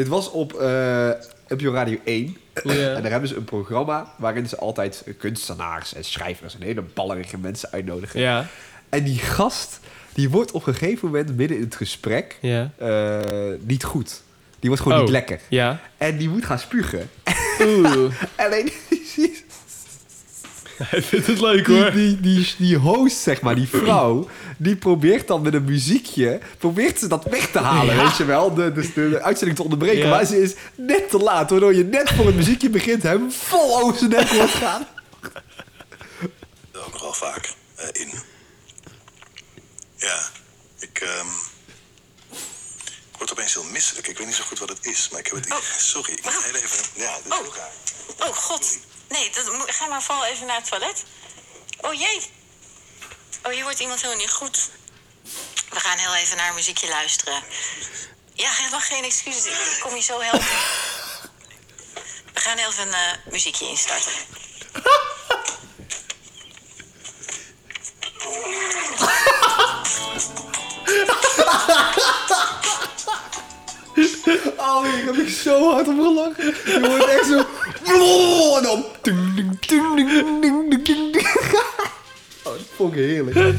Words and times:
Dit 0.00 0.08
was 0.08 0.30
op 0.30 0.52
uh, 0.52 0.60
NPO 1.48 1.72
Radio 1.72 1.98
1. 2.04 2.36
Ja. 2.64 2.72
En 2.94 3.02
daar 3.02 3.10
hebben 3.10 3.28
ze 3.28 3.36
een 3.36 3.44
programma 3.44 4.12
waarin 4.18 4.48
ze 4.48 4.56
altijd 4.56 5.04
kunstenaars 5.18 5.94
en 5.94 6.04
schrijvers 6.04 6.54
en 6.54 6.62
hele 6.62 6.82
ballerige 6.82 7.38
mensen 7.38 7.70
uitnodigen. 7.72 8.20
Ja. 8.20 8.46
En 8.88 9.04
die 9.04 9.18
gast, 9.18 9.80
die 10.12 10.30
wordt 10.30 10.50
op 10.52 10.66
een 10.66 10.74
gegeven 10.74 11.06
moment 11.08 11.36
midden 11.36 11.56
in 11.56 11.62
het 11.62 11.74
gesprek 11.74 12.38
Ja. 12.40 12.70
eh, 12.78 13.18
niet 13.60 13.84
goed. 13.84 14.22
Die 14.58 14.68
wordt 14.68 14.82
gewoon 14.82 14.98
Oh. 14.98 15.04
niet 15.04 15.12
lekker. 15.12 15.40
Ja. 15.48 15.80
En 15.98 16.16
die 16.16 16.28
moet 16.28 16.44
gaan 16.44 16.58
spugen. 16.58 17.10
Oeh. 17.60 18.12
Alleen 18.36 18.72
die, 19.16 19.39
Hij 20.90 21.02
vindt 21.02 21.26
het 21.26 21.40
leuk 21.40 21.66
die, 21.66 21.82
hoor. 21.82 21.92
die, 21.92 22.20
die, 22.20 22.54
die 22.58 22.76
host, 22.76 23.16
zeg 23.16 23.40
maar, 23.40 23.54
die 23.54 23.68
vrouw, 23.82 24.28
die 24.58 24.76
probeert 24.76 25.26
dan 25.26 25.42
met 25.42 25.54
een 25.54 25.64
muziekje, 25.64 26.40
probeert 26.58 26.98
ze 26.98 27.06
dat 27.06 27.24
weg 27.24 27.50
te 27.50 27.58
halen, 27.58 27.94
Ja. 27.94 28.02
weet 28.04 28.16
je 28.16 28.24
wel, 28.24 28.54
de, 28.54 28.72
de, 28.72 28.92
de 28.94 29.22
uitzending 29.22 29.56
te 29.58 29.62
onderbreken. 29.64 30.04
Ja. 30.04 30.10
Maar 30.10 30.24
ze 30.24 30.42
is 30.42 30.54
net 30.76 31.10
te 31.10 31.18
laat, 31.18 31.50
waardoor 31.50 31.74
je 31.74 31.84
net 31.84 32.10
voor 32.10 32.26
het 32.26 32.34
muziekje 32.36 32.70
begint 32.70 33.02
hem 33.02 33.32
vol 33.32 33.80
over 33.82 33.98
zijn 33.98 34.10
nek 34.10 34.28
hoort 34.28 34.50
gaan. 34.50 34.86
ook 36.86 36.92
nog 36.92 37.00
wel 37.02 37.12
vaak 37.12 37.54
eh, 37.74 37.86
in. 37.92 38.08
Ja, 39.96 40.18
ik, 40.78 40.98
ehm, 41.02 41.26
ik 43.12 43.16
word 43.18 43.30
opeens 43.32 43.54
heel 43.54 43.64
misselijk. 43.72 44.08
Ik 44.08 44.18
weet 44.18 44.26
niet 44.26 44.36
zo 44.36 44.44
goed 44.46 44.58
wat 44.58 44.68
het 44.68 44.86
is, 44.86 45.08
maar 45.10 45.20
ik 45.20 45.26
heb 45.26 45.34
het... 45.36 45.50
Oh. 45.52 45.58
Sorry, 45.78 46.12
ik 46.12 46.24
moet 46.24 46.32
Oh. 46.36 46.44
heel 46.44 46.54
even... 46.54 46.84
Ja, 46.94 47.16
dit 47.24 47.32
is 47.32 47.38
Oh. 47.38 48.28
Oh 48.28 48.34
god. 48.36 48.78
Nee, 49.10 49.30
dat, 49.30 49.50
ga 49.66 49.86
maar 49.86 50.02
vooral 50.02 50.24
even 50.24 50.46
naar 50.46 50.56
het 50.56 50.68
toilet. 50.68 51.04
Oh 51.80 51.94
jee. 51.94 52.30
Oh, 53.42 53.52
hier 53.52 53.62
wordt 53.62 53.80
iemand 53.80 54.00
helemaal 54.00 54.22
niet 54.22 54.32
goed. 54.32 54.70
We 55.70 55.80
gaan 55.80 55.98
heel 55.98 56.14
even 56.14 56.36
naar 56.36 56.48
een 56.48 56.54
muziekje 56.54 56.88
luisteren. 56.88 57.42
Ja, 58.34 58.52
helemaal 58.52 58.80
geen 58.80 59.04
excuses. 59.04 59.46
Ik 59.46 59.80
kom 59.80 59.94
je 59.94 60.02
zo 60.02 60.20
helpen. 60.20 60.46
We 62.32 62.40
gaan 62.40 62.58
even 62.58 62.86
een 62.86 62.94
eh, 62.94 63.32
muziekje 63.32 63.68
instarten. 63.68 64.12
Oh, 74.58 74.86
ik 74.98 75.04
heb 75.04 75.14
ik 75.14 75.28
zo 75.28 75.70
hard 75.70 75.88
om 75.88 76.00
gelachen. 76.02 76.44
Je 76.44 76.88
hoort 76.88 77.06
echt 77.08 77.26
zo... 77.26 77.38
En 78.56 78.62
dan... 78.62 78.84
Ding, 79.02 79.34
ding, 79.34 79.58
ding, 79.66 79.94
ding, 79.96 80.40
ding, 80.40 80.70
ding, 80.70 80.84
ding, 80.84 81.12
ding. 81.12 81.26
Oh, 82.44 82.52
dat 82.52 82.62
vond 82.76 82.92
ik 82.92 82.98
heerlijk. 82.98 83.54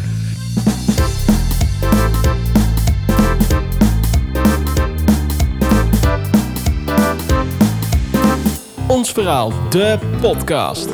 Ons 8.88 9.12
verhaal, 9.12 9.54
de 9.70 10.00
podcast. 10.22 10.90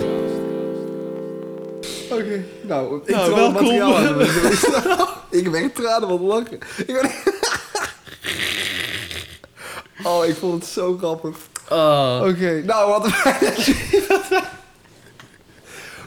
Oké, 2.12 2.44
nou, 2.62 3.02
ik 3.06 3.16
Nou, 3.16 3.36
welkom. 3.36 3.54
materiaal 3.54 3.98
aan 3.98 4.14
doen. 4.14 4.22
Ik 5.40 5.44
heb 5.44 5.54
echt 5.54 5.76
tranen 5.76 6.08
van 6.10 6.22
lachen. 6.22 6.60
Ik 6.78 6.86
ben... 6.86 7.12
Oh, 10.08 10.26
ik 10.26 10.36
vond 10.36 10.54
het 10.64 10.72
zo 10.72 10.98
grappig. 10.98 11.38
Oh. 11.70 12.24
Oké, 12.28 12.64
nou, 12.66 12.90
wat 12.90 13.08
fijn 13.12 13.38
dat 13.40 13.66
jullie... 13.66 14.06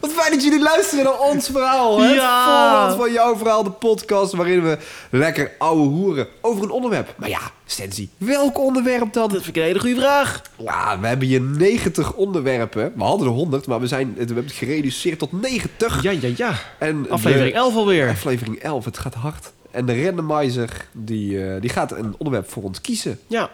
Wat 0.01 0.13
fijn 0.13 0.33
dat 0.33 0.43
jullie 0.45 0.63
luisteren 0.63 1.05
naar 1.05 1.19
ons 1.21 1.49
verhaal. 1.49 2.01
Het 2.01 2.15
Ja. 2.15 2.45
voorbeeld 2.79 3.01
van 3.03 3.13
jouw 3.13 3.37
verhaal, 3.37 3.63
de 3.63 3.71
podcast... 3.71 4.33
waarin 4.33 4.63
we 4.63 4.79
lekker 5.11 5.53
ouwe 5.59 5.87
hoeren 5.89 6.29
over 6.41 6.63
een 6.65 6.71
onderwerp. 6.71 7.15
Maar 7.17 7.29
ja, 7.29 7.41
Stenzie, 7.67 8.11
welk 8.19 8.59
onderwerp 8.59 9.13
dan? 9.13 9.29
Dat 9.29 9.43
vind 9.43 9.47
ik 9.47 9.57
een 9.57 9.63
hele 9.69 9.79
goede 9.81 9.95
vraag. 10.01 10.43
Ja, 10.59 11.01
we 11.01 11.07
hebben 11.07 11.29
hier 11.29 11.41
90 11.41 12.13
onderwerpen. 12.13 12.93
We 12.97 13.03
hadden 13.03 13.27
er 13.27 13.33
100, 13.33 13.67
maar 13.67 13.81
we, 13.81 13.87
zijn, 13.87 14.13
we 14.17 14.25
hebben 14.25 14.45
het 14.45 14.53
gereduceerd 14.53 15.19
tot 15.19 15.33
90. 15.41 16.03
Ja, 16.03 16.11
ja, 16.11 16.29
ja. 16.37 16.55
En 16.79 17.07
Aflevering 17.11 17.53
de- 17.53 17.59
11 17.59 17.75
alweer. 17.75 18.09
Aflevering 18.09 18.57
11, 18.59 18.85
het 18.85 18.99
gaat 18.99 19.15
hard. 19.15 19.53
En 19.71 19.87
de 19.87 20.05
randomizer, 20.05 20.87
die, 20.93 21.45
eh, 21.47 21.61
die 21.61 21.71
gaat 21.71 21.93
een 21.93 22.15
onderwerp 22.19 22.51
voor 22.51 22.63
ons 22.63 22.81
kiezen. 22.81 23.19
Ja. 23.27 23.51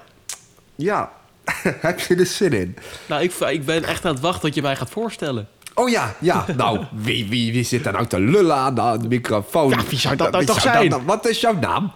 Ja, 0.77 1.13
heb 1.63 2.01
je 2.01 2.15
er 2.15 2.27
zin 2.27 2.53
in? 2.53 2.77
Nou, 3.07 3.23
ik, 3.23 3.33
ik 3.35 3.65
ben 3.65 3.85
echt 3.85 4.05
aan 4.05 4.13
het 4.13 4.21
wachten 4.23 4.41
tot 4.43 4.55
je 4.55 4.63
mij 4.63 4.77
gaat 4.77 4.91
voorstellen. 4.91 5.49
Oh 5.75 5.89
ja, 5.89 6.15
ja. 6.21 6.45
Nou, 6.57 6.85
wie, 6.93 7.29
wie, 7.29 7.53
wie 7.53 7.65
zit 7.65 7.85
daar 7.85 7.93
nou 7.93 8.07
te 8.07 8.21
lullen 8.21 8.57
aan 8.57 8.75
de, 8.75 8.97
de 9.01 9.09
microfoon? 9.09 9.71
Ja, 9.71 9.77
wie 9.89 9.99
zou 9.99 10.17
dat 10.17 10.31
nou 10.33 10.45
toch 10.45 10.61
zijn? 10.61 10.89
dat- 10.91 11.03
wat 11.05 11.29
is 11.29 11.41
jouw 11.41 11.55
naam? 11.59 11.93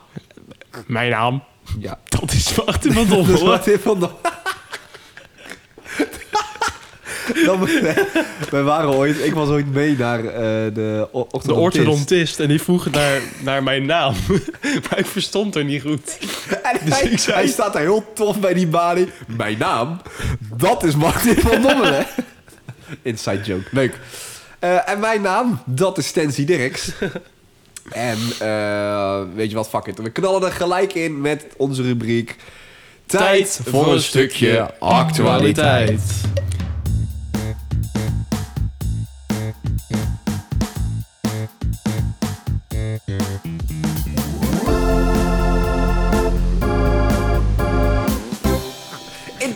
Mijn 0.87 1.11
naam? 1.11 1.43
Ja. 1.79 1.99
Dat 2.09 2.33
is 2.33 2.55
Martin 2.65 2.93
van 3.07 3.09
Dat 3.45 3.67
is 3.67 3.81
van 3.81 4.01
de... 4.01 4.09
Dan, 7.45 7.61
we 8.51 8.63
waren 8.63 8.89
ooit, 8.91 9.25
ik 9.25 9.35
was 9.35 9.49
ooit 9.49 9.73
mee 9.73 9.97
naar 9.97 10.19
eh, 10.19 10.33
de 10.33 10.71
De 10.75 11.09
orthodontist. 11.13 11.59
orthodontist. 11.59 12.41
En 12.41 12.49
die 12.49 12.63
vroeg 12.63 12.91
naar, 12.91 13.21
naar 13.43 13.63
mijn 13.63 13.87
naam. 13.87 14.15
maar 14.63 14.99
ik 14.99 15.07
verstond 15.07 15.55
er 15.57 15.65
niet 15.65 15.83
goed. 15.83 16.19
Dus 16.85 16.95
hij, 17.01 17.11
ik 17.11 17.19
zei- 17.19 17.37
hij 17.37 17.47
staat 17.47 17.73
daar 17.73 17.83
heel 17.83 18.13
tof 18.15 18.41
bij 18.41 18.55
die 18.55 18.67
balie. 18.67 19.09
Mijn 19.27 19.59
naam, 19.59 20.01
dat 20.57 20.85
is 20.85 20.95
Martin 20.95 21.37
van 21.37 21.63
Dommelen. 21.63 22.07
Inside 23.03 23.43
joke, 23.43 23.65
leuk. 23.71 23.99
Eh, 24.59 24.89
en 24.89 25.01
mijn 25.01 25.23
naam, 25.23 25.63
dat 25.65 25.99
is 25.99 26.07
Stency 26.07 26.45
Dirks. 26.45 26.93
en 27.91 28.19
eh, 28.39 29.21
weet 29.35 29.51
je 29.51 29.57
wat, 29.57 29.69
fuck 29.69 29.87
it. 29.87 29.99
We 29.99 30.11
knallen 30.11 30.43
er 30.43 30.53
gelijk 30.53 30.95
in 30.95 31.21
met 31.21 31.47
onze 31.57 31.83
rubriek... 31.83 32.37
Tijd 33.07 33.61
voor 33.65 33.93
een 33.93 34.01
stukje 34.01 34.75
actualiteit. 34.79 36.03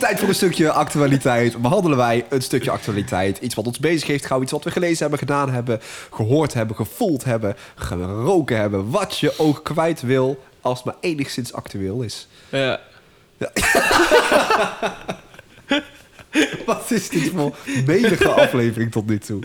Tijd 0.05 0.19
voor 0.19 0.27
een 0.29 0.35
stukje 0.35 0.71
actualiteit 0.71 1.57
behandelen 1.57 1.97
wij 1.97 2.25
een 2.29 2.41
stukje 2.41 2.71
actualiteit. 2.71 3.37
Iets 3.37 3.55
wat 3.55 3.65
ons 3.65 3.79
bezig 3.79 4.07
heeft 4.07 4.21
gehouden, 4.21 4.43
iets 4.49 4.63
wat 4.63 4.73
we 4.73 4.79
gelezen 4.79 4.99
hebben, 4.99 5.19
gedaan 5.19 5.49
hebben, 5.49 5.79
gehoord 6.11 6.53
hebben, 6.53 6.75
gevoeld 6.75 7.23
hebben, 7.23 7.55
geroken 7.75 8.57
hebben. 8.57 8.89
Wat 8.89 9.17
je 9.17 9.33
ook 9.37 9.63
kwijt 9.63 10.01
wil, 10.01 10.43
als 10.61 10.77
het 10.77 10.85
maar 10.85 10.95
enigszins 10.99 11.53
actueel 11.53 12.01
is. 12.01 12.27
Ja. 12.49 12.79
Wat 16.65 16.91
is 16.91 17.09
dit 17.09 17.31
voor 17.35 17.55
menige 17.85 18.29
aflevering 18.29 18.91
tot 18.91 19.05
nu 19.07 19.17
toe? 19.17 19.43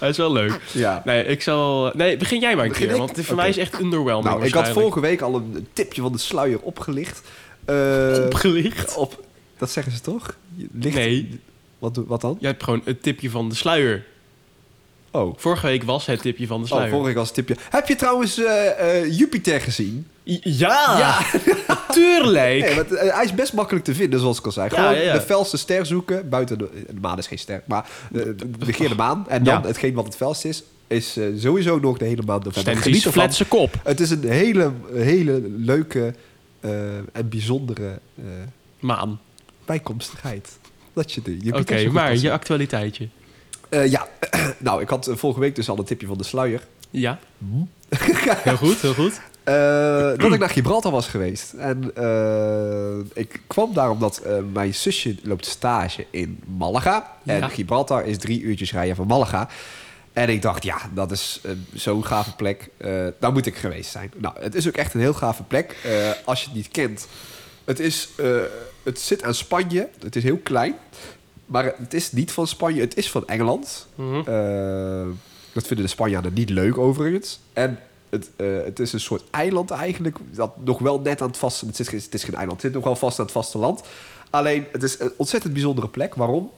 Hij 0.00 0.08
is 0.08 0.16
wel 0.16 0.32
leuk. 0.32 0.60
Ja. 0.72 1.02
Nee, 1.04 1.24
ik 1.24 1.42
zal... 1.42 1.90
Nee, 1.94 2.16
begin 2.16 2.40
jij 2.40 2.56
maar 2.56 2.64
een 2.64 2.70
Begin 2.70 2.86
keer. 2.86 2.94
ik? 2.94 3.00
Want 3.02 3.26
voor 3.26 3.36
mij 3.36 3.48
is 3.48 3.56
echt 3.56 3.80
underwhelming 3.80 4.34
Nou, 4.34 4.44
ik 4.46 4.54
had 4.54 4.68
vorige 4.68 5.00
week 5.00 5.20
al 5.20 5.34
een 5.34 5.68
tipje 5.72 6.02
van 6.02 6.12
de 6.12 6.18
sluier 6.18 6.60
opgelicht. 6.60 7.20
Eh, 7.64 8.24
Opgelicht? 8.24 8.96
Op, 8.96 9.24
dat 9.60 9.70
zeggen 9.70 9.92
ze 9.92 10.00
toch? 10.00 10.36
Ligt, 10.72 10.94
Nee. 10.94 11.40
Wat, 11.78 12.00
wat 12.06 12.20
dan? 12.20 12.36
Je 12.40 12.46
hebt 12.46 12.62
gewoon 12.62 12.82
het 12.84 13.02
tipje 13.02 13.30
van 13.30 13.48
de 13.48 13.54
sluier. 13.54 14.04
Oh. 15.10 15.34
Vorige 15.38 15.66
week 15.66 15.82
was 15.82 16.06
het 16.06 16.20
tipje 16.22 16.46
van 16.46 16.56
de 16.56 16.62
Oh, 16.62 16.68
sluier. 16.70 16.88
vorige 16.88 17.06
week 17.06 17.16
was 17.16 17.26
het 17.26 17.34
tipje. 17.34 17.56
Heb 17.70 17.88
je 17.88 17.96
trouwens 17.96 18.38
eh, 18.38 19.00
eh, 19.00 19.18
Jupiter 19.18 19.60
gezien? 19.60 20.06
Ja! 20.42 20.98
Ja. 20.98 21.18
Tuurlijk! 21.92 22.60
Nee, 22.64 22.74
want, 22.74 22.92
eh, 22.94 23.14
hij 23.14 23.24
is 23.24 23.34
best 23.34 23.52
makkelijk 23.52 23.84
te 23.84 23.94
vinden, 23.94 24.20
zoals 24.20 24.38
ik 24.38 24.44
al 24.44 24.52
zei. 24.52 24.68
Ja, 24.70 24.76
Gewoon 24.76 24.94
ja, 24.94 25.00
ja. 25.00 25.12
de 25.12 25.20
felste 25.20 25.56
ster 25.56 25.86
zoeken. 25.86 26.28
Buiten 26.28 26.58
de, 26.58 26.68
de 26.86 27.00
maan 27.00 27.18
is 27.18 27.26
geen 27.26 27.38
ster, 27.38 27.62
maar 27.66 27.88
negeer 28.58 28.88
de 28.88 28.94
maan. 28.94 29.24
En 29.28 29.44
dan 29.44 29.62
hetgeen 29.64 29.94
wat 29.94 30.04
het 30.04 30.16
felst 30.16 30.44
is, 30.44 30.62
is 30.86 31.18
sowieso 31.36 31.78
nog 31.78 31.98
de 31.98 32.04
hele 32.04 32.22
maand 32.22 32.44
november. 32.44 32.72
Stenties 32.72 33.02
Geniet 33.02 33.14
flatse 33.14 33.44
kop. 33.44 33.74
Het 33.82 34.00
is 34.00 34.10
een 34.10 34.28
hele, 34.28 34.72
hele 34.94 35.42
leuke 35.56 36.14
en 37.12 37.28
bijzondere 37.28 37.98
Maan. 38.80 39.20
Bijkomstigheid. 39.70 40.58
Dat 40.92 41.12
je 41.12 41.22
de 41.22 41.58
Oké, 41.58 41.88
maar 41.90 42.16
je 42.16 42.32
actualiteitje. 42.32 43.08
Eh, 43.68 43.90
ja, 43.90 44.08
nou, 44.58 44.82
ik 44.82 44.88
had 44.88 45.06
eh, 45.06 45.16
vorige 45.16 45.40
week 45.40 45.54
dus 45.54 45.68
al 45.68 45.78
een 45.78 45.84
tipje 45.84 46.06
van 46.06 46.18
de 46.18 46.24
sluier. 46.24 46.66
Ja. 46.90 47.18
heel 48.48 48.56
goed, 48.56 48.80
heel 48.80 48.94
goed. 48.94 49.20
Eh, 49.44 49.54
dat 50.16 50.32
ik 50.32 50.38
naar 50.38 50.50
Gibraltar 50.50 50.92
was 50.92 51.06
geweest. 51.06 51.52
En 51.52 51.92
ik 53.14 53.40
kwam 53.46 53.74
daar 53.74 53.90
omdat 53.90 54.22
mijn 54.52 54.74
zusje 54.74 55.16
loopt 55.22 55.46
stage 55.46 56.06
in 56.10 56.40
Malaga. 56.58 57.12
Ja. 57.22 57.34
En 57.34 57.50
Gibraltar 57.50 58.04
is 58.04 58.18
drie 58.18 58.40
uurtjes 58.40 58.72
rijden 58.72 58.96
van 58.96 59.06
Malaga. 59.06 59.48
En 60.12 60.28
ik 60.28 60.42
dacht, 60.42 60.62
ja, 60.62 60.78
dat 60.94 61.10
is 61.10 61.40
zo'n 61.74 62.04
gave 62.04 62.34
plek. 62.34 62.70
Daar 63.18 63.32
moet 63.32 63.46
ik 63.46 63.56
geweest 63.56 63.90
zijn. 63.90 64.12
Nou, 64.16 64.34
het 64.40 64.54
is 64.54 64.68
ook 64.68 64.76
echt 64.76 64.94
een 64.94 65.00
heel 65.00 65.12
gave 65.14 65.42
plek. 65.42 65.76
Als 66.24 66.40
je 66.40 66.46
het 66.46 66.54
niet 66.54 66.68
kent. 66.68 67.06
Het, 67.64 67.80
is, 67.80 68.08
het 68.82 69.00
zit 69.00 69.22
aan 69.22 69.34
Spanje. 69.34 69.88
Het 70.02 70.16
is 70.16 70.22
heel 70.22 70.38
klein. 70.42 70.74
Maar 71.46 71.74
het 71.78 71.94
is 71.94 72.12
niet 72.12 72.32
van 72.32 72.46
Spanje. 72.46 72.80
Het 72.80 72.96
is 72.96 73.10
van 73.10 73.28
Engeland. 73.28 73.86
Mhm. 73.94 74.18
Eh, 74.18 75.06
dat 75.52 75.66
vinden 75.66 75.84
de 75.86 75.90
Spanjaarden 75.92 76.32
niet 76.32 76.50
leuk 76.50 76.78
overigens. 76.78 77.40
En 77.52 77.78
het, 78.08 78.30
eh, 78.36 78.46
het 78.64 78.78
is 78.78 78.92
een 78.92 79.00
soort 79.00 79.22
eiland 79.30 79.70
eigenlijk. 79.70 80.16
Dat 80.30 80.52
nog 80.64 80.78
wel 80.78 81.00
net 81.00 81.20
aan 81.20 81.28
het 81.28 81.36
vaste... 81.36 81.66
Het 81.66 81.78
is, 81.78 81.88
geen- 81.88 82.00
het 82.00 82.14
is 82.14 82.24
geen 82.24 82.34
eiland. 82.34 82.52
Het 82.52 82.60
zit 82.60 82.72
nog 82.74 82.84
wel 82.84 82.96
vast 82.96 83.18
aan 83.18 83.24
het 83.24 83.34
vasteland. 83.34 83.80
Alleen, 84.30 84.66
het 84.72 84.82
is 84.82 85.00
een 85.00 85.12
ontzettend 85.16 85.52
bijzondere 85.52 85.88
plek. 85.88 86.14
Waarom? 86.14 86.50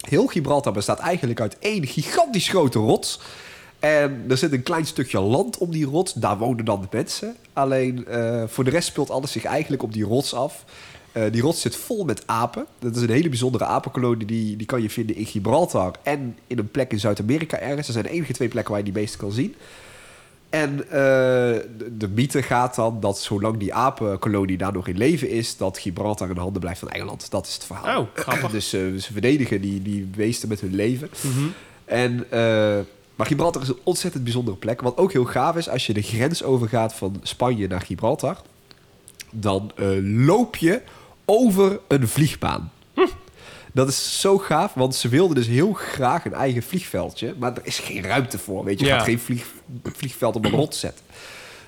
Heel 0.00 0.26
Gibraltar 0.26 0.72
bestaat 0.72 0.98
eigenlijk 0.98 1.40
uit 1.40 1.56
één 1.58 1.86
gigantisch 1.86 2.48
grote 2.48 2.78
rots. 2.78 3.20
En 3.78 4.24
er 4.28 4.36
zit 4.36 4.52
een 4.52 4.62
klein 4.62 4.86
stukje 4.86 5.20
land 5.20 5.58
om 5.58 5.70
die 5.70 5.84
rots. 5.86 6.12
Daar 6.12 6.38
wonen 6.38 6.64
dan 6.64 6.80
de 6.80 6.86
mensen. 6.90 7.36
Alleen 7.52 8.06
eh, 8.06 8.42
voor 8.46 8.64
de 8.64 8.70
rest 8.70 8.88
speelt 8.88 9.10
alles 9.10 9.32
zich 9.32 9.44
eigenlijk 9.44 9.82
op 9.82 9.92
die 9.92 10.04
rots 10.04 10.34
af. 10.34 10.64
Eh, 11.12 11.22
die 11.32 11.42
rots 11.42 11.60
zit 11.60 11.76
vol 11.76 12.04
met 12.04 12.26
apen. 12.26 12.66
Dat 12.78 12.96
is 12.96 13.02
een 13.02 13.10
hele 13.10 13.28
bijzondere 13.28 13.64
apenkolonie. 13.64 14.26
Die, 14.26 14.56
die 14.56 14.66
kan 14.66 14.82
je 14.82 14.90
vinden 14.90 15.16
in 15.16 15.26
Gibraltar 15.26 15.94
en 16.02 16.38
in 16.46 16.58
een 16.58 16.70
plek 16.70 16.92
in 16.92 17.00
Zuid-Amerika 17.00 17.58
ergens. 17.58 17.86
Dat 17.86 17.94
zijn 17.94 18.06
de 18.06 18.12
enige 18.12 18.32
twee 18.32 18.48
plekken 18.48 18.72
waar 18.72 18.84
je 18.84 18.92
die 18.92 19.00
beesten 19.00 19.20
kan 19.20 19.32
zien. 19.32 19.54
En 20.52 20.84
eh, 20.84 20.90
de, 21.78 21.96
de 21.96 22.08
mythe 22.08 22.42
gaat 22.42 22.74
dan 22.74 23.00
dat 23.00 23.18
zolang 23.18 23.56
die 23.56 23.74
apenkolonie 23.74 24.56
daar 24.56 24.72
nog 24.72 24.88
in 24.88 24.96
leven 24.96 25.28
is... 25.28 25.56
dat 25.56 25.78
Gibraltar 25.78 26.28
in 26.28 26.34
de 26.34 26.40
handen 26.40 26.60
blijft 26.60 26.80
van 26.80 26.90
Engeland. 26.90 27.30
Dat 27.30 27.46
is 27.46 27.54
het 27.54 27.64
verhaal. 27.64 28.00
Oh, 28.00 28.08
grappig. 28.14 28.50
Dus 28.60 28.72
eh, 28.72 28.80
ze 28.80 29.12
verdedigen 29.12 29.60
die, 29.60 29.82
die 29.82 30.04
beesten 30.04 30.48
met 30.48 30.60
hun 30.60 30.74
leven. 30.74 31.10
En, 31.84 32.24
eh, 32.30 32.40
maar 33.14 33.26
Gibraltar 33.26 33.62
is 33.62 33.68
een 33.68 33.78
ontzettend 33.82 34.24
bijzondere 34.24 34.56
plek. 34.56 34.80
Wat 34.80 34.96
ook 34.96 35.12
heel 35.12 35.24
gaaf 35.24 35.56
is, 35.56 35.68
als 35.68 35.86
je 35.86 35.92
de 35.92 36.02
grens 36.02 36.42
overgaat 36.42 36.94
van 36.94 37.20
Spanje 37.22 37.68
naar 37.68 37.80
Gibraltar... 37.80 38.36
dan 39.30 39.72
loop 40.02 40.56
je 40.56 40.80
over 41.24 41.80
een 41.88 42.08
vliegbaan. 42.08 42.72
Dat 43.74 43.88
is 43.88 44.20
zo 44.20 44.38
gaaf, 44.38 44.74
want 44.74 44.94
ze 44.94 45.08
wilden 45.08 45.36
dus 45.36 45.46
heel 45.46 45.72
graag 45.72 46.24
een 46.24 46.34
eigen 46.34 46.62
vliegveldje. 46.62 47.34
Maar 47.38 47.52
er 47.56 47.60
is 47.66 47.78
geen 47.78 48.02
ruimte 48.02 48.38
voor, 48.38 48.64
weet 48.64 48.78
je. 48.78 48.84
Je 48.84 48.90
Ja. 48.90 48.96
gaat 48.96 49.06
geen 49.06 49.18
vlieg, 49.20 49.46
vliegveld 49.82 50.36
op 50.36 50.44
een 50.44 50.50
rot 50.50 50.74
zetten. 50.74 51.04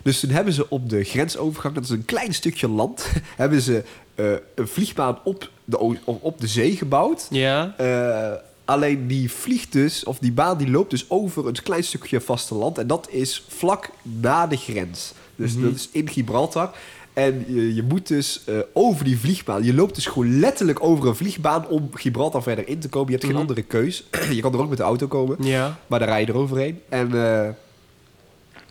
Dus 0.03 0.21
toen 0.21 0.31
hebben 0.31 0.53
ze 0.53 0.71
op 0.71 0.89
de 0.91 1.05
grensovergang, 1.05 1.75
dat 1.75 1.85
is 1.85 1.91
een 1.91 2.05
klein 2.05 2.35
stukje 2.35 2.69
land... 2.69 3.07
hebben 3.37 3.61
ze 3.61 3.85
eh, 4.15 4.33
een 4.55 4.69
vliegbaan 4.69 5.19
op 5.25 5.51
de, 5.65 5.79
op 6.05 6.41
de 6.41 6.47
zee 6.47 6.77
gebouwd. 6.77 7.27
Ja. 7.31 7.75
Eh, 7.77 8.33
alleen 8.65 9.07
die 9.07 9.31
vliegt 9.33 9.73
dus, 9.73 10.05
of 10.05 10.19
die 10.19 10.33
baan 10.33 10.59
die 10.59 10.71
loopt 10.71 10.91
dus 10.91 11.11
over 11.11 11.47
een 11.47 11.63
klein 11.63 11.85
stukje 11.85 12.21
vasteland. 12.21 12.79
En 12.79 12.87
dat 12.87 13.09
is 13.11 13.45
vlak 13.49 13.91
na 14.03 14.47
de 14.47 14.57
grens. 14.57 15.13
Dus 15.37 15.61
dat 15.61 15.75
is 15.75 15.89
in 15.93 16.09
Gibraltar. 16.09 16.75
En 17.15 17.45
je, 17.49 17.75
je 17.75 17.83
moet 17.83 18.09
dus 18.09 18.43
eh, 18.47 18.59
over 18.73 19.05
die 19.05 19.19
vliegbaan. 19.19 19.65
Je 19.65 19.75
loopt 19.75 19.95
dus 19.95 20.07
gewoon 20.07 20.39
letterlijk 20.39 20.83
over 20.83 21.07
een 21.09 21.17
vliegbaan 21.17 21.69
om 21.69 21.91
Gibraltar 21.95 22.43
verder 22.43 22.69
in 22.69 22.79
te 22.79 22.89
komen. 22.89 23.07
Je 23.07 23.13
hebt 23.13 23.25
geen 23.25 23.33
Mhm. 23.33 23.43
andere 23.43 23.63
keus. 23.63 24.05
je 24.31 24.41
kan 24.41 24.53
er 24.53 24.59
ook 24.61 24.69
met 24.69 24.79
de 24.79 24.85
auto 24.85 25.07
komen. 25.07 25.37
Ja. 25.41 25.79
Maar 25.87 25.99
daar 25.99 26.09
rij 26.09 26.21
je 26.21 26.29
eroverheen. 26.29 26.81
En 26.89 27.15
eh 27.15 27.49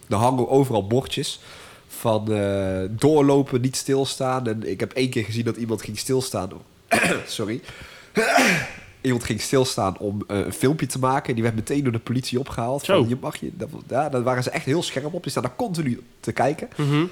er 0.09 0.19
hangen 0.19 0.49
overal 0.49 0.87
bordjes 0.87 1.39
van 1.87 2.31
eh, 2.33 2.81
doorlopen, 2.89 3.61
niet 3.61 3.75
stilstaan. 3.75 4.47
En 4.47 4.69
ik 4.69 4.79
heb 4.79 4.91
één 4.91 5.09
keer 5.09 5.23
gezien 5.23 5.45
dat 5.45 5.57
iemand 5.57 5.81
ging 5.81 5.97
stilstaan. 5.99 6.49
Sorry. 7.27 7.61
iemand 9.01 9.23
ging 9.23 9.41
stilstaan 9.41 9.97
om 9.97 10.23
een 10.27 10.53
filmpje 10.53 10.85
te 10.85 10.99
maken. 10.99 11.33
Die 11.33 11.43
werd 11.43 11.55
meteen 11.55 11.83
door 11.83 11.91
de 11.91 11.99
politie 11.99 12.39
opgehaald. 12.39 12.85
Van, 12.85 13.07
je 13.09 13.17
mag 13.21 13.35
je, 13.35 13.49
dat, 13.53 13.69
ja, 13.87 14.09
daar 14.09 14.23
waren 14.23 14.43
ze 14.43 14.49
echt 14.49 14.65
heel 14.65 14.83
scherp 14.83 15.13
op. 15.13 15.21
Die 15.21 15.31
staan 15.31 15.43
daar 15.43 15.55
continu 15.55 16.01
te 16.19 16.31
kijken. 16.31 16.69
Mhm. 16.75 17.05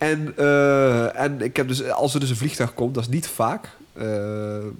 En, 0.00 0.32
eh, 0.36 1.20
en 1.20 1.40
ik 1.40 1.56
heb 1.56 1.68
dus, 1.68 1.90
als 1.90 2.14
er 2.14 2.20
dus 2.20 2.30
een 2.30 2.36
vliegtuig 2.36 2.74
komt, 2.74 2.94
dat 2.94 3.02
is 3.02 3.08
niet 3.08 3.26
vaak. 3.26 3.68
eh, 3.92 4.06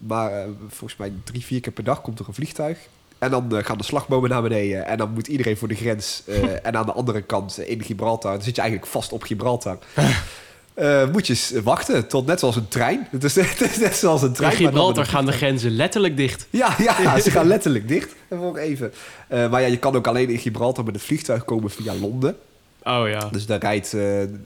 maar 0.07 0.33
eh, 0.33 0.45
volgens 0.69 0.99
mij 0.99 1.13
drie, 1.25 1.45
vier 1.45 1.61
keer 1.61 1.73
per 1.73 1.85
dag 1.85 2.01
komt 2.01 2.19
er 2.19 2.25
een 2.29 2.35
vliegtuig. 2.35 2.79
En 3.19 3.31
dan 3.31 3.65
gaan 3.65 3.79
de 3.79 3.85
slagbomen 3.85 4.31
naar 4.31 4.43
beneden. 4.43 4.87
En 4.87 4.99
dan 4.99 5.11
moet 5.13 5.27
iedereen 5.27 5.57
voor 5.57 5.69
de 5.69 5.75
grens. 5.75 6.23
en 6.63 6.77
aan 6.77 6.87
de 6.87 6.93
andere 6.93 7.23
kant 7.23 7.59
in 7.59 7.83
Gibraltar. 7.83 8.33
Dan 8.33 8.43
zit 8.43 8.55
je 8.57 8.61
eigenlijk 8.61 8.91
vast 8.91 9.13
op 9.13 9.23
Gibraltar. 9.23 9.79
Moet 11.13 11.27
je 11.27 11.61
wachten 11.65 12.07
tot 12.07 12.27
net 12.27 12.39
zoals 12.39 12.57
een 12.57 12.69
trein. 12.69 13.07
Het 13.11 13.25
is, 13.25 13.35
het 13.59 13.61
is 13.61 13.79
net 13.79 13.97
zoals 13.97 14.23
een 14.23 14.29
In 14.29 14.35
trein. 14.35 14.51
met 14.53 14.63
Gibraltar 14.63 15.07
gaan 15.07 15.27
de 15.27 15.33
grenzen 15.33 15.71
letterlijk 15.71 16.17
dicht. 16.17 16.47
ja, 16.51 16.75
ja, 16.79 17.21
ze 17.21 17.31
gaan 17.31 17.47
letterlijk 17.57 17.89
dicht. 17.89 18.15
Even. 18.57 18.93
Maar 19.29 19.61
ja, 19.61 19.67
je 19.67 19.79
kan 19.79 19.97
ook 19.97 20.07
alleen 20.07 20.29
in 20.29 20.39
Gibraltar 20.39 20.85
met 20.85 20.95
het 20.95 21.05
vliegtuig 21.05 21.45
komen 21.45 21.71
via 21.71 21.95
Londen. 21.95 22.37
Oh 22.85 23.09
ja. 23.09 23.29
Dus 23.33 23.47
daar 23.47 23.61
rijdt 23.61 23.95
eh, 23.95 24.21
een 24.21 24.45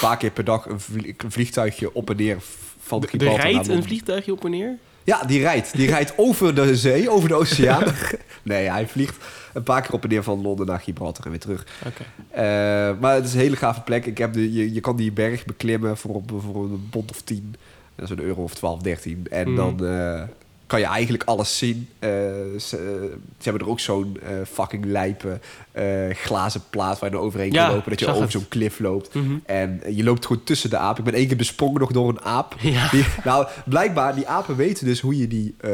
paar 0.00 0.16
keer 0.16 0.30
per 0.30 0.44
dag 0.44 0.66
een, 0.66 0.80
vlie- 0.80 1.14
een 1.18 1.30
vliegtuigje 1.32 1.94
op 1.94 2.10
en 2.10 2.16
neer 2.16 2.36
van 2.80 3.02
Er 3.02 3.08
Gibraltar 3.08 3.42
naar 3.44 3.52
rijdt 3.52 3.68
een 3.68 3.82
vliegtuigje 3.82 4.32
op 4.32 4.44
en 4.44 4.50
neer? 4.50 4.76
Ja, 5.04 5.22
die 5.24 5.40
rijdt. 5.40 5.76
Die 5.76 5.88
rijdt 5.88 6.12
over 6.26 6.54
de 6.54 6.76
zee, 6.76 7.10
over 7.10 7.28
de 7.28 7.34
oceaan. 7.34 7.84
nee, 8.42 8.70
hij 8.70 8.86
vliegt 8.88 9.16
een 9.54 9.62
paar 9.62 9.82
keer 9.82 9.92
op 9.92 10.02
en 10.02 10.08
neer 10.08 10.22
van 10.22 10.42
Londen 10.42 10.66
naar 10.66 10.80
Gibraltar 10.80 11.24
en 11.24 11.30
weer 11.30 11.40
terug. 11.40 11.66
Oké. 11.86 12.02
Eh, 12.30 12.42
maar 13.00 13.14
het 13.14 13.24
is 13.24 13.32
een 13.34 13.40
hele 13.40 13.56
gave 13.56 13.80
plek. 13.80 14.06
Ik 14.06 14.18
heb 14.18 14.32
de, 14.32 14.52
je, 14.52 14.72
je 14.74 14.80
kan 14.80 14.96
die 14.96 15.12
berg 15.12 15.44
beklimmen 15.44 15.96
voor, 15.96 16.22
voor 16.26 16.64
een 16.64 16.86
bond 16.90 17.10
of 17.10 17.20
10. 17.22 17.54
Dat 17.94 18.04
is 18.04 18.16
een 18.16 18.24
euro 18.24 18.42
of 18.42 18.54
12, 18.54 18.80
13. 18.80 19.26
En 19.30 19.46
Mhm. 19.52 19.56
dan 19.56 19.86
eh, 19.88 20.22
kan 20.66 20.80
je 20.80 20.86
eigenlijk 20.86 21.24
alles 21.24 21.58
zien. 21.58 21.88
Ze, 22.00 22.58
ze 23.38 23.42
hebben 23.42 23.62
er 23.62 23.68
ook 23.68 23.80
zo'n 23.80 24.18
fucking 24.52 24.84
lijpe 24.84 25.38
eh, 25.76 26.14
glazen 26.14 26.60
plaat 26.70 26.98
waar 26.98 27.10
je 27.10 27.16
er 27.16 27.22
overheen 27.22 27.52
Ja, 27.52 27.64
kan 27.66 27.74
lopen. 27.74 27.90
Dat 27.90 28.00
je 28.00 28.12
over 28.14 28.30
zo'n 28.30 28.48
klif 28.48 28.78
loopt. 28.78 29.14
Mhm. 29.14 29.34
En 29.46 29.80
je 29.90 30.04
loopt 30.04 30.26
gewoon 30.26 30.44
tussen 30.44 30.70
de 30.70 30.76
apen. 30.76 30.98
Ik 30.98 31.04
ben 31.10 31.18
één 31.18 31.26
keer 31.28 31.36
besprongen 31.36 31.80
nog 31.80 31.92
door 31.92 32.08
een 32.08 32.20
aap. 32.22 32.54
Ja. 32.60 32.88
Die, 32.90 33.04
nou, 33.24 33.46
blijkbaar, 33.64 34.14
die 34.14 34.26
apen 34.28 34.56
weten 34.56 34.86
dus 34.86 35.00
hoe 35.00 35.16
je, 35.18 35.26
die, 35.28 35.54
eh, 35.60 35.70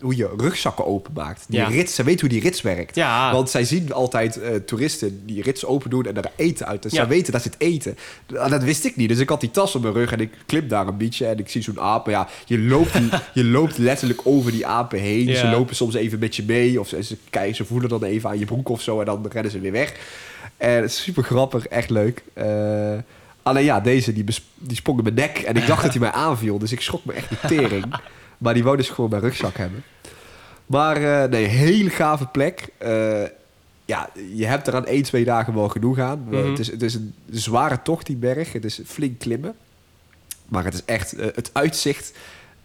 hoe 0.00 0.16
je 0.16 0.30
rugzakken 0.36 0.86
openmaakt. 0.86 1.44
Die 1.48 1.58
Ja. 1.58 1.66
rits, 1.68 1.94
ze 1.94 2.02
weten 2.02 2.20
hoe 2.20 2.28
die 2.28 2.40
rits 2.40 2.62
werkt. 2.62 2.94
Ja. 2.94 3.32
Want 3.32 3.50
zij 3.50 3.64
zien 3.64 3.92
altijd 3.92 4.40
eh, 4.40 4.54
toeristen 4.54 5.20
die 5.26 5.42
rits 5.42 5.64
open 5.64 5.90
doen 5.90 6.04
en 6.06 6.16
er 6.16 6.30
eten 6.36 6.66
uit. 6.66 6.82
Dus 6.82 6.92
zij 6.92 7.06
weten, 7.08 7.32
daar 7.32 7.40
zit 7.40 7.54
eten. 7.58 7.96
Nou, 8.26 8.50
Dat 8.50 8.62
wist 8.62 8.84
ik 8.84 8.96
niet. 8.96 9.08
Dus 9.08 9.18
ik 9.18 9.28
had 9.28 9.40
die 9.40 9.50
tas 9.50 9.74
op 9.74 9.82
mijn 9.82 9.94
rug 9.94 10.12
en 10.12 10.20
ik 10.20 10.32
klim 10.46 10.68
daar 10.68 10.86
een 10.86 10.96
beetje 10.96 11.26
en 11.26 11.38
ik 11.38 11.48
zie 11.48 11.62
zo'n 11.62 11.80
aap. 11.80 12.04
Maar 12.06 12.14
ja, 12.14 12.28
je 12.46 12.58
loopt, 12.58 12.92
die- 12.92 13.10
je 13.42 13.44
loopt 13.44 13.78
letterlijk 13.78 14.20
over 14.24 14.50
die 14.52 14.66
apen 14.66 14.98
heen. 14.98 15.36
Ze 15.36 15.46
lopen 15.46 15.76
soms 15.76 15.94
even 15.94 16.18
met 16.18 16.36
je 16.36 16.42
mee. 16.46 16.80
Of 16.80 16.88
ze, 16.88 17.02
ze, 17.02 17.16
ze 17.54 17.64
voelen 17.64 17.88
dan 17.88 18.02
even 18.02 18.30
aan 18.30 18.38
je 18.38 18.44
broek 18.44 18.68
of 18.68 18.82
zo 18.82 18.98
en 19.00 19.04
dan 19.06 19.26
rennen 19.32 19.45
ze 19.50 19.60
weer 19.60 19.72
weg. 19.72 19.94
En 20.56 20.82
het 20.82 20.90
is 20.90 21.02
super 21.02 21.22
grappig, 21.22 21.66
echt 21.66 21.90
leuk. 21.90 22.22
Eh, 22.32 22.94
alleen 23.42 23.64
ja, 23.64 23.80
deze 23.80 24.12
die, 24.12 24.24
die 24.54 24.76
sprong 24.76 24.98
in 24.98 25.04
mijn 25.04 25.14
nek 25.14 25.38
en 25.38 25.56
ik 25.56 25.66
dacht 25.66 25.82
dat 25.82 25.90
hij 25.90 26.00
mij 26.00 26.10
aanviel. 26.10 26.58
Dus 26.58 26.72
ik 26.72 26.80
schrok 26.80 27.04
me 27.04 27.12
echt 27.12 27.28
de 27.28 27.38
tering. 27.46 27.84
Maar 28.38 28.54
die 28.54 28.64
wou 28.64 28.76
dus 28.76 28.88
gewoon 28.88 29.10
mijn 29.10 29.22
rugzak 29.22 29.56
hebben. 29.56 29.84
Maar 30.66 31.22
eh, 31.22 31.30
nee, 31.30 31.44
hele 31.44 31.90
gave 31.90 32.26
plek. 32.26 32.68
Eh, 32.78 33.22
ja, 33.84 34.10
je 34.34 34.46
hebt 34.46 34.66
er 34.66 34.74
aan 34.74 34.86
één, 34.86 35.02
twee 35.02 35.24
dagen 35.24 35.54
wel 35.54 35.68
genoeg 35.68 35.98
aan. 35.98 36.24
Mhm. 36.28 36.50
het, 36.50 36.58
is, 36.58 36.66
het 36.66 36.82
is 36.82 36.94
een 36.94 37.14
zware 37.30 37.82
tocht, 37.82 38.06
die 38.06 38.16
berg. 38.16 38.52
Het 38.52 38.64
is 38.64 38.80
flink 38.84 39.18
klimmen. 39.18 39.54
Maar 40.48 40.64
het 40.64 40.74
is 40.74 40.84
echt 40.84 41.10
het 41.10 41.50
uitzicht 41.52 42.12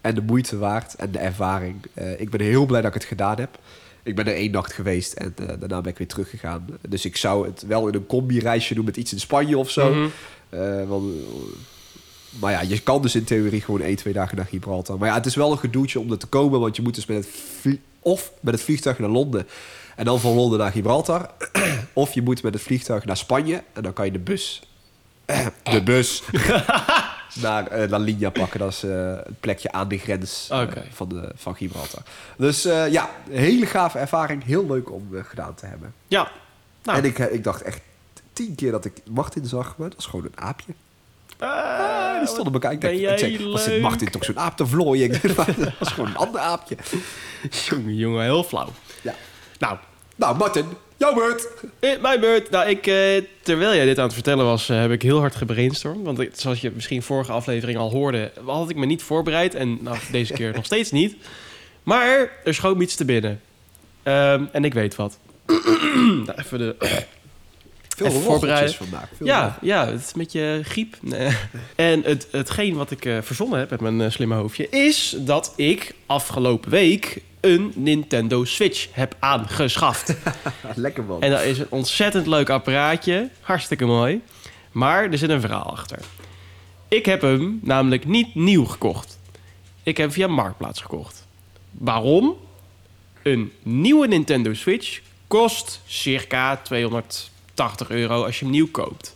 en 0.01 0.16
de 0.16 0.22
moeite 0.22 0.57
waard 0.57 0.95
en 0.95 1.12
de 1.12 1.19
ervaring. 1.19 1.85
Ik 2.18 2.30
ben 2.30 2.42
heel 2.42 2.66
blij 2.66 2.81
dat 2.81 2.95
ik 2.95 3.02
het 3.02 3.09
gedaan 3.09 3.40
heb. 3.40 3.59
Ik 4.03 4.15
ben 4.15 4.27
er 4.27 4.33
één 4.33 4.51
nacht 4.51 4.73
geweest 4.73 5.13
en 5.13 5.33
eh, 5.37 5.47
daarna 5.59 5.81
ben 5.81 5.91
ik 5.91 5.97
weer 5.97 6.07
teruggegaan. 6.07 6.65
Dus 6.89 7.05
ik 7.05 7.17
zou 7.17 7.47
het 7.47 7.61
wel 7.67 7.87
in 7.87 7.93
een 7.93 8.05
combi-reisje 8.05 8.73
doen 8.73 8.85
met 8.85 8.97
iets 8.97 9.13
in 9.13 9.19
Spanje 9.19 9.57
of 9.57 9.69
zo. 9.69 9.93
Mhm. 9.93 10.07
Eh, 10.49 10.87
want, 10.87 11.13
maar 12.39 12.51
ja, 12.51 12.61
je 12.61 12.79
kan 12.79 13.01
dus 13.01 13.15
in 13.15 13.23
theorie 13.23 13.61
gewoon 13.61 13.81
één, 13.81 13.95
twee 13.95 14.13
dagen 14.13 14.37
naar 14.37 14.45
Gibraltar. 14.45 14.97
Maar 14.97 15.07
ja, 15.07 15.13
het 15.13 15.25
is 15.25 15.35
wel 15.35 15.51
een 15.51 15.57
gedoetje 15.57 15.99
om 15.99 16.11
er 16.11 16.17
te 16.17 16.27
komen, 16.27 16.59
want 16.59 16.75
je 16.75 16.81
moet 16.81 16.95
dus 16.95 17.05
met 17.05 17.17
het 17.17 17.79
of 17.99 18.31
met 18.39 18.53
het 18.53 18.63
vliegtuig 18.63 18.99
naar 18.99 19.09
Londen 19.09 19.47
en 19.95 20.05
dan 20.05 20.19
van 20.19 20.33
Londen 20.33 20.59
naar 20.59 20.71
Gibraltar, 20.71 21.29
of 21.93 22.13
je 22.13 22.21
moet 22.21 22.43
met 22.43 22.53
het 22.53 22.63
vliegtuig 22.63 23.05
naar 23.05 23.17
Spanje 23.17 23.63
en 23.73 23.83
dan 23.83 23.93
kan 23.93 24.05
je 24.05 24.11
de 24.11 24.19
bus, 24.19 24.63
de 25.63 25.83
bus 25.83 26.23
naar 27.33 27.68
eh, 27.68 27.90
La 27.90 27.97
Linea 27.97 28.30
pakken. 28.30 28.59
Dat 28.59 28.69
is 28.69 28.83
eh 28.83 28.92
een 28.92 29.38
plekje 29.40 29.71
aan 29.71 29.88
de 29.88 29.97
grens 29.97 30.47
eh, 30.52 30.68
van, 30.92 31.09
de, 31.09 31.31
van 31.35 31.56
Gibraltar. 31.56 32.02
Dus 32.38 32.64
ja, 32.90 33.09
hele 33.30 33.66
gave 33.66 33.97
ervaring, 34.00 34.44
heel 34.44 34.66
leuk 34.66 34.92
om 34.92 35.07
gedaan 35.23 35.56
te 35.56 35.66
hebben. 35.66 35.94
Ja. 36.07 36.31
Nou, 36.83 36.97
En 36.97 37.06
ik, 37.06 37.18
ik 37.18 37.44
dacht 37.44 37.61
echt 37.61 37.81
tien 38.33 38.56
keer 38.56 38.71
dat 38.71 38.85
ik 38.85 38.94
Martin 39.09 39.45
zag, 39.45 39.78
maar 39.78 39.90
dat 39.90 40.00
is 40.00 40.06
gewoon 40.06 40.26
een 40.26 40.40
aapje. 40.40 40.73
Ah, 41.40 42.19
die 42.19 42.28
stond 42.28 42.47
op 42.47 42.54
elkaar. 42.54 42.71
Ik 42.71 42.81
dacht, 42.81 43.02
wat 43.02 43.19
zit 43.19 43.71
leuk. 43.71 43.81
Martin 43.81 44.09
toch 44.09 44.23
zo'n 44.23 44.40
aap 44.40 44.57
te 44.57 44.68
vlooien? 44.68 45.11
Dat 45.35 45.73
was 45.80 45.90
gewoon 45.92 46.09
een 46.09 46.16
ander 46.16 46.42
aapje. 46.42 46.78
Jongen, 47.66 47.95
jongen, 47.95 48.23
heel 48.23 48.44
flauw. 48.44 48.69
Ja. 49.02 49.14
Nou, 49.59 49.78
Nou, 50.16 50.38
Martin, 50.38 50.66
jouw 51.01 51.13
beurt. 51.13 51.47
eh, 51.79 52.01
mijn 52.01 52.19
beurt. 52.19 52.49
Nou, 52.49 52.69
ik, 52.69 52.87
eh, 52.87 52.95
terwijl 53.41 53.75
jij 53.75 53.85
dit 53.85 53.97
aan 53.97 54.03
het 54.03 54.13
vertellen 54.13 54.45
was, 54.45 54.69
eh, 54.69 54.79
heb 54.79 54.91
ik 54.91 55.01
heel 55.01 55.19
hard 55.19 55.35
gebrainstormd. 55.35 56.05
Want 56.05 56.19
ik- 56.19 56.31
zoals 56.33 56.61
je 56.61 56.71
misschien 56.75 57.01
vorige 57.01 57.31
aflevering 57.31 57.77
al 57.77 57.89
hoorde, 57.91 58.31
had 58.45 58.69
ik 58.69 58.75
me 58.75 58.85
niet 58.85 59.03
voorbereid. 59.03 59.55
En 59.55 59.77
nou, 59.81 59.97
deze 60.11 60.33
keer 60.33 60.53
nog 60.55 60.65
steeds 60.65 60.91
niet. 60.91 61.15
Maar 61.83 62.31
er 62.43 62.53
schoot 62.53 62.77
me 62.77 62.83
iets 62.83 62.95
te 62.95 63.05
binnen. 63.05 63.41
Ehm, 64.03 64.43
en 64.51 64.63
ik 64.65 64.73
weet 64.73 64.95
wat. 64.95 65.17
nou, 66.25 66.33
even 66.37 66.57
de... 66.57 66.75
Veel 67.97 68.05
Even 68.05 68.21
rocheltjes 68.21 68.39
voorbereiden. 68.39 68.73
vandaag. 68.75 69.09
Veel 69.17 69.27
Ja, 69.27 69.57
ja, 69.61 69.87
het 69.87 70.01
is 70.01 70.13
met 70.13 70.31
je 70.31 70.61
griep. 70.63 70.95
Nee. 71.01 71.29
En 71.75 72.01
het, 72.03 72.27
hetgeen 72.31 72.75
wat 72.75 72.91
ik 72.91 73.05
eh, 73.05 73.17
verzonnen 73.21 73.59
heb 73.59 73.69
met 73.69 73.79
mijn 73.79 74.01
eh, 74.01 74.09
slimme 74.09 74.35
hoofdje... 74.35 74.69
is 74.69 75.15
dat 75.19 75.53
ik 75.55 75.93
afgelopen 76.05 76.69
week 76.71 77.21
een 77.42 77.71
Nintendo 77.76 78.44
Switch 78.44 78.88
heb 78.92 79.16
aangeschaft. 79.19 80.16
Lekker 80.76 81.04
man. 81.04 81.21
en 81.21 81.31
dat 81.31 81.42
is 81.42 81.60
een 81.60 81.68
ontzettend 81.69 82.28
leuk 82.28 82.50
apparaatje. 82.50 83.30
Hartstikke 83.42 83.86
mooi. 83.86 84.21
Maar 84.71 85.12
er 85.12 85.18
zit 85.18 85.30
een 85.30 85.42
verhaal 85.42 85.71
achter. 85.71 86.00
Ik 86.88 87.06
heb 87.06 87.21
hem 87.21 87.60
namelijk 87.62 88.06
niet 88.06 88.36
nieuw 88.36 88.66
gekocht. 88.66 89.19
Ik 89.83 89.98
heb 89.98 90.12
via 90.12 90.28
Marktplaats 90.28 90.81
gekocht. 90.81 91.28
Waarom? 91.71 92.38
Een 93.24 93.52
nieuwe 93.64 94.07
Nintendo 94.07 94.54
Switch 94.54 95.00
kost 95.28 95.81
circa 95.86 96.57
280 96.57 97.90
euro 97.90 98.24
als 98.24 98.40
je 98.40 98.45
hem 98.45 98.54
nieuw 98.54 98.71
koopt. 98.71 99.16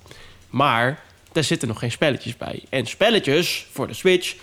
Maar 0.49 1.03
daar 1.31 1.43
zitten 1.43 1.67
nog 1.67 1.79
geen 1.79 1.91
spelletjes 1.91 2.37
bij. 2.37 2.63
En 2.69 2.85
spelletjes 2.85 3.67
voor 3.71 3.87
de 3.87 3.93
Switch 3.93 4.35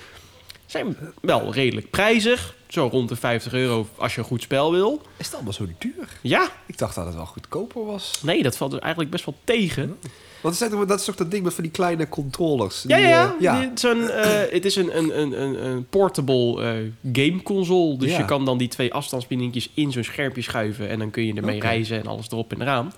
zijn 0.66 0.96
wel 1.20 1.52
redelijk 1.52 1.90
prijzig. 1.90 2.54
Zo 2.72 2.88
rond 2.90 3.08
de 3.08 3.16
50 3.16 3.52
euro 3.52 3.88
als 3.96 4.14
je 4.14 4.20
een 4.20 4.26
goed 4.26 4.42
spel 4.42 4.72
wil. 4.72 5.02
Is 5.16 5.26
het 5.26 5.34
allemaal 5.34 5.52
zo 5.52 5.66
duur? 5.78 6.08
Ja, 6.20 6.48
Ik 6.66 6.78
dacht 6.78 6.94
dat 6.94 7.06
het 7.06 7.14
wel 7.14 7.26
goedkoper 7.26 7.84
was. 7.84 8.20
nee, 8.22 8.42
dat 8.42 8.56
valt 8.56 8.70
dus 8.70 8.80
eigenlijk 8.80 9.10
best 9.10 9.24
wel 9.24 9.34
tegen. 9.44 9.98
Want 10.40 10.58
het 10.58 10.88
dat 10.88 10.98
is 10.98 11.04
toch 11.04 11.14
dat 11.14 11.30
ding 11.30 11.44
met 11.44 11.54
van 11.54 11.62
die 11.62 11.72
kleine 11.72 12.08
controllers? 12.08 12.84
Ja, 12.86 12.96
Die, 12.96 13.06
ja, 13.06 13.24
eh, 13.24 13.40
ja. 13.40 13.60
Dit 13.60 13.70
is 13.78 13.82
een, 13.82 14.10
eh, 14.10 14.52
het 14.52 14.64
is 14.64 14.76
een, 14.76 14.96
een, 14.98 15.20
een, 15.20 15.64
een, 15.66 15.86
portable 15.86 16.62
eh, 16.62 17.12
gameconsole. 17.12 17.96
Dus 17.96 18.10
Ja. 18.10 18.18
je 18.18 18.24
kan 18.24 18.44
dan 18.44 18.58
die 18.58 18.68
twee 18.68 18.94
afstandsbedieningjes 18.94 19.70
in 19.74 19.92
zo'n 19.92 20.04
schermpje 20.04 20.42
schuiven. 20.42 20.88
En 20.88 20.98
dan 20.98 21.10
kun 21.10 21.26
je 21.26 21.34
ermee. 21.34 21.56
Oh. 21.56 21.62
reizen 21.62 21.98
en 22.00 22.06
alles 22.06 22.30
erop 22.30 22.52
en 22.52 22.62
eraan. 22.62 22.92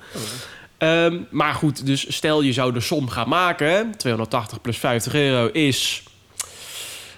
Ehm, 0.79 1.21
maar 1.31 1.55
goed, 1.55 1.87
dus 1.87 2.15
stel 2.17 2.43
je 2.43 2.53
zou 2.53 2.73
de 2.73 2.81
som 2.81 3.09
gaan 3.09 3.29
maken. 3.29 3.97
280 3.97 4.61
plus 4.61 4.79
50 4.79 5.15
euro 5.15 5.47
is 5.53 6.03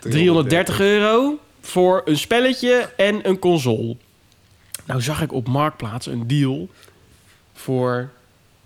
330 0.00 0.80
euro 0.80 1.38
voor 1.66 2.02
een 2.04 2.18
spelletje 2.18 2.92
en 2.96 3.28
een 3.28 3.38
console. 3.38 3.96
Nou 4.84 5.02
zag 5.02 5.22
ik 5.22 5.32
op 5.32 5.48
Marktplaats 5.48 6.06
een 6.06 6.26
deal 6.26 6.68
voor 7.54 8.10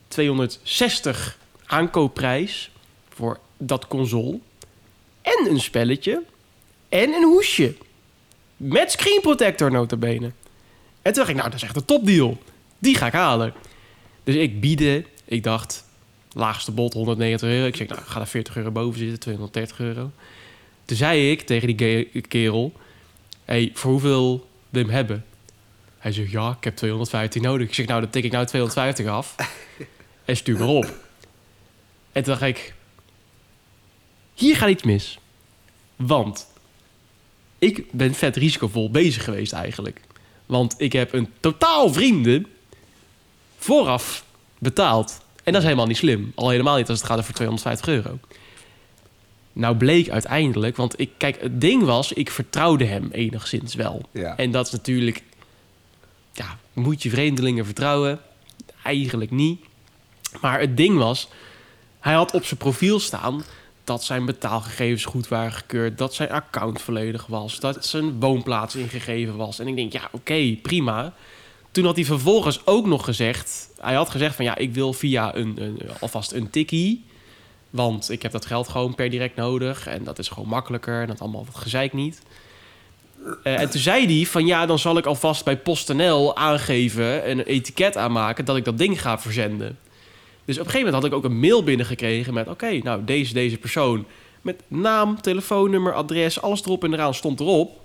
260 0.08 1.38
aankoopprijs 1.66 2.70
voor 3.08 3.38
dat 3.56 3.86
console. 3.86 4.38
En 5.22 5.46
een 5.50 5.60
spelletje. 5.60 6.22
En 6.88 7.12
een 7.12 7.24
hoesje. 7.24 7.74
Met 8.56 8.90
screen 8.90 9.20
protector 9.20 9.70
notabene. 9.70 10.32
En 11.02 11.12
toen 11.12 11.12
dacht 11.12 11.28
ik, 11.28 11.36
nou 11.36 11.48
dat 11.50 11.58
is 11.58 11.62
echt 11.62 11.76
een 11.76 11.84
topdeal. 11.84 12.38
Die 12.78 12.96
ga 12.96 13.06
ik 13.06 13.12
halen. 13.12 13.52
Dus 14.24 14.34
ik 14.34 14.60
bieden. 14.60 15.06
Ik 15.24 15.42
dacht, 15.42 15.84
laagste 16.32 16.72
bod 16.72 16.92
190 16.92 17.48
euro. 17.48 17.66
Ik 17.66 17.76
zeg, 17.76 17.88
nou 17.88 18.00
ik 18.00 18.06
ga 18.06 18.20
er 18.20 18.26
40 18.26 18.56
euro 18.56 18.70
boven 18.70 18.98
zitten, 18.98 19.18
230 19.18 19.80
euro. 19.80 20.10
Toen 20.84 20.96
zei 20.96 21.30
ik 21.30 21.40
tegen 21.40 21.76
die 21.76 22.20
kerel... 22.28 22.72
hey, 23.50 23.70
voor 23.74 23.90
hoeveel 23.90 24.48
wil 24.68 24.80
je 24.80 24.86
hem 24.86 24.96
hebben? 24.96 25.24
Hij 25.98 26.12
zegt, 26.12 26.30
ja, 26.30 26.50
ik 26.58 26.64
heb 26.64 26.76
215 26.76 27.42
nodig. 27.42 27.68
Ik 27.68 27.74
zeg, 27.74 27.86
nou, 27.86 28.00
dan 28.00 28.10
tik 28.10 28.24
ik 28.24 28.32
nou 28.32 28.46
250 28.46 29.06
af. 29.06 29.34
en 30.24 30.36
stuur 30.36 30.58
maar 30.58 30.68
op. 30.68 30.84
En 32.12 32.22
toen 32.22 32.32
dacht 32.32 32.42
ik... 32.42 32.74
Hier 34.34 34.56
gaat 34.56 34.68
iets 34.68 34.82
mis. 34.82 35.18
Want... 35.96 36.48
Ik 37.58 37.92
ben 37.92 38.14
vet 38.14 38.36
risicovol 38.36 38.90
bezig 38.90 39.24
geweest 39.24 39.52
eigenlijk. 39.52 40.00
Want 40.46 40.74
ik 40.78 40.92
heb 40.92 41.12
een 41.12 41.28
totaal 41.40 41.92
vrienden... 41.92 42.46
vooraf 43.58 44.24
betaald. 44.58 45.20
En 45.44 45.52
dat 45.52 45.60
is 45.62 45.68
helemaal 45.68 45.86
niet 45.86 45.96
slim. 45.96 46.32
Al 46.34 46.48
helemaal 46.48 46.76
niet 46.76 46.88
als 46.88 46.98
het 46.98 47.08
gaat 47.08 47.18
over 47.18 47.34
250 47.34 47.88
euro. 47.88 48.18
Nou 49.52 49.76
bleek 49.76 50.08
uiteindelijk, 50.10 50.76
want 50.76 51.00
ik, 51.00 51.10
kijk, 51.16 51.40
het 51.40 51.60
ding 51.60 51.82
was, 51.82 52.12
ik 52.12 52.30
vertrouwde 52.30 52.84
hem 52.84 53.08
enigszins 53.12 53.74
wel. 53.74 54.02
Ja. 54.12 54.36
En 54.36 54.50
dat 54.50 54.66
is 54.66 54.72
natuurlijk, 54.72 55.22
ja, 56.32 56.58
moet 56.72 57.02
je 57.02 57.10
vreemdelingen 57.10 57.64
vertrouwen? 57.64 58.20
Eigenlijk 58.84 59.30
niet. 59.30 59.60
Maar 60.40 60.60
het 60.60 60.76
ding 60.76 60.98
was, 60.98 61.28
hij 62.00 62.14
had 62.14 62.34
op 62.34 62.44
zijn 62.44 62.58
profiel 62.58 63.00
staan 63.00 63.42
dat 63.84 64.04
zijn 64.04 64.24
betaalgegevens 64.24 65.04
goed 65.04 65.28
waren 65.28 65.52
gekeurd, 65.52 65.98
dat 65.98 66.14
zijn 66.14 66.30
account 66.30 66.82
volledig 66.82 67.26
was, 67.26 67.60
dat 67.60 67.86
zijn 67.86 68.20
woonplaats 68.20 68.74
ingegeven 68.74 69.36
was. 69.36 69.58
En 69.58 69.68
ik 69.68 69.76
denk, 69.76 69.92
ja, 69.92 70.08
oké, 70.12 70.56
prima. 70.62 71.14
Toen 71.70 71.84
had 71.84 71.96
hij 71.96 72.04
vervolgens 72.04 72.66
ook 72.66 72.86
nog 72.86 73.04
gezegd, 73.04 73.70
hij 73.80 73.94
had 73.94 74.10
gezegd 74.10 74.36
van 74.36 74.44
ja, 74.44 74.56
ik 74.56 74.74
wil 74.74 74.92
via 74.92 75.34
een, 75.34 75.62
een 75.62 75.80
alvast 76.00 76.32
een 76.32 76.50
tikkie. 76.50 77.04
Want 77.70 78.10
ik 78.10 78.22
heb 78.22 78.32
dat 78.32 78.46
geld 78.46 78.68
gewoon 78.68 78.94
per 78.94 79.10
direct 79.10 79.36
nodig. 79.36 79.86
En 79.86 80.04
dat 80.04 80.18
is 80.18 80.28
gewoon 80.28 80.48
makkelijker. 80.48 81.00
En 81.00 81.06
dat 81.06 81.20
allemaal 81.20 81.44
dat 81.44 81.54
gezeik 81.54 81.92
niet. 81.92 82.22
Eh, 83.42 83.60
en 83.60 83.70
toen 83.70 83.80
zei 83.80 84.16
hij 84.16 84.26
van 84.26 84.46
ja, 84.46 84.66
dan 84.66 84.78
zal 84.78 84.96
ik 84.96 85.06
alvast 85.06 85.44
bij 85.44 85.56
PostNL 85.56 86.36
aangeven... 86.36 87.24
en 87.24 87.38
een 87.38 87.44
etiket 87.44 87.96
aanmaken 87.96 88.44
dat 88.44 88.56
ik 88.56 88.64
dat 88.64 88.78
ding 88.78 89.00
ga 89.00 89.18
verzenden. 89.18 89.78
Dus 90.44 90.58
op 90.58 90.64
een 90.64 90.70
gegeven 90.70 90.92
moment 90.92 90.94
had 90.94 91.04
ik 91.04 91.18
ook 91.18 91.24
een 91.24 91.40
mail 91.40 91.62
binnengekregen 91.64 92.34
met... 92.34 92.48
oké, 92.48 92.78
nou, 92.82 93.04
deze, 93.04 93.32
deze 93.32 93.56
persoon 93.56 94.06
met 94.40 94.62
naam, 94.68 95.20
telefoonnummer, 95.20 95.92
adres... 95.92 96.42
alles 96.42 96.64
erop 96.64 96.84
en 96.84 96.92
eraan 96.92 97.14
stond 97.14 97.40
erop. 97.40 97.80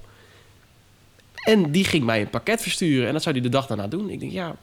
En 1.46 1.72
die 1.72 1.84
ging 1.84 2.04
mij 2.04 2.22
een 2.22 2.30
pakket 2.30 2.62
versturen. 2.62 3.08
En 3.08 3.14
dat 3.14 3.24
zou 3.24 3.36
hij 3.36 3.44
de 3.44 3.50
dag 3.50 3.68
daarna 3.68 3.88
doen. 3.88 4.10
Ik 4.10 4.20
denk, 4.20 4.32
ja... 4.32 4.56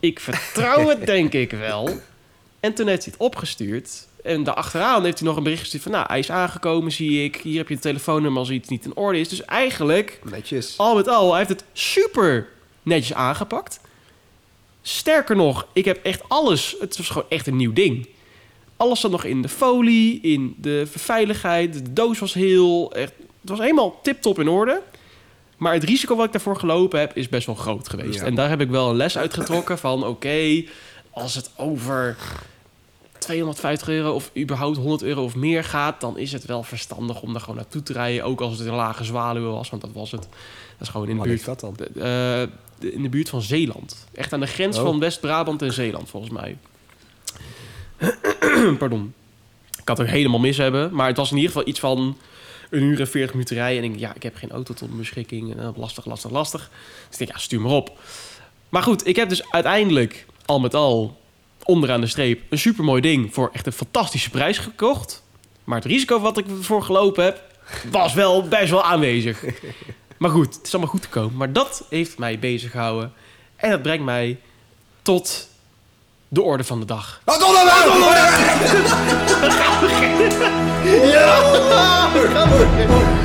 Ik 0.00 0.20
vertrouw 0.20 0.88
het 0.88 1.06
denk 1.16 1.32
ik 1.32 1.50
wel. 1.50 1.88
En 2.60 2.74
toen 2.74 2.86
heeft 2.86 3.04
hij 3.04 3.12
het 3.12 3.22
opgestuurd. 3.22 4.06
En 4.22 4.44
daarachteraan 4.44 5.04
heeft 5.04 5.18
hij 5.18 5.28
nog 5.28 5.36
een 5.36 5.42
bericht 5.42 5.60
gestuurd 5.60 5.82
van... 5.82 5.92
nou, 5.92 6.04
hij 6.08 6.18
is 6.18 6.30
aangekomen, 6.30 6.92
zie 6.92 7.24
ik. 7.24 7.36
Hier 7.36 7.56
heb 7.56 7.68
je 7.68 7.74
het 7.74 7.82
telefoonnummer 7.82 8.40
als 8.40 8.50
iets 8.50 8.68
niet 8.68 8.84
in 8.84 8.96
orde 8.96 9.18
is. 9.18 9.28
Dus 9.28 9.44
eigenlijk, 9.44 10.20
Netjes. 10.30 10.74
al 10.76 10.94
met 10.94 11.08
al, 11.08 11.28
hij 11.28 11.38
heeft 11.38 11.60
het 11.60 11.64
super 11.72 12.48
netjes 12.82 13.16
aangepakt. 13.16 13.80
Sterker 14.82 15.36
nog, 15.36 15.66
ik 15.72 15.84
heb 15.84 16.04
echt 16.04 16.22
alles... 16.28 16.76
Het 16.80 16.96
was 16.96 17.08
gewoon 17.08 17.28
echt 17.28 17.46
een 17.46 17.56
nieuw 17.56 17.72
ding. 17.72 18.08
Alles 18.76 19.00
zat 19.00 19.10
nog 19.10 19.24
in 19.24 19.42
de 19.42 19.48
folie, 19.48 20.20
in 20.20 20.54
de 20.58 20.86
veiligheid. 20.86 21.72
De 21.72 21.92
doos 21.92 22.18
was 22.18 22.34
heel... 22.34 22.92
Echt, 22.92 23.12
het 23.40 23.50
was 23.50 23.58
helemaal 23.58 24.00
tip-top 24.02 24.38
in 24.38 24.48
orde. 24.48 24.82
Maar 25.56 25.72
het 25.72 25.84
risico 25.84 26.16
wat 26.16 26.26
ik 26.26 26.32
daarvoor 26.32 26.56
gelopen 26.56 27.00
heb, 27.00 27.16
is 27.16 27.28
best 27.28 27.46
wel 27.46 27.54
groot 27.54 27.88
geweest. 27.88 28.20
Ja. 28.20 28.24
En 28.26 28.34
daar 28.34 28.48
heb 28.48 28.60
ik 28.60 28.70
wel 28.70 28.90
een 28.90 28.96
les 28.96 29.18
uitgetrokken 29.18 29.78
van... 29.78 30.06
oké, 30.06 30.64
als 31.18 31.34
het 31.34 31.50
over 31.56 32.16
250 33.18 33.88
euro 33.88 34.12
of 34.14 34.30
überhaupt 34.36 34.76
100 34.76 35.02
euro 35.02 35.24
of 35.24 35.34
meer 35.34 35.64
gaat... 35.64 36.00
dan 36.00 36.18
is 36.18 36.32
het 36.32 36.44
wel 36.44 36.62
verstandig 36.62 37.20
om 37.22 37.32
daar 37.32 37.40
gewoon 37.40 37.56
naartoe 37.56 37.82
te 37.82 37.92
rijden. 37.92 38.24
Ook 38.24 38.40
als 38.40 38.58
het 38.58 38.68
een 38.68 38.74
lage 38.74 39.04
zwaluwe 39.04 39.48
was, 39.48 39.70
want 39.70 39.82
dat 39.82 39.92
was 39.92 40.10
het. 40.10 40.20
Dat 40.22 40.30
is 40.80 40.88
gewoon 40.88 41.08
in 41.08 41.16
de 41.16 41.22
buurt, 41.22 41.44
dat 41.44 41.60
dan? 41.60 41.76
eh, 42.02 42.42
in 42.92 43.02
de 43.02 43.08
buurt 43.08 43.28
van 43.28 43.42
Zeeland. 43.42 44.06
Echt 44.14 44.32
aan 44.32 44.40
de 44.40 44.46
grens 44.46 44.76
Oh. 44.78 44.82
van 44.84 44.98
West-Brabant 44.98 45.62
en 45.62 45.72
Zeeland, 45.72 46.08
volgens 46.08 46.32
mij. 46.32 46.56
Pardon. 48.78 49.14
Ik 49.70 49.88
had 49.88 49.98
het 49.98 50.06
ook 50.06 50.12
helemaal 50.12 50.38
mis 50.40 50.56
hebben. 50.56 50.94
Maar 50.94 51.06
het 51.06 51.16
was 51.16 51.30
in 51.30 51.36
ieder 51.36 51.52
geval 51.52 51.68
iets 51.68 51.80
van 51.80 52.16
een 52.70 52.82
uur 52.82 53.00
en 53.00 53.08
40 53.08 53.32
minuten 53.32 53.56
rijden. 53.56 53.78
En 53.78 53.84
ik 53.84 53.90
denk, 53.90 54.02
ja, 54.02 54.14
ik 54.14 54.22
heb 54.22 54.34
geen 54.36 54.50
auto 54.50 54.74
tot 54.74 54.86
mijn 54.88 55.00
beschikking. 55.00 55.52
En, 55.52 55.58
eh, 55.60 55.68
lastig, 55.76 56.04
lastig, 56.04 56.30
lastig. 56.30 56.70
Dus 57.08 57.12
ik 57.12 57.18
denk, 57.18 57.30
ja, 57.30 57.38
stuur 57.38 57.60
maar 57.60 57.72
op. 57.72 57.98
Maar 58.68 58.82
goed, 58.82 59.06
ik 59.06 59.16
heb 59.16 59.28
dus 59.28 59.50
uiteindelijk 59.50 60.26
al 60.48 60.60
met 60.60 60.74
al 60.74 61.20
onderaan 61.64 62.00
de 62.00 62.06
streep 62.06 62.40
een 62.48 62.58
supermooi 62.58 63.00
ding 63.00 63.34
voor 63.34 63.50
echt 63.52 63.66
een 63.66 63.72
fantastische 63.72 64.30
prijs 64.30 64.58
gekocht. 64.58 65.22
Maar 65.64 65.76
het 65.76 65.86
risico 65.86 66.20
wat 66.20 66.38
ik 66.38 66.46
ervoor 66.46 66.82
gelopen 66.82 67.24
heb, 67.24 67.42
was 67.90 68.14
wel 68.14 68.48
best 68.48 68.70
wel 68.70 68.82
aanwezig. 68.82 69.44
Maar 70.18 70.30
goed, 70.30 70.54
het 70.54 70.66
is 70.66 70.72
allemaal 70.72 70.90
goed 70.90 71.02
te 71.02 71.08
komen. 71.08 71.36
Maar 71.36 71.52
dat 71.52 71.84
heeft 71.90 72.18
mij 72.18 72.38
bezig 72.38 72.70
gehouden. 72.70 73.12
En 73.56 73.70
dat 73.70 73.82
brengt 73.82 74.04
mij 74.04 74.40
tot 75.02 75.48
de 76.28 76.42
orde 76.42 76.64
van 76.64 76.80
de 76.80 76.86
dag. 76.86 77.20
Wat 77.24 77.38
onderwerp! 80.88 81.46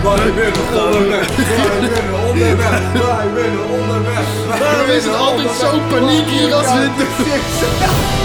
Wij 0.03 0.33
winnen 0.33 0.65
onderweg. 0.85 1.27
Wij 1.35 1.79
winnen 1.79 2.13
onderweg. 2.27 2.81
Wij 2.93 3.27
winnen 3.33 3.65
onderweg. 3.69 4.25
Waarom 4.59 4.89
is 4.89 5.03
het 5.05 5.15
altijd 5.15 5.49
zo 5.59 5.79
paniek 5.89 6.27
hier 6.27 6.53
als 6.53 6.65
we 6.65 6.79
het 6.79 6.97
doen? 6.97 7.07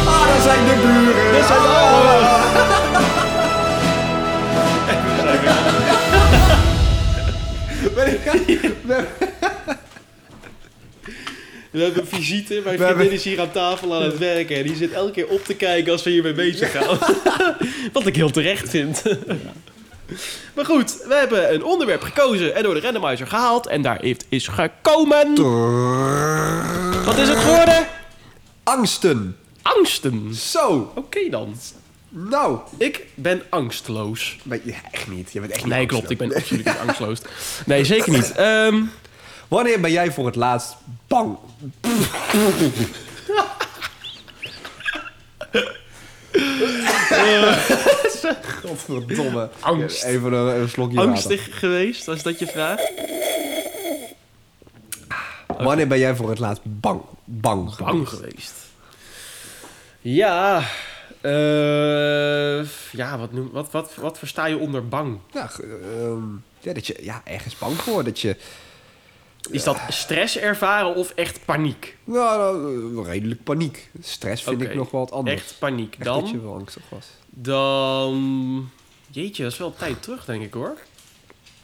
Ah, 0.06 0.26
daar 0.28 0.42
zijn 0.42 0.64
de 0.64 0.74
buren. 0.82 1.32
Dat 1.32 1.46
zijn 1.46 1.60
Ah. 1.60 2.36
We 11.70 11.82
hebben 11.82 12.02
een 12.02 12.08
visite. 12.08 12.60
Mijn 12.64 12.78
vriendin 12.78 13.10
is 13.10 13.24
hier 13.24 13.40
aan 13.40 13.50
tafel 13.50 13.94
aan 13.94 14.02
het 14.02 14.18
werken. 14.18 14.56
En 14.56 14.62
die 14.62 14.76
zit 14.76 14.92
elke 14.92 15.12
keer 15.12 15.28
op 15.28 15.44
te 15.44 15.54
kijken 15.54 15.92
als 15.92 16.02
we 16.02 16.10
hiermee 16.10 16.32
bezig 16.32 16.70
gaan. 16.70 16.98
Wat 17.92 18.06
ik 18.06 18.16
heel 18.16 18.30
terecht 18.30 18.70
vind. 18.70 19.02
maar 20.54 20.64
goed, 20.64 21.02
we 21.08 21.14
hebben 21.14 21.54
een 21.54 21.64
onderwerp 21.64 22.02
gekozen 22.02 22.54
en 22.54 22.62
door 22.62 22.74
de 22.74 22.80
randomizer 22.80 23.26
gehaald. 23.26 23.66
En 23.66 23.82
daar 23.82 24.00
heeft, 24.00 24.26
is 24.28 24.48
gekomen... 24.48 25.34
Wat 27.04 27.18
is 27.18 27.28
het 27.28 27.38
geworden? 27.38 27.86
Angsten. 28.62 29.36
Angsten. 29.62 30.34
Zo. 30.34 30.92
Oké 30.94 31.28
dan. 31.30 31.54
Nou. 32.08 32.58
Ik 32.78 33.06
ben 33.14 33.42
angstloos. 33.48 34.36
Je, 34.64 34.74
echt 34.92 35.08
niet. 35.08 35.32
Je 35.32 35.40
bent 35.40 35.52
echt 35.52 35.64
niet 35.64 35.74
Nee, 35.74 35.86
klopt. 35.86 36.10
Ik 36.10 36.18
ben 36.18 36.34
absoluut 36.34 36.64
niet 36.64 36.76
angstloos. 36.86 37.18
Nee, 37.66 37.84
zeker 37.84 38.12
niet. 38.12 38.32
Ehm, 38.36 38.82
Wanneer 39.48 39.80
ben 39.80 39.90
jij 39.90 40.12
voor 40.12 40.26
het 40.26 40.36
laatst 40.36 40.76
bang? 41.06 41.38
Godverdomme. 48.62 49.50
Angst. 49.60 50.04
Even 50.04 50.32
een, 50.32 50.60
een 50.60 50.68
slokje 50.68 50.96
water. 50.96 51.12
Angstig 51.12 51.58
geweest, 51.58 52.08
als 52.08 52.22
dat 52.22 52.38
je 52.38 52.46
vraagt? 52.46 52.92
Wanneer 55.58 55.88
ben 55.88 55.98
jij 55.98 56.16
voor 56.16 56.28
het 56.28 56.38
laatst 56.38 56.62
bang? 56.64 57.02
Bang. 57.24 57.76
Bang 57.76 58.08
geweest. 58.08 58.54
Ja, 60.00 60.62
eh, 61.20 62.64
ja 62.92 63.18
wat, 63.18 63.32
noem, 63.32 63.50
wat, 63.52 63.70
wat, 63.70 63.94
wat 63.94 64.18
versta 64.18 64.46
je 64.46 64.58
onder 64.58 64.88
bang? 64.88 65.18
Ja, 65.32 65.50
ehm, 65.60 66.22
ja, 66.60 66.72
dat 66.72 66.86
je 66.86 66.98
ja, 67.00 67.20
ergens 67.24 67.58
bang 67.58 67.76
voor. 67.76 68.04
Dat 68.04 68.20
je 68.20 68.36
Is 69.50 69.64
dat 69.64 69.78
stress 69.88 70.38
ervaren 70.38 70.94
of 70.94 71.10
echt 71.10 71.44
paniek? 71.44 71.96
nou, 72.04 72.60
nou, 72.92 73.06
redelijk 73.08 73.42
paniek. 73.42 73.90
Stress 74.00 74.42
vind 74.42 74.62
ik 74.62 74.74
nog 74.74 74.90
wel 74.90 75.00
wat 75.00 75.12
anders. 75.12 75.36
Echt 75.36 75.56
paniek. 75.58 75.94
Echt 75.94 76.04
dat 76.04 76.26
je 76.26 76.32
Dan, 76.32 76.42
wel 76.42 76.54
angstig 76.54 76.82
was. 76.88 77.06
dan... 77.28 78.70
Jeetje, 79.10 79.42
dat 79.42 79.52
is 79.52 79.58
wel 79.58 79.74
tijd 79.74 80.02
terug, 80.02 80.24
denk 80.24 80.42
ik, 80.42 80.52
hoor. 80.52 80.76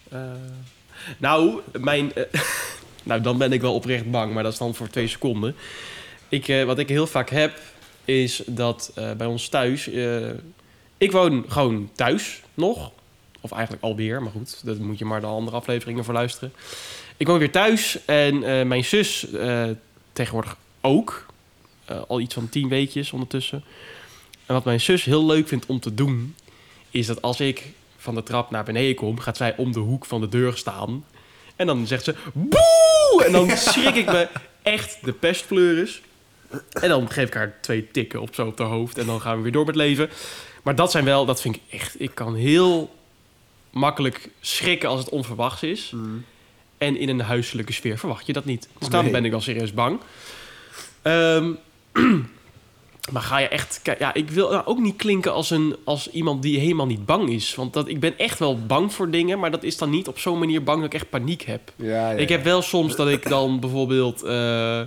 Eh, 0.08 0.20
nou, 1.18 1.60
mijn... 1.80 2.14
eh, 2.14 2.24
nou, 3.02 3.20
dan 3.20 3.38
ben 3.38 3.52
ik 3.52 3.60
wel 3.60 3.74
oprecht 3.74 4.10
bang, 4.10 4.32
maar 4.34 4.42
dat 4.42 4.52
is 4.52 4.58
dan 4.58 4.74
voor 4.74 4.88
twee 4.88 5.08
seconden. 5.08 5.54
Ik, 6.28 6.48
eh, 6.48 6.64
wat 6.64 6.78
ik 6.78 6.88
heel 6.88 7.06
vaak 7.06 7.30
heb, 7.30 7.60
is 8.04 8.42
dat 8.46 8.92
bij 9.16 9.26
ons 9.26 9.48
thuis... 9.48 9.88
ik 10.98 11.12
woon 11.12 11.44
gewoon 11.48 11.90
thuis 11.94 12.42
nog. 12.54 12.92
Of 13.40 13.52
eigenlijk 13.52 13.82
alweer, 13.82 14.22
maar 14.22 14.32
goed. 14.32 14.64
Dat 14.64 14.78
moet 14.78 14.98
je 14.98 15.04
maar 15.04 15.20
de 15.20 15.26
andere 15.26 15.56
afleveringen 15.56 16.04
voor 16.04 16.14
luisteren. 16.14 16.52
Ik 17.16 17.26
woon 17.26 17.38
weer 17.38 17.50
thuis 17.50 17.99
en 18.04 18.42
eh, 18.42 18.66
mijn 18.66 18.85
zus 18.85 19.30
eh, 19.30 19.64
tegenwoordig 20.12 20.56
ook. 20.80 21.26
Eh, 21.85 22.00
al 22.09 22.21
iets 22.21 22.35
van 22.35 22.49
tien 22.49 22.68
weekjes 22.68 23.12
ondertussen. 23.12 23.64
En 24.47 24.54
wat 24.54 24.64
mijn 24.64 24.80
zus 24.80 25.04
heel 25.04 25.26
leuk 25.26 25.49
vindt 25.49 25.66
om 25.66 25.80
te 25.80 25.94
doen... 25.94 26.35
is 26.90 27.06
dat 27.06 27.23
als 27.23 27.40
ik 27.40 27.73
van 27.97 28.14
de 28.14 28.23
trap 28.23 28.50
naar 28.50 28.64
beneden 28.64 28.94
kom... 28.94 29.21
gaat 29.21 29.37
zij 29.37 29.56
om 29.56 29.73
de 29.73 29.78
hoek 29.78 30.04
van 30.04 30.21
de 30.21 30.28
deur 30.28 30.56
staan. 30.56 31.04
En 31.56 31.66
dan 31.66 31.87
zegt 31.87 32.04
ze... 32.04 32.14
Boe! 32.33 33.25
En 33.26 33.33
dan 33.33 33.50
schrik 33.71 33.94
ik 33.94 34.06
me 34.06 34.28
echt 34.62 34.99
de 35.04 35.12
pestpleuris. 35.12 36.02
En 36.71 36.88
dan 36.88 37.11
geef 37.11 37.26
ik 37.26 37.35
haar 37.35 37.59
twee 37.61 37.90
tikken 37.90 38.21
op 38.21 38.35
zo 38.35 38.47
op 38.47 38.59
haar 38.59 38.68
hoofd. 38.68 38.99
En 38.99 39.06
dan 39.06 39.21
gaan 39.21 39.37
we 39.37 39.42
weer 39.42 39.52
door 39.52 39.66
met 39.66 39.76
leven. 39.76 40.11
Maar 40.62 40.75
dat 40.75 40.90
zijn 40.90 41.04
wel... 41.04 41.25
Dat 41.25 41.40
vind 41.40 41.56
ik 41.56 41.62
echt... 41.71 42.00
Ik 42.00 42.14
kan 42.14 42.35
heel 42.35 42.94
makkelijk 43.71 44.28
schrikken 44.40 44.88
als 44.88 45.00
het 45.00 45.09
onverwachts 45.09 45.62
is. 45.62 45.92
En 46.84 46.96
in 46.96 47.08
een 47.08 47.20
huiselijke 47.20 47.72
sfeer 47.72 47.98
verwacht 47.98 48.26
je 48.26 48.32
dat 48.32 48.44
niet. 48.44 48.68
Dus 48.78 48.88
dan 48.88 49.02
Nee. 49.02 49.12
ben 49.12 49.24
ik 49.24 49.30
wel 49.30 49.40
serieus 49.40 49.74
bang. 49.74 49.98
Ehm, 51.02 51.50
maar 53.12 53.22
ga 53.22 53.38
je 53.38 53.48
echt... 53.48 53.80
Ja, 53.98 54.14
ik 54.14 54.30
wil 54.30 54.50
nou 54.50 54.66
ook 54.66 54.78
niet 54.78 54.96
klinken 54.96 55.32
als, 55.32 55.50
een, 55.50 55.76
als 55.84 56.10
iemand 56.10 56.42
die 56.42 56.58
helemaal 56.58 56.86
niet 56.86 57.06
bang 57.06 57.30
is. 57.30 57.54
Want 57.54 57.72
dat, 57.72 57.88
ik 57.88 58.00
ben 58.00 58.18
echt 58.18 58.38
wel 58.38 58.58
bang 58.66 58.92
voor 58.92 59.10
dingen... 59.10 59.38
maar 59.38 59.50
dat 59.50 59.62
is 59.62 59.76
dan 59.78 59.90
niet 59.90 60.08
op 60.08 60.18
zo'n 60.18 60.38
manier 60.38 60.62
bang 60.62 60.76
dat 60.78 60.86
ik 60.86 60.94
echt 60.94 61.10
paniek 61.10 61.42
heb. 61.42 61.72
Ja, 61.76 62.10
ja, 62.10 62.16
Ik 62.18 62.28
heb 62.28 62.44
wel 62.44 62.62
soms 62.62 62.96
dat 62.96 63.08
ik 63.08 63.28
dan 63.28 63.60
bijvoorbeeld 63.60 64.22
eh, 64.22 64.80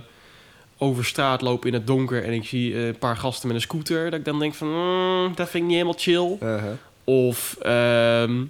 over 0.78 1.04
straat 1.04 1.40
loop 1.40 1.64
in 1.66 1.72
het 1.72 1.86
donker... 1.86 2.24
en 2.24 2.32
ik 2.32 2.44
zie 2.44 2.74
eh, 2.74 2.86
een 2.86 2.98
paar 2.98 3.16
gasten 3.16 3.46
met 3.46 3.56
een 3.56 3.62
scooter... 3.62 4.10
dat 4.10 4.18
ik 4.18 4.24
dan 4.24 4.38
denk 4.38 4.54
van, 4.54 4.68
mm, 4.68 5.32
dat 5.34 5.48
vind 5.50 5.62
ik 5.62 5.68
niet 5.68 5.78
helemaal 5.78 5.98
chill. 5.98 6.36
Uh-huh. 6.42 6.70
Of 7.04 7.56
ehm, 7.62 8.44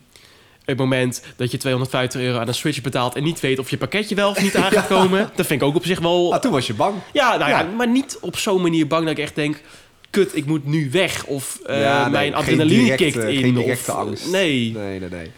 het 0.68 0.78
moment 0.78 1.22
dat 1.36 1.50
je 1.50 1.56
250 1.56 2.20
euro 2.20 2.38
aan 2.38 2.48
een 2.48 2.54
switch 2.54 2.80
betaalt... 2.80 3.14
en 3.14 3.22
niet 3.22 3.40
weet 3.40 3.58
of 3.58 3.70
je 3.70 3.76
pakketje 3.78 4.14
wel 4.14 4.30
of 4.30 4.42
niet 4.42 4.56
aan 4.62 4.70
gaat 4.72 4.86
komen. 4.86 5.30
Dat 5.34 5.46
vind 5.46 5.60
ik 5.62 5.68
ook 5.68 5.74
op 5.74 5.84
zich 5.84 5.98
wel... 6.00 6.34
Ah, 6.34 6.40
toen 6.40 6.52
was 6.52 6.66
je 6.66 6.74
bang. 6.74 6.94
Ja, 7.12 7.36
nou 7.36 7.50
ja, 7.50 7.58
Ja. 7.60 7.64
maar 7.66 7.88
niet 7.88 8.18
op 8.20 8.36
zo'n 8.36 8.62
manier 8.62 8.86
bang 8.86 9.02
dat 9.06 9.12
ik 9.18 9.24
echt 9.24 9.34
denk... 9.34 9.60
Kut, 10.10 10.36
ik 10.36 10.46
moet 10.46 10.66
nu 10.66 10.90
weg. 10.90 11.24
Of 11.24 11.58
eh, 11.66 12.00
nee, 12.02 12.10
mijn 12.10 12.34
adrenaline 12.34 12.94
kikt 12.94 13.16
in. 13.16 13.38
Geen 13.42 13.54
directe 13.54 13.92
of, 13.92 13.98
angst. 13.98 14.30
Nee, 14.30 14.72
Nee, 14.72 14.98
nee, 15.00 15.08
nee. 15.08 15.30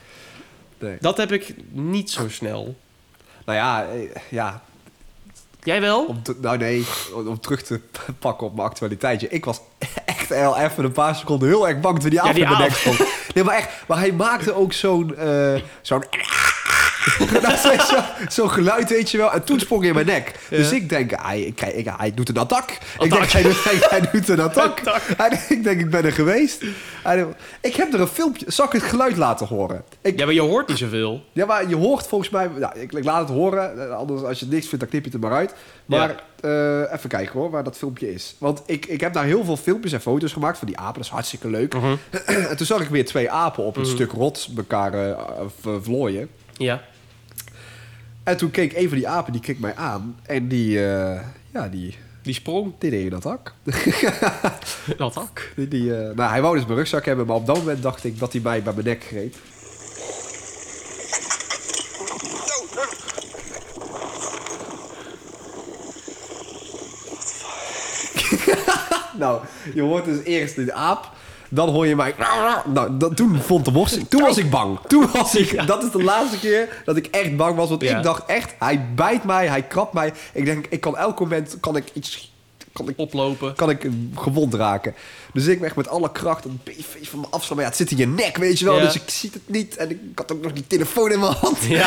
nee. 0.78 0.96
dat 1.00 1.16
heb 1.16 1.32
ik 1.32 1.54
niet 1.70 2.10
zo 2.10 2.28
snel. 2.28 2.76
Nou 3.44 3.58
ja, 3.58 3.84
eh, 3.92 4.00
ja 4.30 4.62
Jij 5.62 5.80
wel? 5.80 6.04
om 6.04 6.22
te- 6.22 6.36
nou 6.40 6.58
nee, 6.58 6.84
om, 7.14 7.40
terug 7.40 7.62
te 7.62 7.80
pakken 8.18 8.46
op 8.46 8.54
mijn 8.56 8.68
actualiteitje. 8.68 9.28
Ik 9.28 9.44
was 9.44 9.60
echt 10.04 10.32
al 10.32 10.56
even 10.58 10.84
een 10.84 10.92
paar 10.92 11.14
seconden 11.16 11.48
heel 11.48 11.68
erg 11.68 11.80
bang 11.80 12.00
toen 12.00 12.10
die 12.10 12.18
Ja, 12.24 12.32
in 12.34 12.40
mijn 12.48 12.58
nek 12.58 12.72
stond. 12.74 12.98
Nee, 13.34 13.44
maar 13.44 13.54
echt. 13.56 13.68
Maar 13.86 13.98
hij 13.98 14.12
maakte 14.12 14.54
ook 14.54 14.72
zo'n... 14.72 15.16
eh, 15.16 15.54
zo'n... 15.82 16.04
zo, 17.90 17.96
zo'n 18.28 18.50
geluid, 18.50 18.88
weet 18.90 19.10
je 19.10 19.16
wel. 19.18 19.32
En 19.32 19.44
toen 19.44 19.60
sprong 19.60 19.80
hij 19.80 19.88
in 19.88 19.94
mijn 19.94 20.06
nek. 20.06 20.34
Dus 20.50 20.72
ik 20.72 20.88
denk, 20.88 21.10
hij, 21.22 21.40
ik, 21.40 21.54
krijg- 21.56 21.74
ik, 21.74 21.88
hij 21.96 22.14
doet 22.14 22.28
een 22.28 22.36
attack. 22.38 22.70
Ik 22.98 23.10
denk, 23.10 23.30
hij 23.30 23.42
doet, 23.42 23.64
hij, 23.64 23.76
hij 23.80 24.08
doet 24.12 24.28
een 24.28 24.40
attack. 24.40 24.80
Ik 25.48 25.64
denk, 25.64 25.80
ik 25.80 25.90
ben 25.90 26.04
er 26.04 26.12
geweest. 26.12 26.62
Ik 27.60 27.74
heb 27.76 27.92
er 27.94 28.00
een 28.00 28.06
filmpje... 28.06 28.44
Zal 28.48 28.66
ik 28.66 28.72
het 28.72 28.82
geluid 28.82 29.16
laten 29.16 29.46
horen? 29.46 29.84
Ik, 30.02 30.18
Ja, 30.18 30.24
maar 30.24 30.34
je 30.34 30.40
hoort 30.40 30.68
niet 30.68 30.78
zoveel. 30.78 31.24
ja, 31.32 31.46
maar 31.46 31.68
je 31.68 31.76
hoort 31.76 32.06
volgens 32.06 32.30
mij... 32.30 32.48
Nou, 32.58 32.78
ik, 32.78 32.92
ik 32.92 33.04
laat 33.04 33.20
het 33.28 33.36
horen. 33.38 33.88
Eh, 33.90 33.96
Anders, 33.96 34.22
als 34.22 34.40
je 34.40 34.46
niks 34.46 34.66
vindt, 34.66 34.80
dan 34.80 34.88
knip 34.88 35.04
je 35.04 35.10
het 35.10 35.22
er 35.22 35.28
maar 35.28 35.38
uit. 35.38 35.54
Maar 35.86 36.22
eh, 36.40 36.92
even 36.92 37.08
kijken 37.08 37.32
hoor, 37.40 37.50
waar 37.50 37.64
dat 37.64 37.76
filmpje 37.76 38.12
is. 38.12 38.34
Want 38.38 38.62
ik, 38.66 38.86
ik 38.86 39.00
heb 39.00 39.12
daar 39.12 39.24
heel 39.24 39.44
veel 39.44 39.56
filmpjes 39.56 39.92
en 39.92 40.00
foto's 40.00 40.32
gemaakt 40.32 40.58
van 40.58 40.66
die 40.66 40.78
apen. 40.78 40.94
Dat 40.94 41.04
is 41.04 41.08
hartstikke 41.10 41.48
leuk. 41.48 41.74
Mhm. 41.74 41.94
en 42.50 42.56
toen 42.56 42.66
zag 42.66 42.80
ik 42.80 42.88
weer 42.88 43.04
twee 43.06 43.30
apen 43.30 43.64
op 43.64 43.76
een 43.76 43.86
stuk 43.86 44.12
rots 44.12 44.50
elkaar 44.56 44.94
eh, 44.94 45.16
vlooien. 45.82 46.28
Ja. 46.60 46.82
En 48.22 48.36
toen 48.36 48.50
keek 48.50 48.72
een 48.76 48.88
van 48.88 48.96
die 48.98 49.08
apen, 49.08 49.32
die 49.32 49.40
keek 49.40 49.58
mij 49.58 49.74
aan. 49.74 50.18
En 50.26 50.48
die, 50.48 50.86
eh, 50.86 51.20
ja, 51.52 51.68
die, 51.68 51.96
Die 52.22 52.34
sprong. 52.34 52.72
die 52.78 52.90
deed 52.90 53.06
een 53.06 53.14
attack. 53.14 53.54
Dat 54.96 55.18
ook. 55.18 55.40
Die, 55.56 55.68
die, 55.68 55.96
eh, 55.96 56.14
nou, 56.16 56.30
hij 56.30 56.42
wou 56.42 56.56
dus 56.56 56.64
mijn 56.64 56.78
rugzak 56.78 57.04
hebben, 57.04 57.26
maar 57.26 57.36
op 57.36 57.46
dat 57.46 57.56
moment 57.56 57.82
dacht 57.82 58.04
ik 58.04 58.18
dat 58.18 58.32
hij 58.32 58.40
mij 58.40 58.62
bij 58.62 58.72
mijn 58.72 58.86
nek 58.86 59.04
greep. 59.04 59.34
nou, 69.18 69.44
je 69.74 69.82
hoort 69.82 70.04
dus 70.04 70.24
eerst 70.24 70.56
de 70.56 70.72
aap. 70.72 71.18
Dan 71.52 71.68
hoor 71.68 71.86
je 71.86 71.96
mij... 71.96 72.14
Nou, 72.72 72.96
dat, 72.98 73.16
toen 73.16 73.40
vond 73.40 73.64
de 73.64 73.70
worst... 73.72 74.10
Toen 74.10 74.20
was 74.22 74.36
ik 74.36 74.50
bang. 74.50 74.78
Toen 74.88 75.06
was 75.12 75.34
ik... 75.34 75.66
Dat 75.66 75.82
is 75.84 75.90
de 75.90 76.02
laatste 76.02 76.38
keer 76.38 76.82
dat 76.84 76.96
ik 76.96 77.06
echt 77.06 77.36
bang 77.36 77.56
was. 77.56 77.68
Want 77.68 77.82
Ja. 77.82 77.96
ik 77.96 78.02
dacht 78.02 78.26
echt, 78.26 78.54
hij 78.58 78.86
bijt 78.94 79.24
mij, 79.24 79.46
hij 79.46 79.62
krabt 79.62 79.92
mij. 79.92 80.12
Ik 80.32 80.44
denk, 80.44 80.66
ik 80.68 80.80
kan 80.80 80.96
elk 80.96 81.20
moment... 81.20 81.56
Kan 81.60 81.76
ik 81.76 81.84
iets... 81.92 82.32
Kan 82.72 82.88
ik 82.88 82.94
Oplopen. 82.98 83.54
kan 83.54 83.70
ik 83.70 83.88
gewond 84.14 84.54
raken. 84.54 84.94
Dus 85.32 85.46
ik 85.46 85.62
echt 85.62 85.76
met 85.76 85.88
alle 85.88 86.12
kracht 86.12 86.44
een 86.44 86.60
beetje 86.64 86.84
van 87.10 87.20
me 87.20 87.26
afslaan. 87.30 87.56
Maar 87.56 87.64
ja, 87.64 87.70
het 87.70 87.78
zit 87.78 87.90
in 87.90 87.96
je 87.96 88.06
nek, 88.06 88.36
weet 88.36 88.58
je 88.58 88.64
wel. 88.64 88.76
Ja. 88.76 88.82
Dus 88.82 88.94
ik 88.94 89.10
zie 89.10 89.30
het 89.32 89.42
niet. 89.46 89.76
En 89.76 89.90
ik 89.90 89.98
had 90.14 90.32
ook 90.32 90.42
nog 90.42 90.52
die 90.52 90.66
telefoon 90.66 91.12
in 91.12 91.20
mijn 91.20 91.32
hand. 91.32 91.58
Ja. 91.62 91.86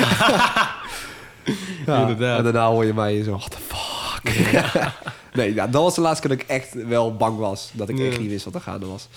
Inderdaad. 2.02 2.38
En 2.38 2.44
daarna 2.44 2.68
hoor 2.68 2.86
je 2.86 2.94
mij 2.94 3.24
zo, 3.24 3.38
what 3.38 3.52
the 3.52 3.58
fuck. 3.68 4.52
nee, 5.34 5.54
ja, 5.54 5.68
dat 5.68 5.82
was 5.82 5.96
de 5.96 6.02
laatste 6.02 6.28
keer 6.28 6.38
dat 6.38 6.46
ik 6.46 6.52
echt 6.52 6.74
wel 6.88 7.16
bang 7.16 7.38
was. 7.38 7.70
Dat 7.74 7.90
ik 7.90 8.00
echt 8.00 8.20
niet 8.20 8.30
wist 8.30 8.46
wat 8.46 8.56
er 8.56 8.62
gaande 8.62 8.86
was. 8.86 9.08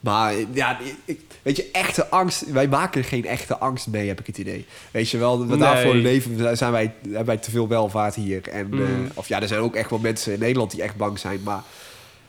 Maar 0.00 0.34
ja, 0.52 0.78
ik, 1.04 1.20
weet 1.42 1.56
je, 1.56 1.68
echte 1.72 2.08
angst... 2.08 2.50
Wij 2.50 2.68
maken 2.68 3.04
geen 3.04 3.26
echte 3.26 3.58
angst 3.58 3.86
mee, 3.86 4.08
heb 4.08 4.20
ik 4.20 4.26
het 4.26 4.38
idee. 4.38 4.66
Weet 4.90 5.10
je 5.10 5.18
wel, 5.18 5.38
Nee. 5.38 5.58
daarvoor 5.58 5.94
leven 5.94 6.56
zijn 6.56 6.72
wij, 6.72 6.94
hebben 7.02 7.24
wij 7.24 7.36
te 7.36 7.50
veel 7.50 7.68
welvaart 7.68 8.14
hier. 8.14 8.48
En, 8.48 8.66
Mm. 8.66 8.80
eh, 8.82 8.88
of 9.14 9.28
ja, 9.28 9.40
er 9.40 9.48
zijn 9.48 9.60
ook 9.60 9.74
echt 9.74 9.90
wel 9.90 9.98
mensen 9.98 10.32
in 10.32 10.38
Nederland 10.38 10.70
die 10.70 10.82
echt 10.82 10.96
bang 10.96 11.18
zijn. 11.18 11.42
Maar 11.42 11.62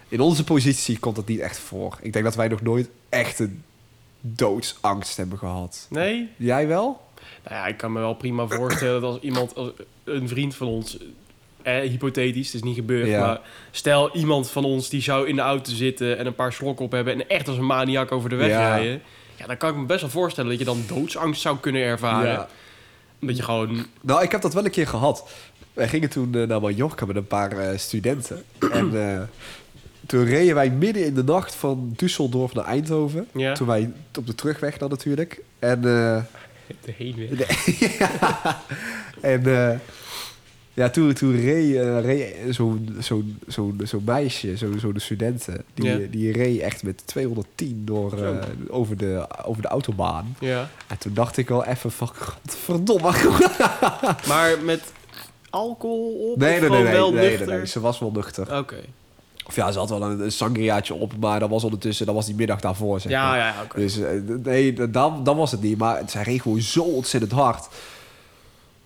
in 0.08 0.20
onze 0.20 0.44
positie 0.44 1.00
komt 1.00 1.16
dat 1.16 1.28
niet 1.28 1.40
echt 1.40 1.60
voor. 1.60 1.98
Ik 2.02 2.14
denk 2.14 2.26
dat 2.26 2.36
wij 2.36 2.48
nog 2.48 2.62
nooit 2.62 2.90
echt 3.10 3.40
een 3.40 3.64
doodsangst 4.22 5.18
hebben 5.18 5.38
gehad. 5.38 5.88
Nee? 5.90 6.30
Jij 6.38 6.68
wel? 6.68 7.02
Nou 7.44 7.56
ja, 7.56 7.66
ik 7.68 7.78
kan 7.78 7.92
me 7.92 8.00
wel 8.00 8.14
prima 8.14 8.48
voorstellen 8.48 9.02
dat 9.02 9.14
als 9.14 9.22
iemand, 9.22 9.56
als 9.56 9.70
een 10.04 10.28
vriend 10.28 10.56
van 10.56 10.68
ons, 10.68 10.98
eh, 11.64 11.90
hypothetisch, 11.90 12.46
het 12.46 12.56
is 12.56 12.64
niet 12.64 12.76
gebeurd, 12.76 13.08
Ja. 13.08 13.20
maar 13.26 13.40
stel 13.72 14.16
iemand 14.16 14.52
van 14.52 14.66
ons 14.66 14.90
die 14.90 15.02
zou 15.02 15.28
in 15.28 15.36
de 15.36 15.42
auto 15.42 15.72
zitten 15.72 16.18
en 16.18 16.26
een 16.26 16.36
paar 16.36 16.54
slokken 16.54 16.86
op 16.86 16.92
hebben 16.92 17.14
en 17.14 17.30
echt 17.30 17.48
als 17.48 17.58
een 17.58 17.66
maniak 17.66 18.12
over 18.12 18.30
de 18.30 18.36
weg 18.36 18.50
Ja. 18.50 18.76
rijden, 18.76 19.02
ja, 19.36 19.46
dan 19.48 19.58
kan 19.58 19.70
ik 19.70 19.76
me 19.76 19.86
best 19.86 20.02
wel 20.02 20.10
voorstellen 20.10 20.50
dat 20.50 20.60
je 20.60 20.66
dan 20.66 20.84
doodsangst 20.88 21.42
zou 21.42 21.58
kunnen 21.58 21.82
ervaren. 21.82 22.32
Ja. 22.32 22.48
Dat 23.20 23.38
je 23.38 23.44
gewoon, 23.44 23.86
Nou, 24.02 24.24
ik 24.24 24.32
heb 24.32 24.42
dat 24.42 24.54
wel 24.54 24.66
een 24.66 24.72
keer 24.72 24.88
gehad. 24.88 25.30
Wij 25.74 25.88
gingen 25.88 26.10
toen 26.10 26.36
eh, 26.36 26.48
naar 26.48 26.62
Mallorca 26.62 27.06
met 27.06 27.16
een 27.16 27.28
paar 27.28 27.52
eh, 27.52 27.78
studenten. 27.78 28.44
en 28.72 29.10
eh, 29.12 29.22
toen 30.06 30.26
reden 30.26 30.56
wij 30.56 30.70
midden 30.70 31.06
in 31.06 31.14
de 31.14 31.24
nacht 31.24 31.56
van 31.56 31.96
Düsseldorf 32.04 32.54
naar 32.54 32.66
Eindhoven. 32.66 33.28
Ja. 33.34 33.54
Toen 33.54 33.68
wij 33.68 33.92
op 34.18 34.28
de 34.28 34.36
terugweg 34.36 34.78
dan 34.78 34.90
natuurlijk. 34.90 35.42
En, 35.60 35.82
de 36.86 36.92
heen 36.98 37.16
weer. 37.16 37.48
ja. 38.00 38.62
en 39.22 39.44
ja, 40.74 40.90
toen, 40.90 41.14
toen 41.14 41.36
reed, 41.42 41.76
eh, 41.76 42.02
reed 42.02 42.36
zo'n 42.56 42.96
zo'n 43.00 43.40
zo'n 43.48 43.80
zo'n 43.84 44.02
meisje, 44.06 44.58
zo'n 44.58 44.80
zo'n 44.80 44.94
studenten, 45.00 45.64
die, 45.74 46.10
die 46.10 46.32
reed 46.32 46.60
echt 46.60 46.84
met 46.84 47.08
210 47.08 47.82
door, 47.86 48.10
Zo. 48.10 48.16
eh, 48.34 48.40
over, 48.70 48.98
de, 48.98 49.28
over 49.46 49.62
de 49.62 49.68
autobaan. 49.68 50.36
Ja. 50.40 50.70
En 50.88 50.98
toen 50.98 51.14
dacht 51.14 51.38
ik 51.38 51.48
wel 51.50 51.66
even 51.66 51.92
van, 51.92 52.10
godverdomme. 52.18 53.12
Maar 54.28 54.60
met 54.64 54.82
alcohol 55.50 56.32
op 56.32 56.38
Nee, 56.40 56.60
nee, 56.60 56.70
nee, 56.70 56.84
nee, 56.84 56.92
wel 56.92 57.12
nee, 57.12 57.20
nee, 57.22 57.30
nuchter? 57.38 57.58
nee, 57.58 57.68
ze 57.68 57.80
was 57.80 58.00
wel 58.00 58.12
nuchter. 58.12 58.58
Oké. 58.58 58.76
Of 59.48 59.56
ja, 59.56 59.72
ze 59.72 59.80
had 59.80 59.90
wel 59.90 60.02
een, 60.04 60.32
sangriaatje 60.32 60.94
op, 60.94 61.14
maar 61.20 61.40
dat 61.40 61.50
was 61.50 61.64
ondertussen, 61.64 62.06
dat 62.06 62.16
was 62.16 62.26
die 62.26 62.36
middag 62.36 62.60
daarvoor, 62.60 63.00
zeg 63.00 63.12
Ja, 63.12 63.28
maar. 63.30 63.38
ja, 63.38 63.54
oké. 63.64 63.80
Dus 63.80 64.00
eh, 64.00 64.10
nee, 64.44 64.90
dan, 64.90 65.24
dan 65.24 65.38
was 65.38 65.52
het 65.52 65.62
niet. 65.62 65.78
Maar 65.78 66.02
zij 66.08 66.24
reed 66.24 66.42
gewoon 66.42 66.62
zo 66.62 66.84
ontzettend 66.84 67.32
hard. 67.32 67.68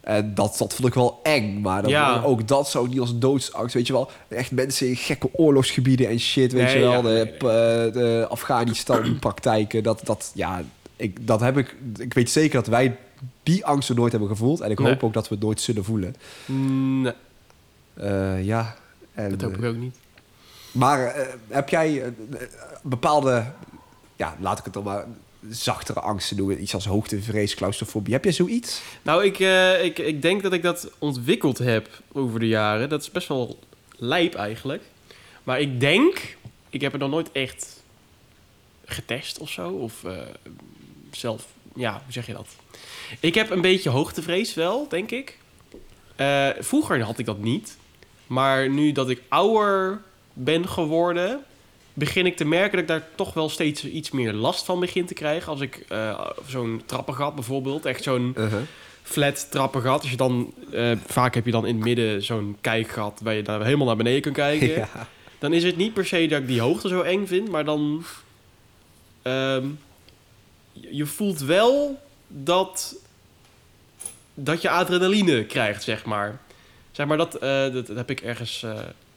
En 0.05 0.35
dat, 0.35 0.55
dat 0.57 0.73
vond 0.73 0.87
ik 0.87 0.93
wel 0.93 1.19
eng. 1.23 1.61
Maar 1.61 1.81
dan, 1.81 1.91
Ja. 1.91 2.21
ook 2.21 2.47
dat 2.47 2.69
zou 2.69 2.89
niet 2.89 2.99
als 2.99 3.17
doodsangst, 3.19 3.73
weet 3.73 3.87
je 3.87 3.93
wel. 3.93 4.11
Echt 4.27 4.51
mensen 4.51 4.87
in 4.87 4.95
gekke 4.95 5.29
oorlogsgebieden 5.33 6.07
en 6.07 6.19
shit, 6.19 6.51
weet 6.51 6.63
Nee, 6.63 6.73
je 6.75 6.79
wel. 6.79 6.91
ja, 6.91 7.01
de, 7.01 7.07
nee, 7.09 7.33
eh, 7.33 7.93
de 7.93 8.25
Afghanistan-praktijken. 8.29 9.83
Dat, 9.83 10.01
dat, 10.03 10.31
ja, 10.35 10.61
ik, 10.95 11.27
dat 11.27 11.39
heb 11.39 11.57
ik... 11.57 11.75
Ik 11.97 12.13
weet 12.13 12.29
zeker 12.29 12.53
dat 12.55 12.67
wij 12.67 12.97
die 13.43 13.65
angsten 13.65 13.95
nooit 13.95 14.11
hebben 14.11 14.29
gevoeld. 14.29 14.61
En 14.61 14.71
ik 14.71 14.79
Nee. 14.79 14.87
hoop 14.91 15.03
ook 15.03 15.13
dat 15.13 15.27
we 15.27 15.35
het 15.35 15.43
nooit 15.43 15.61
zullen 15.61 15.83
voelen. 15.83 16.15
Nee, 16.45 17.13
Eh, 17.93 18.43
ja. 18.45 18.75
En, 19.13 19.29
dat 19.29 19.41
hoop 19.41 19.51
eh, 19.51 19.57
ik 19.59 19.65
ook 19.65 19.75
niet. 19.75 19.95
maar 20.71 21.05
eh, 21.05 21.25
heb 21.47 21.69
jij 21.69 22.01
eh, 22.01 22.07
eh, 22.07 22.11
bepaalde, 22.83 23.45
ja, 24.15 24.35
laat 24.39 24.57
ik 24.59 24.65
het 24.65 24.73
dan 24.73 24.83
maar 24.83 25.05
zachtere 25.49 25.99
angsten 25.99 26.37
noemen, 26.37 26.61
iets 26.61 26.73
als 26.73 26.85
hoogtevrees, 26.85 27.55
claustrofobie. 27.55 28.13
Heb 28.13 28.23
jij 28.23 28.33
zoiets? 28.33 28.81
Nou, 29.01 29.23
ik, 29.23 29.39
eh, 29.39 29.83
ik, 29.83 29.99
ik 29.99 30.21
denk 30.21 30.43
dat 30.43 30.53
ik 30.53 30.61
dat 30.61 30.91
ontwikkeld 30.99 31.57
heb 31.57 31.89
over 32.11 32.39
de 32.39 32.47
jaren. 32.47 32.89
Dat 32.89 33.01
is 33.01 33.11
best 33.11 33.27
wel 33.27 33.59
lijp 33.97 34.35
eigenlijk. 34.35 34.83
Maar 35.43 35.59
ik 35.59 35.79
denk, 35.79 36.37
ik 36.69 36.81
heb 36.81 36.91
het 36.91 37.01
nog 37.01 37.09
nooit 37.09 37.31
echt 37.31 37.83
getest 38.85 39.37
of 39.37 39.49
zo. 39.49 39.69
Of 39.69 40.03
eh, 40.03 40.17
zelf, 41.11 41.45
ja, 41.75 41.91
hoe 42.03 42.13
zeg 42.13 42.25
je 42.25 42.33
dat? 42.33 42.47
Ik 43.19 43.35
heb 43.35 43.49
een 43.49 43.61
beetje 43.61 43.89
hoogtevrees 43.89 44.53
wel, 44.53 44.87
denk 44.87 45.11
ik. 45.11 45.37
Eh, 46.15 46.49
vroeger 46.59 47.01
had 47.01 47.19
ik 47.19 47.25
dat 47.25 47.39
niet. 47.39 47.77
Maar 48.27 48.69
nu 48.69 48.91
dat 48.91 49.09
ik 49.09 49.21
ouder 49.27 50.01
ben 50.33 50.67
geworden, 50.67 51.43
begin 51.95 52.25
ik 52.25 52.37
te 52.37 52.45
merken 52.45 52.71
dat 52.71 52.79
ik 52.81 52.87
daar 52.87 53.09
toch 53.15 53.33
wel 53.33 53.49
steeds 53.49 53.85
iets 53.85 54.11
meer 54.11 54.33
last 54.33 54.65
van 54.65 54.79
begin 54.79 55.05
te 55.05 55.13
krijgen. 55.13 55.51
Als 55.51 55.61
ik 55.61 55.85
eh, 55.87 56.27
zo'n 56.47 56.81
trappengat 56.85 57.35
bijvoorbeeld, 57.35 57.85
echt 57.85 58.03
zo'n 58.03 58.35
flat 59.03 59.51
trappengat. 59.51 60.01
Als 60.01 60.11
je 60.11 60.17
dan, 60.17 60.53
eh, 60.71 60.91
vaak 61.05 61.35
heb 61.35 61.45
je 61.45 61.51
dan 61.51 61.65
in 61.65 61.75
het 61.75 61.83
midden 61.83 62.23
zo'n 62.23 62.57
kijkgat 62.61 63.19
waar 63.23 63.33
je 63.33 63.41
daar 63.43 63.63
helemaal 63.63 63.87
naar 63.87 63.95
beneden 63.95 64.21
kunt 64.21 64.35
kijken. 64.35 64.67
Ja. 64.69 65.07
Dan 65.39 65.53
is 65.53 65.63
het 65.63 65.77
niet 65.77 65.93
per 65.93 66.05
se 66.05 66.27
dat 66.27 66.41
ik 66.41 66.47
die 66.47 66.61
hoogte 66.61 66.87
zo 66.87 67.01
eng 67.01 67.25
vind, 67.25 67.49
maar 67.49 67.65
dan. 67.65 68.05
ehm, 69.21 69.65
je 70.71 71.05
voelt 71.05 71.39
wel 71.39 71.99
dat. 72.27 72.95
dat 74.33 74.61
je 74.61 74.69
adrenaline 74.69 75.45
krijgt, 75.45 75.83
zeg 75.83 76.05
maar. 76.05 76.39
Zeg 76.91 77.05
maar, 77.07 77.17
dat, 77.17 77.35
eh, 77.35 77.73
dat, 77.73 77.87
dat 77.87 77.95
heb 77.95 78.09
ik 78.09 78.21
ergens. 78.21 78.65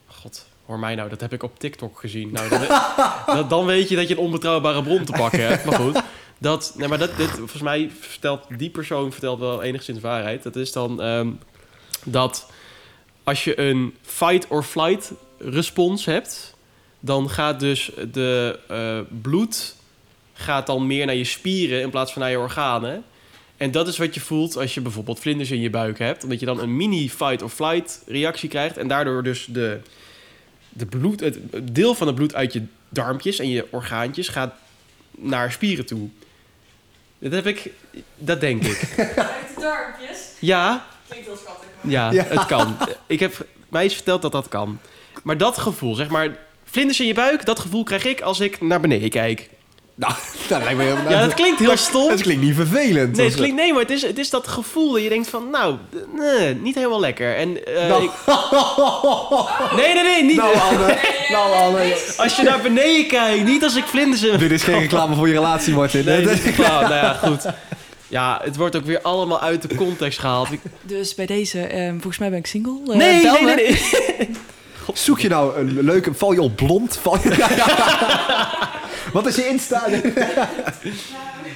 God, 0.06 0.46
hoor 0.68 0.78
mij 0.78 0.94
nou, 0.94 1.08
dat 1.08 1.20
heb 1.20 1.32
ik 1.32 1.42
op 1.42 1.58
TikTok 1.58 2.00
gezien. 2.00 2.30
Nou, 2.32 2.48
dan, 2.48 3.48
dan 3.48 3.66
weet 3.66 3.88
je 3.88 3.96
dat 3.96 4.08
je 4.08 4.14
een 4.14 4.20
onbetrouwbare 4.20 4.82
bron 4.82 5.04
te 5.04 5.12
pakken 5.12 5.46
hebt. 5.46 5.64
Maar 5.64 5.74
goed. 5.74 6.02
Dat, 6.38 6.74
nee, 6.76 6.88
maar 6.88 6.98
dat, 6.98 7.16
dit, 7.16 7.30
volgens 7.30 7.62
mij 7.62 7.90
vertelt 8.00 8.44
die 8.58 8.70
persoon 8.70 9.12
vertelt 9.12 9.38
wel 9.38 9.62
enigszins 9.62 10.00
waarheid. 10.00 10.42
Dat 10.42 10.56
is 10.56 10.72
dan 10.72 11.02
ehm, 11.02 11.30
dat 12.04 12.50
als 13.24 13.44
je 13.44 13.60
een 13.60 13.94
fight 14.02 14.46
or 14.48 14.62
flight 14.62 15.12
respons 15.38 16.04
hebt, 16.04 16.54
dan 17.00 17.30
gaat 17.30 17.60
dus 17.60 17.90
de 18.12 18.58
eh, 18.68 18.98
bloed 19.22 19.76
gaat 20.32 20.66
dan 20.66 20.86
meer 20.86 21.06
naar 21.06 21.14
je 21.14 21.24
spieren 21.24 21.80
in 21.80 21.90
plaats 21.90 22.12
van 22.12 22.22
naar 22.22 22.30
je 22.30 22.38
organen. 22.38 23.04
En 23.56 23.70
dat 23.70 23.88
is 23.88 23.98
wat 23.98 24.14
je 24.14 24.20
voelt 24.20 24.56
als 24.56 24.74
je 24.74 24.80
bijvoorbeeld 24.80 25.20
vlinders 25.20 25.50
in 25.50 25.60
je 25.60 25.70
buik 25.70 25.98
hebt. 25.98 26.22
Omdat 26.22 26.40
je 26.40 26.46
dan 26.46 26.60
een 26.60 26.76
mini 26.76 27.10
fight 27.10 27.42
or 27.42 27.48
flight 27.48 28.02
reactie 28.06 28.48
krijgt. 28.48 28.76
En 28.76 28.88
daardoor 28.88 29.22
dus 29.22 29.46
de, 29.50 29.80
de 30.68 30.86
bloed, 30.86 31.20
het 31.20 31.38
deel 31.74 31.94
van 31.94 32.06
het 32.06 32.16
bloed 32.16 32.34
uit 32.34 32.52
je 32.52 32.62
darmpjes 32.88 33.38
en 33.38 33.48
je 33.48 33.66
orgaantjes 33.70 34.28
gaat 34.28 34.54
naar 35.10 35.52
spieren 35.52 35.86
toe. 35.86 36.08
Dat 37.18 37.32
heb 37.32 37.46
ik, 37.46 37.70
dat 38.16 38.40
denk 38.40 38.64
ik. 38.64 38.78
Uit 38.96 39.16
de 39.16 39.60
darmpjes. 39.60 40.18
Ja, 40.38 40.86
Klinkt 41.08 41.26
heel 41.26 41.36
schattig. 41.36 41.68
maar- 41.80 41.92
ja, 41.92 42.10
Ja. 42.12 42.24
het 42.24 42.46
kan. 42.46 42.76
Ik 43.06 43.20
heb 43.20 43.46
mij 43.68 43.84
is 43.84 43.94
verteld 43.94 44.22
dat 44.22 44.32
dat 44.32 44.48
kan. 44.48 44.78
Maar 45.22 45.36
dat 45.38 45.58
gevoel, 45.58 45.94
zeg 45.94 46.08
maar, 46.08 46.36
vlinders 46.64 47.00
in 47.00 47.06
je 47.06 47.14
buik, 47.14 47.44
dat 47.44 47.58
gevoel 47.58 47.82
krijg 47.84 48.04
ik 48.04 48.20
als 48.20 48.40
ik 48.40 48.60
naar 48.60 48.80
beneden 48.80 49.10
kijk. 49.10 49.50
Nou, 49.98 50.12
dat 50.48 50.62
lijkt 50.62 50.76
me 50.78 50.82
helemaal... 50.84 51.10
Ja, 51.12 51.20
dat 51.20 51.34
klinkt 51.34 51.58
heel 51.60 51.76
stom. 51.76 52.08
Dat 52.08 52.20
klinkt 52.22 52.42
niet 52.42 52.54
vervelend. 52.54 53.16
Nee, 53.16 53.26
het 53.26 53.34
klinkt, 53.34 53.56
nee, 53.56 53.72
maar 53.72 53.82
het 53.82 53.90
is, 53.90 54.02
het 54.02 54.18
is 54.18 54.30
dat 54.30 54.48
gevoel 54.48 54.92
dat 54.92 55.02
je 55.02 55.08
denkt 55.08 55.28
van, 55.28 55.50
nou, 55.50 55.76
nee, 56.14 56.54
niet 56.54 56.74
helemaal 56.74 57.00
lekker. 57.00 57.36
En, 57.36 57.52
Nou. 57.88 58.02
ik- 58.04 58.10
nee, 59.76 59.94
nee, 59.94 60.02
nee, 60.02 60.24
niet. 60.24 60.36
Nou, 60.36 60.56
Anne. 60.58 60.96
Nou, 61.32 61.52
Anne. 61.54 61.96
Als 62.16 62.36
je 62.36 62.42
naar 62.42 62.60
beneden 62.60 63.06
kijkt, 63.06 63.44
niet 63.44 63.62
als 63.64 63.76
ik 63.76 63.84
vlinders 63.84 64.22
in 64.22 64.38
Dit 64.38 64.50
is 64.50 64.62
geen 64.62 64.78
reclame 64.78 65.14
voor 65.14 65.28
je 65.28 65.34
relatie, 65.34 65.74
Martin. 65.74 66.04
Nee, 66.04 66.26
dit 66.26 66.44
is 66.44 66.54
klaar. 66.54 66.82
Nou 66.82 66.94
ja, 66.94 67.12
goed. 67.12 67.44
Ja, 68.08 68.40
het 68.44 68.56
wordt 68.56 68.76
ook 68.76 68.84
weer 68.84 69.00
allemaal 69.02 69.40
uit 69.40 69.68
de 69.68 69.74
context 69.74 70.18
gehaald. 70.18 70.52
Ik- 70.52 70.60
Dus 70.82 71.14
bij 71.14 71.26
deze, 71.26 71.60
ehm, 71.60 71.92
volgens 71.92 72.18
mij 72.18 72.30
ben 72.30 72.38
ik 72.38 72.46
single. 72.46 72.78
Eh, 72.86 72.96
Nee, 72.96 73.22
nee, 73.22 73.42
nee, 73.42 73.54
nee. 73.54 74.30
Zoek 74.94 75.20
je 75.20 75.28
nou 75.28 75.56
een 75.58 75.78
leuke... 75.82 76.14
Val 76.14 76.32
je 76.32 76.42
op 76.42 76.56
blond? 76.56 76.98
Val 77.02 77.16
je... 77.22 77.28
Wat 79.12 79.26
is 79.26 79.34
je 79.36 79.46
Insta? 79.48 79.86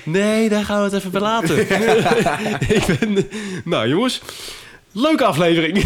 Nee, 0.04 0.48
daar 0.48 0.64
gaan 0.64 0.78
we 0.78 0.84
het 0.84 0.92
even 0.92 1.10
bij 1.10 1.20
laten. 1.20 1.58
ik 2.76 2.84
ben... 3.00 3.28
Nou, 3.64 3.88
jongens. 3.88 4.20
Leuke 4.92 5.24
aflevering. 5.24 5.78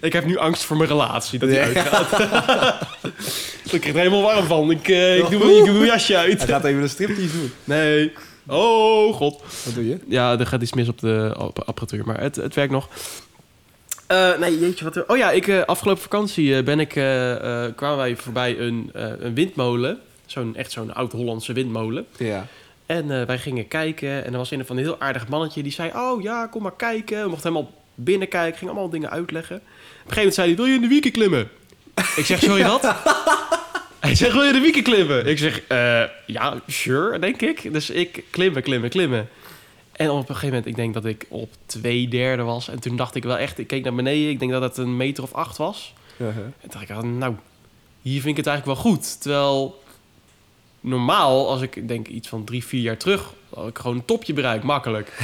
ik 0.00 0.12
heb 0.12 0.24
nu 0.24 0.36
angst 0.38 0.62
voor 0.64 0.76
mijn 0.76 0.88
relatie, 0.88 1.38
dat 1.38 1.48
die 1.48 1.58
Ja. 1.58 1.64
uitgaat. 1.64 2.12
ik 3.70 3.80
krijg 3.80 3.86
er 3.94 3.94
helemaal 4.00 4.22
warm 4.22 4.46
van. 4.46 4.70
Ik, 4.70 4.88
eh, 4.88 5.18
ik, 5.18 5.30
doe, 5.30 5.38
mijn- 5.44 5.56
ik 5.58 5.64
doe 5.64 5.74
mijn 5.74 5.86
jasje 5.86 6.12
Hij 6.14 6.22
uit. 6.22 6.44
gaat 6.44 6.64
even 6.64 6.82
een 6.82 6.88
striptease 6.88 7.32
doen. 7.38 7.52
Nee. 7.64 8.12
Oh, 8.46 9.14
god. 9.14 9.42
Wat 9.64 9.74
doe 9.74 9.88
je? 9.88 9.98
Ja, 10.08 10.38
er 10.38 10.46
gaat 10.46 10.62
iets 10.62 10.72
mis 10.72 10.88
op 10.88 11.00
de 11.00 11.34
app- 11.36 11.62
apparatuur, 11.62 12.04
maar 12.06 12.20
het, 12.20 12.36
het 12.36 12.54
werkt 12.54 12.72
nog. 12.72 12.88
Eh, 14.12 14.38
nee, 14.38 14.58
jeetje, 14.58 14.84
wat... 14.84 15.06
Oh 15.06 15.16
ja, 15.16 15.30
ik, 15.30 15.48
eh, 15.48 15.62
afgelopen 15.62 16.02
vakantie 16.02 16.56
eh, 16.56 16.64
ben 16.64 16.80
ik, 16.80 16.88
kwamen 17.76 17.96
wij 17.96 18.16
voorbij 18.16 18.58
een, 18.58 18.90
een 18.92 19.34
windmolen. 19.34 20.00
Zo'n, 20.26 20.56
echt 20.56 20.72
zo'n 20.72 20.94
oud-Hollandse 20.94 21.52
windmolen. 21.52 22.06
Ja. 22.16 22.46
En 22.86 23.26
wij 23.26 23.38
gingen 23.38 23.68
kijken 23.68 24.24
en 24.24 24.32
er 24.32 24.38
was 24.38 24.50
een 24.50 24.66
van 24.66 24.76
een 24.76 24.82
heel 24.82 25.00
aardig 25.00 25.28
mannetje 25.28 25.62
die 25.62 25.72
zei... 25.72 25.90
Oh 25.94 26.22
ja, 26.22 26.46
kom 26.46 26.62
maar 26.62 26.76
kijken. 26.76 27.22
We 27.22 27.28
mochten 27.28 27.52
helemaal 27.52 27.72
binnenkijken, 27.94 28.58
ging 28.58 28.70
allemaal 28.70 28.90
dingen 28.90 29.10
uitleggen. 29.10 29.56
Op 29.56 29.62
een 29.62 29.68
gegeven 29.94 30.16
moment 30.16 30.34
zei 30.34 30.46
hij, 30.46 30.56
wil 30.56 30.66
je 30.66 30.74
in 30.74 30.80
de 30.80 30.88
wieken 30.88 31.10
klimmen? 31.10 31.48
Ik 32.16 32.24
zeg, 32.24 32.38
sorry 32.38 32.64
wat? 32.64 32.82
Hij 34.00 34.14
zegt, 34.14 34.32
wil 34.32 34.42
je 34.42 34.48
in 34.48 34.54
de 34.54 34.60
wieken 34.60 34.82
klimmen? 34.82 35.26
Ik 35.26 35.38
zeg, 35.38 35.62
ja, 36.26 36.60
sure, 36.66 37.18
denk 37.18 37.42
ik. 37.42 37.72
Dus 37.72 37.90
ik 37.90 38.24
klimmen, 38.30 38.62
klimmen, 38.62 38.90
klimmen. 38.90 39.28
En 39.92 40.10
op 40.10 40.18
een 40.18 40.26
gegeven 40.26 40.48
moment, 40.48 40.66
ik 40.66 40.76
denk 40.76 40.94
dat 40.94 41.04
ik 41.04 41.26
op 41.28 41.50
twee 41.66 42.08
derde 42.08 42.42
was. 42.42 42.68
En 42.68 42.80
toen 42.80 42.96
dacht 42.96 43.14
ik 43.14 43.22
wel 43.22 43.38
echt, 43.38 43.58
ik 43.58 43.66
keek 43.66 43.84
naar 43.84 43.94
beneden. 43.94 44.30
Ik 44.30 44.38
denk 44.38 44.50
dat 44.50 44.62
het 44.62 44.76
een 44.76 44.96
meter 44.96 45.22
of 45.22 45.32
acht 45.32 45.56
was. 45.56 45.92
Uh-huh. 46.16 46.36
En 46.36 46.54
toen 46.60 46.70
dacht 46.70 46.82
ik, 46.82 46.90
ah, 46.90 47.02
nou, 47.02 47.34
hier 48.02 48.20
vind 48.20 48.38
ik 48.38 48.44
het 48.44 48.46
eigenlijk 48.46 48.78
wel 48.78 48.92
goed. 48.92 49.20
Terwijl 49.20 49.82
normaal, 50.80 51.48
als 51.48 51.60
ik 51.60 51.88
denk 51.88 52.08
iets 52.08 52.28
van 52.28 52.44
drie, 52.44 52.64
vier 52.64 52.80
jaar 52.80 52.96
terug, 52.96 53.32
had 53.54 53.68
ik 53.68 53.78
gewoon 53.78 53.96
een 53.96 54.04
topje 54.04 54.32
bereikt, 54.32 54.64
makkelijk. 54.64 55.12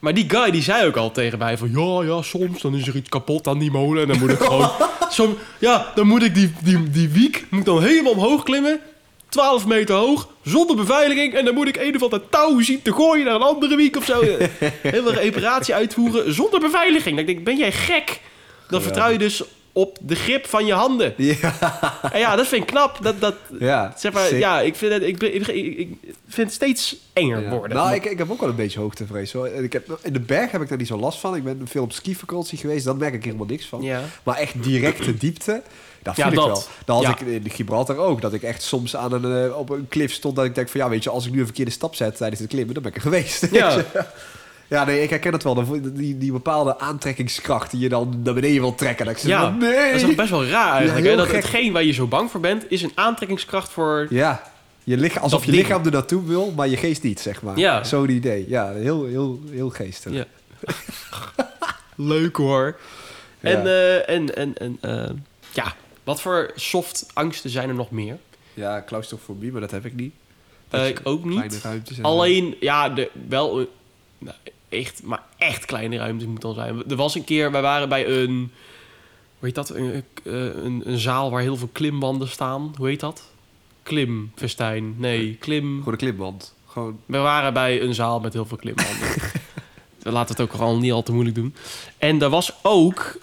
Maar 0.00 0.14
die 0.14 0.30
guy 0.30 0.50
die 0.50 0.62
zei 0.62 0.86
ook 0.86 0.96
al 0.96 1.10
tegen 1.10 1.38
mij 1.38 1.58
van, 1.58 1.70
ja, 1.70 2.02
ja, 2.02 2.22
soms 2.22 2.62
dan 2.62 2.74
is 2.74 2.86
er 2.86 2.96
iets 2.96 3.08
kapot 3.08 3.46
aan 3.46 3.58
die 3.58 3.70
molen 3.70 4.02
en 4.02 4.08
dan 4.08 4.18
moet 4.18 4.30
ik 4.30 4.38
gewoon, 4.50 4.70
som, 5.10 5.36
ja, 5.58 5.92
dan 5.94 6.06
moet 6.06 6.22
ik 6.22 6.34
die, 6.34 6.52
die, 6.62 6.90
die 6.90 7.08
wiek, 7.08 7.46
moet 7.50 7.64
dan 7.64 7.82
helemaal 7.82 8.12
omhoog 8.12 8.42
klimmen, 8.42 8.80
12 9.30 9.66
meter 9.66 9.94
hoog, 9.94 10.28
zonder 10.44 10.76
beveiliging 10.76 11.34
en 11.34 11.44
dan 11.44 11.54
moet 11.54 11.68
ik 11.68 11.76
een 11.76 11.94
of 11.96 12.02
ander 12.02 12.28
touw 12.28 12.60
zien 12.60 12.82
te 12.82 12.92
gooien 12.92 13.24
naar 13.24 13.34
een 13.34 13.40
andere 13.42 13.76
wiek 13.76 13.96
of 13.96 14.04
zo. 14.04 14.20
Hele 14.82 15.12
reparatie 15.12 15.74
uitvoeren 15.74 16.34
zonder 16.34 16.60
beveiliging. 16.60 17.16
Dan 17.16 17.26
denk 17.26 17.38
ik, 17.38 17.44
ben 17.44 17.56
jij 17.56 17.72
gek? 17.72 18.20
Dan 18.68 18.82
vertrouw 18.82 19.10
je 19.10 19.18
dus 19.18 19.42
op 19.72 19.98
de 20.00 20.14
grip 20.14 20.46
van 20.46 20.66
je 20.66 20.72
handen. 20.72 21.14
Ja. 21.16 22.00
En 22.12 22.18
ja, 22.20 22.36
dat 22.36 22.46
vind 22.46 22.62
ik 22.62 22.68
knap. 22.68 22.98
Dat, 23.02 23.20
dat, 23.20 23.34
Ja. 23.58 23.94
zeg 23.96 24.12
maar, 24.12 24.26
sick. 24.26 24.38
ja, 24.38 24.60
ik 24.60 24.74
vind, 24.76 24.92
het, 24.92 25.02
ik, 25.02 25.22
ik, 25.22 25.88
vind 26.28 26.46
het 26.46 26.52
steeds 26.52 26.96
enger 27.12 27.42
Ja. 27.42 27.50
worden. 27.50 27.76
Nou, 27.76 27.94
ik, 27.94 28.04
ik 28.04 28.18
heb 28.18 28.30
ook 28.30 28.40
wel 28.40 28.48
een 28.48 28.56
beetje 28.56 28.80
hoogtevrees. 28.80 29.32
Hoor. 29.32 29.48
Ik 29.48 29.72
heb, 29.72 29.98
in 30.02 30.12
de 30.12 30.20
berg 30.20 30.50
heb 30.50 30.60
ik 30.62 30.68
daar 30.68 30.78
niet 30.78 30.86
zo 30.86 30.96
last 30.96 31.18
van. 31.18 31.36
Ik 31.36 31.44
ben 31.44 31.60
veel 31.64 31.82
op 31.82 31.92
skivakantie 31.92 32.58
geweest. 32.58 32.84
Daar 32.84 32.96
merk 32.96 33.14
ik 33.14 33.24
helemaal 33.24 33.46
niks 33.46 33.66
van. 33.66 33.82
Ja. 33.82 34.02
Maar 34.22 34.36
echt 34.36 34.62
directe 34.62 35.16
diepte, 35.16 35.62
dat 36.02 36.16
Ja, 36.16 36.22
voel 36.22 36.32
ik 36.32 36.38
dat. 36.38 36.46
wel. 36.46 36.62
Dat 36.84 36.96
had 37.04 37.18
Ja. 37.20 37.26
ik 37.26 37.42
in 37.44 37.50
Gibraltar 37.50 37.96
ook. 37.96 38.20
Dat 38.20 38.32
ik 38.32 38.42
echt 38.42 38.62
soms 38.62 38.96
aan 38.96 39.12
een, 39.12 39.48
eh, 39.50 39.56
op 39.58 39.70
een 39.70 39.86
klif 39.88 40.12
stond. 40.12 40.36
Dat 40.36 40.44
ik 40.44 40.54
denk 40.54 40.68
van 40.68 40.80
ja, 40.80 40.88
weet 40.88 41.02
je, 41.04 41.10
als 41.10 41.26
ik 41.26 41.32
nu 41.32 41.38
een 41.38 41.44
verkeerde 41.44 41.70
stap 41.70 41.94
zet 41.94 42.16
tijdens 42.16 42.40
het 42.40 42.50
klimmen, 42.50 42.74
dan 42.74 42.82
ben 42.82 42.92
ik 42.92 42.96
er 42.96 43.04
geweest. 43.04 43.46
Ja. 43.50 43.76
ja, 44.68 44.84
nee, 44.84 45.02
ik 45.02 45.10
herken 45.10 45.32
het 45.32 45.42
wel. 45.42 45.54
Dan- 45.54 45.80
Die, 45.94 46.18
die 46.18 46.32
bepaalde 46.32 46.78
aantrekkingskracht 46.78 47.70
die 47.70 47.80
je 47.80 47.88
dan 47.88 48.20
naar 48.24 48.34
beneden 48.34 48.60
wil 48.60 48.74
trekken. 48.74 49.06
Dat 49.06 49.16
ik 49.16 49.22
Ja, 49.22 49.40
van, 49.40 49.58
nee. 49.58 49.92
dat 49.92 50.08
is 50.10 50.14
best 50.14 50.30
wel 50.30 50.46
raar 50.46 50.72
eigenlijk. 50.72 51.04
Ja, 51.04 51.10
hè? 51.10 51.16
Dat 51.16 51.26
gek. 51.26 51.36
hetgeen 51.36 51.72
waar 51.72 51.84
je 51.84 51.92
zo 51.92 52.06
bang 52.06 52.30
voor 52.30 52.40
bent, 52.40 52.64
is 52.68 52.82
een 52.82 52.92
aantrekkingskracht 52.94 53.70
voor... 53.70 54.06
Ja, 54.10 54.42
je 54.84 54.96
lichaam, 54.96 55.22
alsof 55.22 55.44
je 55.44 55.50
lichaam 55.50 55.84
er 55.84 55.90
naartoe 55.90 56.26
wil, 56.26 56.52
maar 56.56 56.68
je 56.68 56.76
geest 56.76 57.02
niet, 57.02 57.20
zeg 57.20 57.42
maar. 57.42 57.58
Ja. 57.58 57.84
Zo'n 57.84 58.08
idee. 58.10 58.44
Ja, 58.48 58.72
heel, 58.72 59.04
heel, 59.06 59.40
heel 59.50 59.70
geestig. 59.70 60.12
Ja. 60.12 60.24
Leuk 61.96 62.36
hoor. 62.36 62.76
En, 63.40 63.62
Ja. 63.62 63.64
eh, 63.64 64.14
en, 64.14 64.36
en, 64.36 64.54
en 64.58 64.78
eh, 64.80 65.10
ja, 65.52 65.74
wat 66.04 66.20
voor 66.20 66.52
soft 66.54 67.06
angsten 67.12 67.50
zijn 67.50 67.68
er 67.68 67.74
nog 67.74 67.90
meer? 67.90 68.18
Ja, 68.54 68.82
claustrofobie, 68.86 69.52
maar 69.52 69.60
dat 69.60 69.70
heb 69.70 69.84
ik 69.84 69.94
niet. 69.94 70.14
Dat 70.68 70.80
je 70.80 70.88
ik 70.88 71.00
ook 71.02 71.22
Kleine 71.22 71.42
niet. 71.42 71.98
Alleen, 72.02 72.56
ja, 72.60 72.88
de, 72.88 73.10
wel 73.28 73.60
eh, 73.60 73.66
nou, 74.18 74.36
echt, 74.68 75.02
maar 75.02 75.22
echt 75.36 75.64
kleine 75.64 75.96
ruimtes 75.96 76.28
moet 76.28 76.40
dan 76.40 76.54
zijn. 76.54 76.84
Er 76.88 76.96
was 76.96 77.14
een 77.14 77.24
keer, 77.24 77.50
wij 77.50 77.62
waren 77.62 77.88
bij 77.88 78.08
een, 78.08 78.52
hoe 79.38 79.48
heet 79.48 79.54
dat? 79.54 79.68
Een, 79.68 80.04
eh, 80.24 80.32
een, 80.44 80.82
een 80.84 80.98
zaal 80.98 81.30
waar 81.30 81.42
heel 81.42 81.56
veel 81.56 81.70
klimbanden 81.72 82.28
staan. 82.28 82.74
Hoe 82.76 82.88
heet 82.88 83.00
dat? 83.00 83.22
Klimfestijn. 83.82 84.94
Nee, 84.98 85.34
klim... 85.34 85.78
Gewoon 85.78 85.92
een 85.92 85.98
klimband. 85.98 86.54
Gewoon... 86.66 87.00
We 87.06 87.18
waren 87.18 87.52
bij 87.52 87.82
een 87.82 87.94
zaal 87.94 88.20
met 88.20 88.32
heel 88.32 88.46
veel 88.46 88.56
klimbanden. 88.56 89.08
We 90.02 90.10
laten 90.10 90.36
het 90.36 90.44
ook 90.44 90.52
gewoon 90.52 90.80
niet 90.80 90.92
al 90.92 91.02
te 91.02 91.12
moeilijk 91.12 91.36
doen. 91.36 91.54
En 91.98 92.22
er 92.22 92.28
was 92.28 92.52
ook 92.62 93.18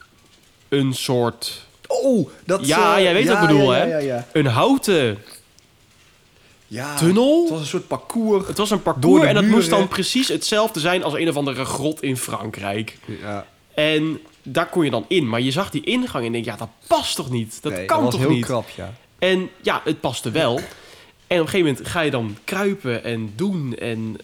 een 0.69 0.93
soort... 0.93 1.66
Oh, 1.87 2.29
dat... 2.45 2.67
Ja, 2.67 2.97
eh, 2.97 3.03
jij 3.03 3.13
weet 3.13 3.23
ja, 3.23 3.33
wat 3.33 3.41
ik 3.41 3.47
bedoel, 3.47 3.73
ja, 3.73 3.79
hè? 3.79 3.97
Ja. 3.97 4.27
Een 4.31 4.45
houten 4.45 5.17
Ja, 6.67 6.95
tunnel. 6.95 7.41
Het 7.41 7.49
was 7.49 7.59
een 7.59 7.65
soort 7.65 7.87
parcours. 7.87 8.47
Het 8.47 8.57
was 8.57 8.71
een 8.71 8.81
Door 8.83 8.93
parcours 8.93 9.25
en 9.25 9.33
dat 9.33 9.45
moest 9.45 9.69
dan 9.69 9.87
precies 9.87 10.27
hetzelfde 10.27 10.79
zijn 10.79 11.03
als 11.03 11.13
een 11.13 11.29
of 11.29 11.35
andere 11.35 11.65
grot 11.65 12.01
in 12.01 12.17
Frankrijk. 12.17 12.97
Ja, 13.21 13.45
En 13.73 14.19
daar 14.43 14.69
kon 14.69 14.83
je 14.83 14.91
dan 14.91 15.05
in. 15.07 15.29
Maar 15.29 15.41
je 15.41 15.51
zag 15.51 15.69
die 15.69 15.83
ingang 15.83 16.25
en 16.25 16.31
denk 16.31 16.45
ja, 16.45 16.55
dat 16.55 16.69
past 16.87 17.15
toch 17.15 17.29
niet? 17.29 17.61
Dat 17.61 17.71
nee, 17.71 17.85
kan 17.85 18.03
was 18.03 18.11
toch 18.11 18.19
heel 18.19 18.29
niet? 18.29 18.45
krap, 18.45 18.69
ja. 18.69 18.93
En 19.19 19.49
ja, 19.61 19.81
het 19.83 19.99
paste 19.99 20.31
wel. 20.31 20.55
En 21.27 21.39
op 21.39 21.45
een 21.45 21.49
gegeven 21.49 21.59
moment 21.59 21.87
ga 21.87 22.01
je 22.01 22.11
dan 22.11 22.37
kruipen 22.43 23.03
en 23.03 23.33
doen. 23.35 23.75
En 23.77 24.17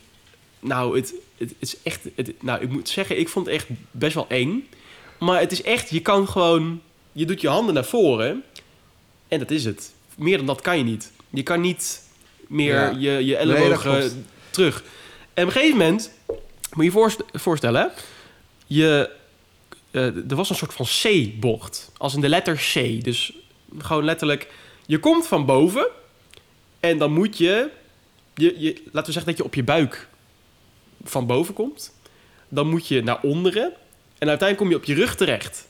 nou, 0.60 0.96
het, 0.98 1.14
het, 1.38 1.50
het 1.60 1.70
is 1.70 1.76
echt... 1.84 2.00
Het, 2.16 2.34
nou, 2.42 2.62
ik 2.62 2.70
moet 2.70 2.90
zeggen, 2.90 3.20
ik 3.20 3.30
vond 3.30 3.46
het 3.46 3.56
echt 3.56 3.68
best 3.92 4.14
wel 4.14 4.26
eng. 4.30 4.68
Maar 5.20 5.40
het 5.40 5.52
is 5.52 5.62
echt, 5.62 5.90
je 5.90 6.00
kan 6.02 6.28
gewoon... 6.28 6.82
Je 7.14 7.26
doet 7.26 7.42
je 7.42 7.48
handen 7.48 7.74
naar 7.74 7.86
voren. 7.86 8.44
En 9.28 9.40
dat 9.40 9.52
is 9.52 9.66
het. 9.66 9.94
Meer 10.18 10.38
dan 10.38 10.46
dat 10.46 10.62
kan 10.62 10.78
je 10.78 10.84
niet. 10.84 11.12
Je 11.30 11.44
kan 11.44 11.62
niet 11.62 12.02
meer 12.48 12.74
Ja. 12.74 12.96
je, 12.98 13.26
je 13.26 13.36
ellebogen 13.38 14.26
terug. 14.50 14.84
En 15.34 15.44
op 15.44 15.50
een 15.50 15.52
gegeven 15.56 15.78
moment... 15.78 16.12
Moet 16.28 16.40
je 16.78 16.84
je 16.84 16.92
voorst- 16.92 17.24
voorstellen... 17.32 17.92
Je, 18.68 19.10
eh, 19.92 20.06
er 20.06 20.36
was 20.36 20.50
een 20.50 20.56
soort 20.56 20.74
van 20.74 20.86
C-bocht. 20.86 21.92
Als 21.98 22.14
in 22.16 22.22
de 22.22 22.30
letter 22.30 22.56
C. 22.74 23.04
Dus 23.04 23.34
gewoon 23.78 24.04
letterlijk... 24.04 24.48
Je 24.86 25.00
komt 25.00 25.28
van 25.28 25.46
boven... 25.46 25.88
En 26.80 26.98
dan 26.98 27.12
moet 27.14 27.38
je, 27.38 27.70
je, 28.36 28.56
je... 28.58 28.74
Laten 28.86 29.06
we 29.06 29.12
zeggen 29.12 29.26
dat 29.26 29.38
je 29.38 29.44
op 29.44 29.56
je 29.56 29.64
buik 29.64 30.08
van 31.04 31.26
boven 31.26 31.54
komt. 31.54 31.94
Dan 32.50 32.68
moet 32.70 32.88
je 32.88 33.04
naar 33.04 33.20
onderen. 33.22 33.74
En 34.18 34.28
uiteindelijk 34.30 34.58
kom 34.58 34.70
je 34.70 34.76
op 34.76 34.84
je 34.84 34.94
rug 34.94 35.16
terecht. 35.16 35.68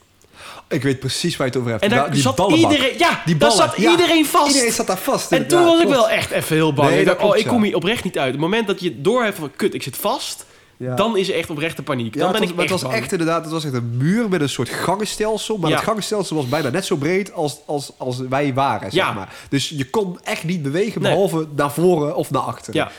Ik 0.67 0.84
weet 0.84 0.99
precies 0.99 1.38
waar 1.38 1.47
je 1.47 1.51
het 1.53 1.62
over 1.62 1.71
hebt. 1.71 1.84
En 1.84 1.89
daar 1.89 2.12
die 2.12 2.21
zat 2.21 2.36
ballenbak. 2.36 2.71
iedereen... 2.71 2.97
Ja, 2.97 3.21
Die 3.25 3.38
daar 3.38 3.51
zat 3.51 3.73
ja. 3.77 3.91
iedereen 3.91 4.25
vast. 4.25 4.47
Iedereen 4.53 4.73
zat 4.73 4.88
daar 4.88 4.97
vast. 4.97 5.32
en 5.32 5.47
toen 5.47 5.63
was 5.65 5.82
ik 5.82 5.88
wel 5.88 6.10
echt 6.10 6.32
even 6.32 6.56
heel 6.56 6.73
bang. 6.73 6.89
Nee, 6.89 7.01
ik 7.06 7.21
oh, 7.21 7.38
ik 7.38 7.47
kom 7.47 7.58
ja. 7.60 7.63
hier 7.65 7.75
oprecht 7.75 8.03
niet 8.03 8.17
uit. 8.17 8.32
Het 8.32 8.39
moment 8.41 8.67
dat 8.67 8.79
je 8.82 9.01
door 9.01 9.23
hebt 9.23 9.38
van... 9.38 9.51
Kut, 9.56 9.73
ik 9.73 9.84
zit 9.84 9.97
vast. 9.97 10.45
Ja. 10.77 10.95
Dan 10.95 11.17
is 11.17 11.29
er 11.29 11.36
echt 11.36 11.49
oprechte 11.49 11.84
paniek. 11.84 12.13
Ja, 12.15 12.19
Dan 12.21 12.32
ben 12.32 12.41
was, 12.41 12.49
ik 12.49 12.56
echt 12.56 12.62
het 12.62 12.71
was 12.71 12.82
bang. 12.82 12.93
echt 12.93 13.12
inderdaad, 13.12 13.43
het 13.43 13.51
was 13.53 13.65
echt 13.65 13.73
een 13.73 13.97
muur 13.97 14.29
met 14.29 14.41
een 14.41 14.49
soort 14.49 14.69
gangenstelsel. 14.69 15.58
Maar 15.58 15.69
Ja. 15.69 15.75
het 15.75 15.86
gangenstelsel 15.86 16.36
was 16.36 16.47
bijna 16.49 16.69
net 16.69 16.86
zo 16.86 16.95
breed 16.95 17.34
als, 17.34 17.58
als, 17.65 17.91
als 17.97 18.17
wij 18.29 18.53
waren, 18.53 18.91
zeg 18.91 19.03
Ja. 19.06 19.13
maar. 19.13 19.34
Dus 19.49 19.69
je 19.69 19.89
kon 19.89 20.19
echt 20.23 20.43
niet 20.43 20.62
bewegen, 20.63 21.01
Nee. 21.01 21.12
behalve 21.12 21.47
naar 21.56 21.71
voren 21.71 22.15
of 22.15 22.32
naar 22.32 22.41
achteren. 22.41 22.89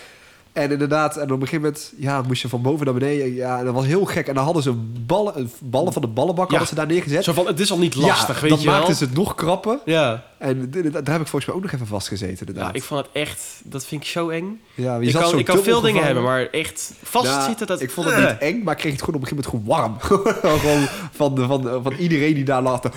En 0.55 0.71
inderdaad, 0.71 1.17
en 1.17 1.23
op 1.23 1.31
een 1.31 1.47
gegeven 1.49 1.61
moment 1.63 1.93
ja, 1.97 2.23
moest 2.23 2.43
je 2.43 2.49
van 2.49 2.63
boven 2.63 2.85
naar 2.85 2.95
beneden. 2.95 3.35
Ja, 3.35 3.63
dat 3.65 3.75
was 3.75 3.85
heel 3.87 4.05
gek. 4.05 4.29
En 4.29 4.35
dan 4.35 4.45
hadden 4.45 4.63
ze 4.63 4.73
ballen, 5.07 5.39
een- 5.39 5.51
ballen 5.61 5.93
van 5.93 6.03
de 6.03 6.09
ballenbak 6.09 6.45
Ja. 6.45 6.51
hadden 6.51 6.69
ze 6.69 6.75
daar 6.75 6.87
neergezet. 6.87 7.25
Zo 7.25 7.33
van, 7.33 7.47
het 7.47 7.61
is 7.61 7.71
al 7.71 7.79
niet 7.79 7.95
lastig, 7.95 8.35
ja, 8.35 8.41
weet 8.41 8.51
dat 8.51 8.63
je 8.63 8.69
wel. 8.69 8.79
maakte 8.79 8.95
ze 8.95 9.05
het 9.05 9.15
nog 9.15 9.35
krapper. 9.35 9.79
Ja. 9.85 10.23
En 10.45 10.71
daar 10.71 10.93
heb 10.93 11.21
ik 11.21 11.27
volgens 11.27 11.47
mij 11.47 11.55
ook 11.55 11.63
nog 11.63 11.73
even 11.73 11.87
vastgezeten, 11.87 12.39
inderdaad. 12.47 12.69
ja, 12.73 12.73
ik 12.75 12.83
vond 12.83 13.01
het 13.07 13.11
echt... 13.13 13.43
Dat 13.65 13.87
vind 13.87 14.03
ik 14.03 14.09
zo 14.09 14.29
eng. 14.29 14.61
ja, 14.75 14.97
je 14.97 15.07
Ik 15.07 15.13
kan, 15.15 15.39
ik 15.39 15.45
kan 15.45 15.63
veel 15.63 15.81
dingen 15.81 16.05
hebben, 16.05 16.23
maar 16.23 16.47
echt 16.51 16.93
vastzitten... 17.03 17.67
dat, 17.67 17.81
ik 17.81 17.91
vond 17.91 18.07
het 18.11 18.17
niet 18.17 18.39
eng, 18.39 18.63
maar 18.63 18.75
ik 18.75 18.81
kreeg 18.81 18.93
het 18.93 19.03
gewoon 19.03 19.23
op 19.23 19.31
een 19.31 19.37
gegeven 19.37 19.61
moment 19.67 19.71
gewoon 19.71 20.01
warm. 20.01 20.23
gewoon 20.61 20.87
van, 21.13 21.35
de, 21.35 21.47
van, 21.47 21.63
de- 21.63 21.81
van 21.83 21.93
iedereen 21.93 22.35
die 22.35 22.45
daar 22.45 22.63
lag. 22.63 22.81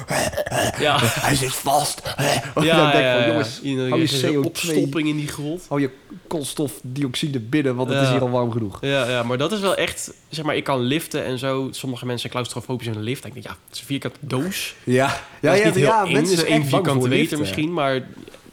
Ja. 0.79 0.97
Hij 1.01 1.36
zit 1.36 1.53
vast. 1.53 2.01
Ja, 2.55 2.63
Ja, 2.63 2.91
denk 2.91 2.93
ik 2.93 2.99
ja, 3.01 3.13
van, 3.13 3.21
ja. 3.21 3.27
jongens, 3.27 3.60
hou 3.63 3.88
je 3.89 3.95
heeft 4.07 4.23
een 4.23 4.33
CO2. 4.33 4.45
opstopping 4.45 5.07
in 5.07 5.15
die 5.15 5.27
grot. 5.27 5.65
Hou 5.67 5.81
je 5.81 5.89
koolstofdioxide 6.27 7.39
binnen, 7.39 7.75
want 7.75 7.89
het 7.89 7.97
Ja. 7.97 8.03
is 8.03 8.10
hier 8.10 8.21
al 8.21 8.29
warm 8.29 8.51
genoeg. 8.51 8.77
Ja, 8.81 9.10
ja, 9.10 9.23
maar 9.23 9.38
dat 9.38 9.51
is 9.51 9.60
wel 9.60 9.75
echt... 9.75 10.12
Zeg 10.29 10.45
maar, 10.45 10.55
ik 10.55 10.63
kan 10.63 10.79
liften 10.79 11.23
en 11.25 11.38
zo. 11.39 11.67
Sommige 11.71 12.05
mensen 12.05 12.19
zijn 12.19 12.33
claustrofobisch 12.33 12.88
in 12.88 12.93
een 12.93 13.01
lift. 13.03 13.25
Ik 13.25 13.33
denk, 13.33 13.45
ja, 13.45 13.51
het 13.51 13.73
is 13.75 13.79
een 13.79 13.86
vierkante 13.86 14.17
doos. 14.21 14.75
Ja, 14.83 15.19
ja, 15.41 15.53
ja, 15.53 15.71
ja 15.75 16.05
mensen 16.05 16.36
zijn 16.38 16.47
één 16.47 16.65
vierkante 16.65 17.07
meter 17.07 17.37
misschien. 17.39 17.73
Maar 17.73 18.08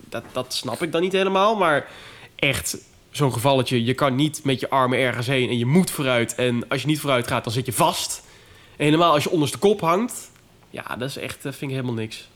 dat, 0.09 0.25
dat 0.33 0.55
snap 0.55 0.83
ik 0.83 0.93
dan 0.93 1.01
niet 1.01 1.13
helemaal. 1.13 1.57
Maar 1.57 1.89
echt, 2.37 2.77
zo'n 3.11 3.33
gevalletje... 3.33 3.85
Je 3.85 3.95
kan 3.95 4.15
niet 4.15 4.45
met 4.45 4.61
je 4.61 4.71
armen 4.71 4.99
ergens 4.99 5.27
heen 5.27 5.49
en 5.49 5.59
je 5.59 5.67
moet 5.67 5.91
vooruit. 5.91 6.35
En 6.35 6.69
als 6.69 6.81
je 6.81 6.87
niet 6.87 7.01
vooruit 7.01 7.27
gaat, 7.27 7.45
dan 7.45 7.53
zit 7.53 7.67
je 7.67 7.73
vast. 7.73 8.23
En 8.77 8.85
helemaal 8.85 9.13
als 9.13 9.23
je 9.25 9.31
onderste 9.31 9.59
kop 9.59 9.81
hangt... 9.81 10.31
Ja, 10.71 10.97
dat 10.97 11.09
is 11.09 11.17
echt, 11.17 11.43
dat 11.43 11.55
vind 11.57 11.71
ik 11.71 11.77
helemaal 11.77 11.97
niks. 12.01 12.29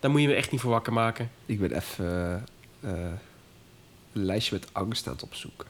Daar 0.00 0.10
moet 0.10 0.20
je 0.20 0.26
me 0.28 0.34
echt 0.34 0.50
niet 0.50 0.60
voor 0.60 0.70
wakker 0.70 0.92
maken. 0.92 1.30
Ik 1.46 1.60
ben 1.60 1.76
even 1.76 2.44
eh, 2.80 2.90
een 4.12 4.24
lijstje 4.24 4.54
met 4.54 4.68
angst 4.72 5.06
aan 5.06 5.12
het 5.12 5.22
opzoeken. 5.22 5.66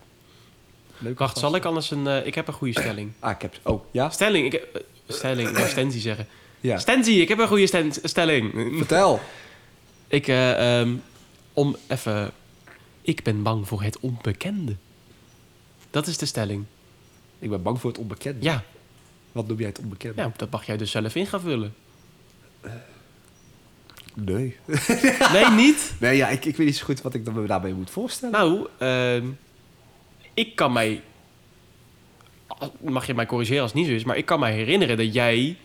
Leuk. 0.98 1.18
Wacht, 1.18 1.38
zal 1.38 1.54
ik 1.54 1.64
anders 1.64 1.90
een... 1.90 2.07
eh, 2.07 2.26
ik 2.26 2.35
heb 2.35 2.48
een 2.48 2.54
goede 2.54 2.81
stelling. 2.81 3.12
Ah, 3.18 3.31
ik 3.31 3.42
heb... 3.42 3.54
Oh, 3.62 3.85
ja? 3.90 4.11
Stelling, 4.11 4.46
ik 4.46 4.52
heb... 4.52 4.74
eh, 4.74 4.83
stelling, 5.09 5.48
ik 5.59 5.66
stentie 5.66 6.00
zeggen. 6.00 6.26
Ja. 6.61 6.78
Stentie, 6.78 7.20
ik 7.20 7.28
heb 7.28 7.38
een 7.38 7.48
goede 7.48 7.66
sten- 7.66 7.92
stelling. 8.02 8.72
Vertel. 8.76 9.20
Ik, 10.08 10.28
eh, 10.28 10.80
ehm, 10.80 10.94
om 11.52 11.76
even... 11.86 12.30
Ik 13.02 13.22
ben 13.22 13.42
bang 13.42 13.68
voor 13.68 13.82
het 13.82 14.00
onbekende. 14.00 14.76
Dat 15.90 16.06
is 16.06 16.18
de 16.18 16.26
stelling. 16.26 16.64
Ik 17.38 17.50
ben 17.50 17.62
bang 17.62 17.80
voor 17.80 17.90
het 17.90 17.98
onbekende. 17.98 18.44
Ja, 18.44 18.64
Wat 19.32 19.48
noem 19.48 19.58
jij 19.58 19.66
het 19.68 19.78
onbekende? 19.78 20.22
ja 20.22 20.32
dat 20.36 20.50
mag 20.50 20.66
jij 20.66 20.76
dus 20.76 20.90
zelf 20.90 21.14
in 21.14 21.26
gaan 21.26 21.40
vullen. 21.40 21.74
Nee. 24.14 24.56
Nee, 25.32 25.50
niet? 25.50 25.94
Nee, 26.00 26.16
ja, 26.16 26.28
ik, 26.28 26.44
ik 26.44 26.56
weet 26.56 26.66
niet 26.66 26.76
zo 26.76 26.84
goed 26.84 27.02
wat 27.02 27.14
ik 27.14 27.32
me 27.32 27.46
daarbij 27.46 27.72
moet 27.72 27.90
voorstellen. 27.90 28.34
Nou, 28.34 28.66
ehm, 28.78 29.26
ik 30.34 30.56
kan 30.56 30.72
mij... 30.72 31.02
Mag 32.80 33.06
je 33.06 33.14
mij 33.14 33.26
corrigeren 33.26 33.62
als 33.62 33.70
het 33.70 33.80
niet 33.80 33.88
zo 33.88 33.94
is, 33.94 34.04
maar 34.04 34.16
ik 34.16 34.26
kan 34.26 34.40
mij 34.40 34.52
herinneren 34.52 34.96
dat 34.96 35.14
jij 35.14 35.56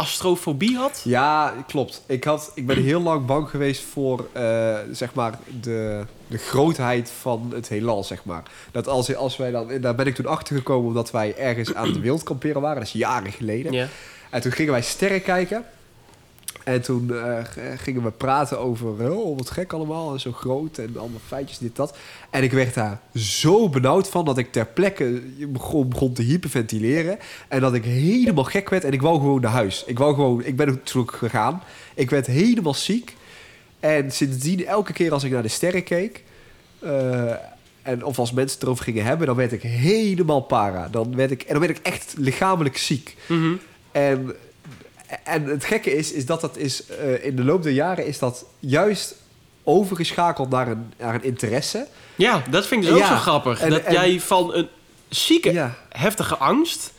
astrofobie 0.00 0.76
had. 0.76 1.00
Ja, 1.04 1.54
klopt. 1.66 2.02
Ik, 2.06 2.24
had, 2.24 2.52
ik 2.54 2.66
ben 2.66 2.82
heel 2.82 3.00
lang 3.00 3.26
bang 3.26 3.48
geweest 3.48 3.82
voor 3.82 4.28
eh, 4.32 4.76
zeg 4.92 5.14
maar 5.14 5.38
de, 5.60 6.04
de 6.26 6.38
grootheid 6.38 7.12
van 7.20 7.50
het 7.54 7.68
heelal. 7.68 8.04
Zeg 8.04 8.24
maar. 8.24 8.42
Dat 8.70 8.88
als, 8.88 9.16
als 9.16 9.36
wij 9.36 9.50
dan, 9.50 9.80
daar 9.80 9.94
ben 9.94 10.06
ik 10.06 10.14
toen 10.14 10.26
achter 10.26 10.56
gekomen 10.56 10.88
omdat 10.88 11.10
wij 11.10 11.36
ergens 11.36 11.74
aan 11.74 11.86
het 11.86 12.00
wildkamperen 12.00 12.60
waren. 12.60 12.78
Dat 12.78 12.86
is 12.86 12.92
jaren 12.92 13.32
geleden. 13.32 13.72
Ja. 13.72 13.86
En 14.30 14.40
toen 14.40 14.52
gingen 14.52 14.72
wij 14.72 14.82
sterren 14.82 15.22
kijken. 15.22 15.64
En 16.70 16.82
toen 16.82 17.14
eh, 17.14 17.38
gingen 17.76 18.02
we 18.02 18.10
praten 18.10 18.58
over, 18.58 19.12
oh, 19.12 19.36
wat 19.36 19.50
gek 19.50 19.72
allemaal, 19.72 20.12
en 20.12 20.20
zo 20.20 20.32
groot 20.32 20.78
en 20.78 20.98
allemaal 20.98 21.20
feitjes, 21.26 21.58
dit, 21.58 21.76
dat. 21.76 21.96
En 22.30 22.42
ik 22.42 22.52
werd 22.52 22.74
daar 22.74 23.00
zo 23.14 23.68
benauwd 23.68 24.08
van 24.08 24.24
dat 24.24 24.38
ik 24.38 24.52
ter 24.52 24.66
plekke 24.66 25.22
begon, 25.48 25.88
begon 25.88 26.12
te 26.12 26.22
hyperventileren. 26.22 27.18
En 27.48 27.60
dat 27.60 27.74
ik 27.74 27.84
helemaal 27.84 28.44
gek 28.44 28.68
werd 28.68 28.84
en 28.84 28.92
ik 28.92 29.02
wou 29.02 29.18
gewoon 29.18 29.40
naar 29.40 29.50
huis. 29.50 29.84
Ik 29.86 29.98
wou 29.98 30.14
gewoon, 30.14 30.44
ik 30.44 30.56
ben 30.56 30.68
ook 30.68 30.84
terug 30.84 31.18
gegaan. 31.18 31.62
Ik 31.94 32.10
werd 32.10 32.26
helemaal 32.26 32.74
ziek. 32.74 33.16
En 33.80 34.12
sindsdien, 34.12 34.66
elke 34.66 34.92
keer 34.92 35.12
als 35.12 35.24
ik 35.24 35.30
naar 35.30 35.42
de 35.42 35.48
sterren 35.48 35.84
keek, 35.84 36.24
eh, 36.78 37.32
en 37.82 38.04
of 38.04 38.18
als 38.18 38.32
mensen 38.32 38.54
het 38.54 38.62
erover 38.66 38.84
gingen 38.84 39.04
hebben, 39.04 39.26
dan 39.26 39.36
werd 39.36 39.52
ik 39.52 39.62
helemaal 39.62 40.40
para. 40.40 40.88
Dan 40.88 41.16
werd 41.16 41.30
ik, 41.30 41.42
en 41.42 41.52
dan 41.52 41.66
werd 41.66 41.78
ik 41.78 41.86
echt 41.86 42.14
lichamelijk 42.16 42.76
ziek. 42.76 43.16
Mhm. 43.26 43.54
En, 43.92 44.34
en 45.24 45.44
het 45.44 45.64
gekke 45.64 45.96
is, 45.96 46.12
is 46.12 46.26
dat 46.26 46.40
dat 46.40 46.56
is, 46.56 46.86
eh, 46.86 47.24
in 47.24 47.36
de 47.36 47.44
loop 47.44 47.62
der 47.62 47.72
jaren 47.72 48.06
is 48.06 48.18
dat 48.18 48.44
juist 48.58 49.14
overgeschakeld 49.64 50.50
naar 50.50 50.68
een, 50.68 50.92
naar 50.98 51.14
een 51.14 51.24
interesse. 51.24 51.86
Ja, 52.16 52.42
dat 52.50 52.66
vind 52.66 52.84
ik 52.84 52.90
dus 52.90 53.00
ook 53.00 53.06
zo 53.06 53.14
grappig. 53.14 53.60
en- 53.60 53.70
dat 53.70 53.82
en- 53.82 53.92
jij 53.92 54.20
van 54.20 54.54
een 54.54 54.68
zieke, 55.08 55.52
Ja. 55.52 55.74
heftige 55.88 56.36
angst... 56.36 56.92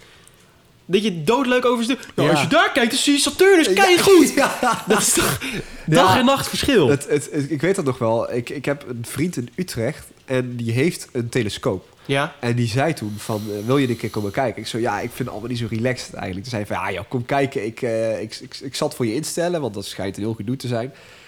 dat 0.85 1.03
je 1.03 1.23
doodleuk 1.23 1.65
overstuurt. 1.65 2.07
Nou, 2.15 2.27
Ja. 2.27 2.33
als 2.33 2.43
je 2.43 2.49
daar 2.49 2.71
kijkt, 2.71 2.89
dan 2.91 2.99
zie 2.99 3.13
je 3.13 3.19
Saturnus. 3.19 3.73
Kijk 3.73 3.99
goed! 3.99 4.33
Ja. 4.61 4.83
Dat 4.87 4.99
is 4.99 5.13
toch 5.13 5.39
dag 5.85 6.17
en 6.17 6.25
nacht 6.25 6.47
verschil. 6.47 6.87
Het, 6.89 7.07
het, 7.07 7.29
het- 7.31 7.51
ik 7.51 7.61
weet 7.61 7.75
dat 7.75 7.85
nog 7.85 7.97
wel. 7.97 8.33
Ik, 8.33 8.49
ik 8.49 8.65
heb 8.65 8.85
een 8.87 9.05
vriend 9.07 9.37
in 9.37 9.49
Utrecht 9.55 10.07
en 10.25 10.55
die 10.55 10.71
heeft 10.71 11.07
een 11.11 11.29
telescoop. 11.29 11.87
Ja, 12.05 12.35
En 12.39 12.55
die 12.55 12.67
zei 12.67 12.93
toen 12.93 13.13
van, 13.17 13.41
eh, 13.49 13.65
wil 13.65 13.77
je 13.77 13.89
een 13.89 13.97
keer 13.97 14.09
komen 14.09 14.31
kijken? 14.31 14.61
Ik 14.61 14.67
zo, 14.67 14.77
ja, 14.77 14.95
ik 14.95 15.07
vind 15.07 15.17
het 15.17 15.29
allemaal 15.29 15.49
niet 15.49 15.57
zo 15.59 15.67
relaxed 15.69 16.13
eigenlijk. 16.13 16.41
Toen 16.47 16.51
zei 16.59 16.63
hij 16.67 16.75
van, 16.75 16.85
ja 16.85 16.91
joh, 16.91 17.09
kom 17.09 17.25
kijken. 17.25 17.65
Ik, 17.65 17.81
eh, 17.81 18.21
ik, 18.21 18.35
ik, 18.41 18.59
ik 18.61 18.75
zal 18.75 18.87
het 18.87 18.95
voor 18.95 19.05
je 19.05 19.13
instellen, 19.15 19.61
want 19.61 19.73
dat 19.73 19.85
schijnt 19.85 20.17
een 20.17 20.23
heel 20.23 20.33
gedoe 20.33 20.55
te 20.55 20.67
zijn. 20.67 20.85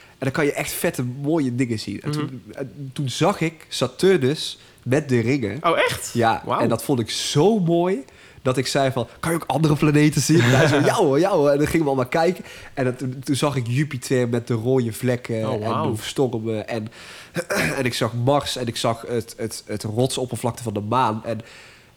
En 0.08 0.30
dan 0.30 0.32
kan 0.32 0.46
je 0.46 0.54
echt 0.54 0.72
vette, 0.72 1.04
mooie 1.04 1.56
dingen 1.56 1.80
zien. 1.80 2.02
En 2.02 2.12
toen, 2.12 2.44
en 2.52 2.90
toen 2.94 3.10
zag 3.10 3.42
ik 3.42 3.66
Saturnus 3.68 4.60
met 4.84 5.10
de 5.10 5.20
ringen. 5.20 5.58
oh 5.62 5.78
echt? 5.78 6.12
Ja, 6.14 6.42
Wauw. 6.46 6.60
en 6.60 6.70
dat 6.70 6.84
vond 6.84 7.00
ik 7.00 7.10
zo 7.10 7.60
mooi. 7.60 8.04
Dat 8.44 8.58
ik 8.58 8.68
zei 8.68 8.92
van... 8.92 9.08
Kan 9.20 9.32
je 9.32 9.38
ook 9.38 9.48
andere 9.48 9.76
planeten 9.76 10.22
zien? 10.22 10.40
En 10.42 10.50
hij 10.50 10.68
zo, 10.68 10.80
ja 10.92 10.94
hoor, 10.94 11.20
ja 11.20 11.30
hoor. 11.30 11.50
En 11.50 11.58
dan 11.58 11.68
gingen 11.68 11.82
we 11.82 11.88
allemaal 11.92 12.06
kijken. 12.10 12.44
En 12.74 12.84
dat- 12.86 12.98
toen, 12.98 13.20
toen 13.24 13.36
zag 13.36 13.56
ik 13.56 13.68
Jupiter 13.68 14.30
met 14.30 14.48
de 14.48 14.54
rode 14.54 14.94
vlekken 14.94 15.50
Oh, 15.50 15.66
en 15.86 15.92
de 15.94 16.02
stormen. 16.02 16.68
En, 16.68 16.88
en 17.78 17.86
ik 17.86 17.94
zag 17.94 18.14
Mars 18.14 18.56
en 18.56 18.68
ik 18.68 18.76
zag 18.78 19.04
het, 19.08 19.34
het, 19.38 19.64
het 19.66 19.84
rotsoppervlakte 19.84 20.64
van 20.64 20.74
de 20.74 20.80
maan. 20.82 21.22
En, 21.26 21.40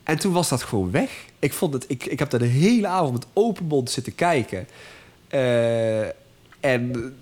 en 0.03 0.19
toen 0.19 0.33
was 0.33 0.49
dat 0.49 0.63
gewoon 0.63 0.91
weg. 0.91 1.11
Ik, 1.39 1.53
vond 1.53 1.73
het, 1.73 1.85
ik, 1.89 2.05
ik 2.05 2.19
heb 2.19 2.31
daar 2.31 2.41
de 2.41 2.47
hele 2.47 2.87
avond 2.87 3.13
met 3.13 3.27
open 3.33 3.65
mond 3.65 3.91
zitten 3.91 4.15
kijken. 4.15 4.69
Eh, 5.29 6.01
en 6.61 7.15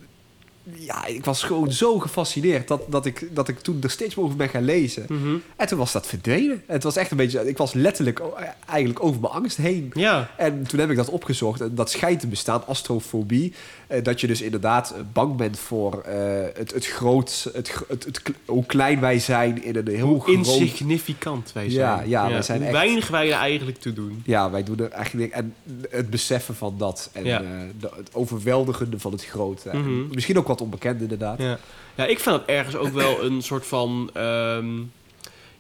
ja, 0.79 1.07
ik 1.07 1.25
was 1.25 1.43
gewoon 1.43 1.73
zo 1.73 1.99
gefascineerd 1.99 2.69
dat, 2.69 2.81
dat, 2.89 3.07
ik, 3.07 3.29
dat 3.33 3.49
ik 3.49 3.59
toen 3.59 3.79
er 3.83 3.91
steeds 3.91 4.15
meer 4.15 4.25
over 4.25 4.37
ben 4.37 4.49
gaan 4.49 4.65
lezen. 4.65 5.07
Mhm. 5.09 5.37
En 5.57 5.67
toen 5.67 5.79
was 5.79 5.93
dat 5.93 6.07
verdwenen. 6.07 6.63
Het 6.67 6.83
was 6.83 6.97
echt 6.97 7.11
een 7.11 7.17
beetje... 7.17 7.49
Ik 7.49 7.57
was 7.59 7.73
letterlijk 7.73 8.21
o- 8.21 8.35
eigenlijk 8.67 9.05
over 9.05 9.21
mijn 9.21 9.33
angst 9.33 9.57
heen. 9.57 9.91
Ja. 9.95 10.31
En 10.37 10.63
toen 10.67 10.81
heb 10.81 10.91
ik 10.91 10.97
dat 10.97 11.09
opgezocht. 11.11 11.61
En 11.61 11.75
dat 11.75 11.91
schijnt 11.91 12.21
te 12.21 12.27
bestaan, 12.27 12.67
astrofobie. 12.67 13.53
Eh, 13.87 14.03
dat 14.05 14.21
je 14.21 14.27
dus 14.27 14.43
inderdaad 14.43 14.91
eh, 14.91 15.01
bang 15.13 15.37
bent 15.37 15.59
voor 15.59 16.01
eh, 16.01 16.15
het, 16.55 16.73
het 16.75 16.87
groot... 16.87 17.51
Het, 17.53 17.73
het, 17.89 18.23
hoe 18.47 18.67
klein 18.67 19.01
wij 19.01 19.19
zijn 19.19 19.65
in 19.65 19.77
een 19.77 19.89
heel 19.89 20.07
Hoe 20.07 20.21
groot... 20.23 20.35
insignificant 20.37 21.53
wij 21.53 21.71
zijn. 21.71 21.87
Ja, 21.87 22.03
ja, 22.25 22.31
wij 22.31 22.43
zijn 22.43 22.59
Hoe 22.59 22.67
echt- 22.67 22.77
weinig 22.77 23.09
wij 23.09 23.27
er 23.33 23.39
eigenlijk 23.39 23.79
toe 23.79 23.93
doen. 23.93 24.23
Ja, 24.27 24.51
wij 24.51 24.63
doen 24.63 24.79
er 24.79 24.91
eigenlijk... 24.91 25.33
En 25.33 25.55
het 25.91 26.11
beseffen 26.11 26.55
van 26.55 26.75
dat. 26.79 27.11
En 27.13 27.25
Ja. 27.25 27.41
eh, 27.43 27.49
de- 27.81 27.91
het 27.97 28.09
overweldigende 28.15 28.99
van 28.99 29.13
het 29.13 29.25
grote. 29.25 29.71
Mhm. 29.73 30.07
Misschien 30.15 30.39
ook 30.39 30.47
wat 30.55 30.63
onbekend 30.65 31.01
inderdaad. 31.01 31.39
Ja. 31.39 31.59
ja, 31.95 32.05
ik 32.07 32.21
vind 32.21 32.37
dat 32.37 32.47
ergens 32.47 32.77
ook 32.77 32.93
wel 32.93 33.25
een 33.25 33.43
soort 33.43 33.67
van... 33.67 34.11
ehm, 34.13 34.79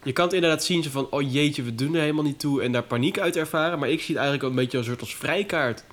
je 0.02 0.12
kan 0.12 0.24
het 0.24 0.34
inderdaad 0.34 0.64
zien 0.64 0.82
zo 0.82 0.90
van... 0.90 1.06
Oh 1.10 1.32
jeetje, 1.32 1.62
we 1.62 1.74
doen 1.74 1.94
er 1.94 2.00
helemaal 2.00 2.24
niet 2.24 2.38
toe. 2.38 2.62
En 2.62 2.72
daar 2.72 2.82
paniek 2.82 3.18
uit 3.18 3.36
ervaren. 3.36 3.78
Maar 3.78 3.88
ik 3.88 4.00
zie 4.00 4.14
het 4.14 4.24
eigenlijk 4.24 4.44
ook 4.44 4.50
een 4.50 4.64
beetje 4.64 4.78
als 4.78 4.86
een 4.86 4.92
soort 4.92 5.04
als 5.04 5.16
vrijkaart. 5.16 5.84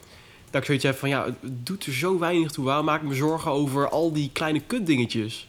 Dat 0.49 0.61
ik 0.61 0.65
zoiets 0.65 0.83
heb 0.83 0.97
van... 0.97 1.09
Ja, 1.09 1.25
het 1.25 1.65
doet 1.65 1.85
er 1.85 1.93
zo 1.93 2.19
weinig 2.19 2.51
toe. 2.51 2.65
Waarom 2.65 2.85
maak 2.85 3.01
ik 3.01 3.07
me 3.07 3.15
zorgen 3.15 3.51
over 3.51 3.89
al 3.89 4.11
die 4.13 4.29
kleine 4.33 4.59
kutdingetjes? 4.59 5.47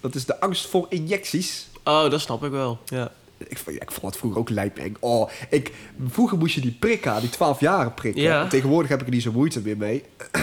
Dat 0.00 0.14
is 0.14 0.24
de 0.24 0.40
angst 0.40 0.66
voor 0.66 0.86
injecties. 0.88 1.68
Oh, 1.84 2.10
dat 2.10 2.20
snap 2.20 2.44
ik 2.44 2.50
wel. 2.50 2.78
Ja. 2.84 3.12
Ik, 3.48 3.58
ja, 3.66 3.72
ik 3.72 3.90
vond 3.90 4.06
het 4.06 4.16
vroeger 4.16 4.40
ook 4.40 4.50
lijpeng. 4.50 4.96
Oh, 5.00 5.30
ik, 5.50 5.72
vroeger 6.08 6.38
moest 6.38 6.54
je 6.54 6.60
die 6.60 6.76
prikken, 6.80 7.20
die 7.20 7.30
12 7.30 7.60
jaren 7.60 7.94
prikken. 7.94 8.22
Ja. 8.22 8.46
Tegenwoordig 8.48 8.90
heb 8.90 9.00
ik 9.00 9.06
er 9.06 9.12
niet 9.12 9.22
zo 9.22 9.32
moeite 9.32 9.60
meer 9.60 9.76
mee. 9.76 10.02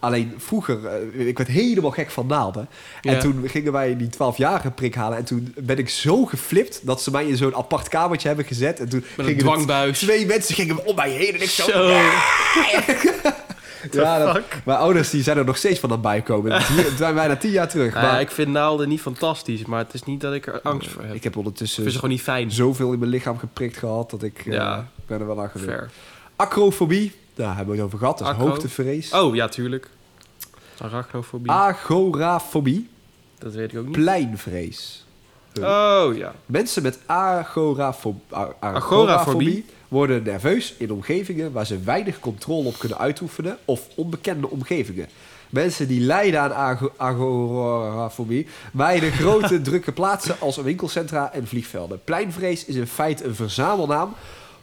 Alleen 0.00 0.34
vroeger, 0.38 0.86
eh, 0.86 1.26
ik 1.26 1.36
werd 1.36 1.50
helemaal 1.50 1.90
gek 1.90 2.10
van 2.10 2.26
naalden. 2.26 2.68
En 3.02 3.12
Ja. 3.14 3.20
toen 3.20 3.48
gingen 3.48 3.72
wij 3.72 3.96
die 3.96 4.08
12-jarige 4.10 4.70
prik 4.70 4.94
halen. 4.94 5.18
En 5.18 5.24
toen 5.24 5.54
ben 5.60 5.78
ik 5.78 5.88
zo 5.88 6.24
geflipt 6.24 6.80
dat 6.86 7.02
ze 7.02 7.10
mij 7.10 7.26
in 7.26 7.36
zo'n 7.36 7.54
apart 7.54 7.88
kamertje 7.88 8.28
hebben 8.28 8.46
gezet. 8.46 8.80
En 8.80 8.88
toen 8.88 9.04
Met 9.16 9.26
gingen 9.26 9.42
dwangbuis. 9.42 9.98
Twee 9.98 10.26
mensen 10.26 10.54
gingen 10.54 10.86
om 10.86 10.96
mij 10.96 11.10
heen. 11.10 11.34
En 11.34 11.42
ik 11.42 11.48
zo... 11.50 11.64
Zo. 11.70 11.90
Ja, 13.90 14.18
dat- 14.32 14.40
mijn 14.64 14.78
ouders 14.78 15.10
die 15.10 15.22
zijn 15.22 15.36
er 15.38 15.44
nog 15.44 15.56
steeds 15.56 15.78
van 15.80 15.88
aan 15.90 15.94
het 15.94 16.04
bijkomen. 16.04 16.52
Het 16.62 16.96
zijn 16.96 17.14
bijna 17.14 17.36
tien 17.36 17.50
jaar 17.50 17.68
terug. 17.68 17.92
Nou 17.94 18.06
ja, 18.06 18.12
maar 18.12 18.20
ik 18.20 18.30
vind 18.30 18.48
naalden 18.48 18.88
niet 18.88 19.00
fantastisch, 19.00 19.64
maar 19.64 19.78
het 19.78 19.94
is 19.94 20.02
niet 20.04 20.20
dat 20.20 20.34
ik 20.34 20.46
er 20.46 20.60
angst 20.62 20.90
voor 20.90 21.02
heb. 21.02 21.14
ik 21.14 21.22
heb 21.22 21.32
Ik 21.32 21.38
ondertussen 21.38 21.80
vind 21.82 21.92
ze 21.94 21.98
gewoon 21.98 22.14
niet 22.14 22.22
fijn. 22.24 22.50
zoveel 22.50 22.92
in 22.92 22.98
mijn 22.98 23.10
lichaam 23.10 23.38
geprikt 23.38 23.76
gehad 23.76 24.10
dat 24.10 24.22
ik 24.22 24.38
eh, 24.46 24.52
Ja. 24.52 24.86
ben 25.06 25.20
er 25.20 25.26
wel 25.26 25.40
aan 25.40 25.50
gewend. 25.50 25.92
Acrofobie, 26.36 27.12
daar 27.34 27.56
hebben 27.56 27.66
we 27.74 27.76
het 27.76 27.86
over 27.86 27.98
gehad. 27.98 28.18
Dat 28.18 28.28
is 28.28 28.34
Acro. 28.34 28.46
hoogtevrees. 28.48 29.12
Oh, 29.12 29.34
ja, 29.34 29.48
tuurlijk. 29.48 29.88
Arachnofobie. 30.78 31.50
Agorafobie, 31.50 32.88
dat 33.38 33.52
weet 33.54 33.72
ik 33.72 33.78
ook 33.78 33.84
niet. 33.86 33.92
pleinvrees. 33.96 35.04
Oh, 35.60 36.16
ja. 36.16 36.34
Mensen 36.46 36.82
met 36.82 36.98
agorafobie 37.06 38.20
Agorafobie? 38.60 39.64
Worden 39.92 40.22
nerveus 40.22 40.74
in 40.78 40.92
omgevingen 40.92 41.52
waar 41.52 41.66
ze 41.66 41.80
weinig 41.80 42.18
controle 42.20 42.66
op 42.68 42.78
kunnen 42.78 42.98
uitoefenen 42.98 43.58
of 43.64 43.88
onbekende 43.94 44.50
omgevingen. 44.50 45.06
Mensen 45.50 45.88
die 45.88 46.00
lijden 46.00 46.40
aan 46.40 46.52
ago- 46.52 46.92
agorafobie 46.96 48.46
mijden 48.72 49.12
grote 49.12 49.60
drukke 49.70 49.92
plaatsen 49.92 50.40
als 50.40 50.56
winkelcentra 50.56 51.32
en 51.32 51.46
vliegvelden. 51.46 52.00
Pleinvrees 52.04 52.64
is 52.64 52.74
in 52.74 52.86
feite 52.86 53.24
een 53.24 53.34
verzamelnaam 53.34 54.12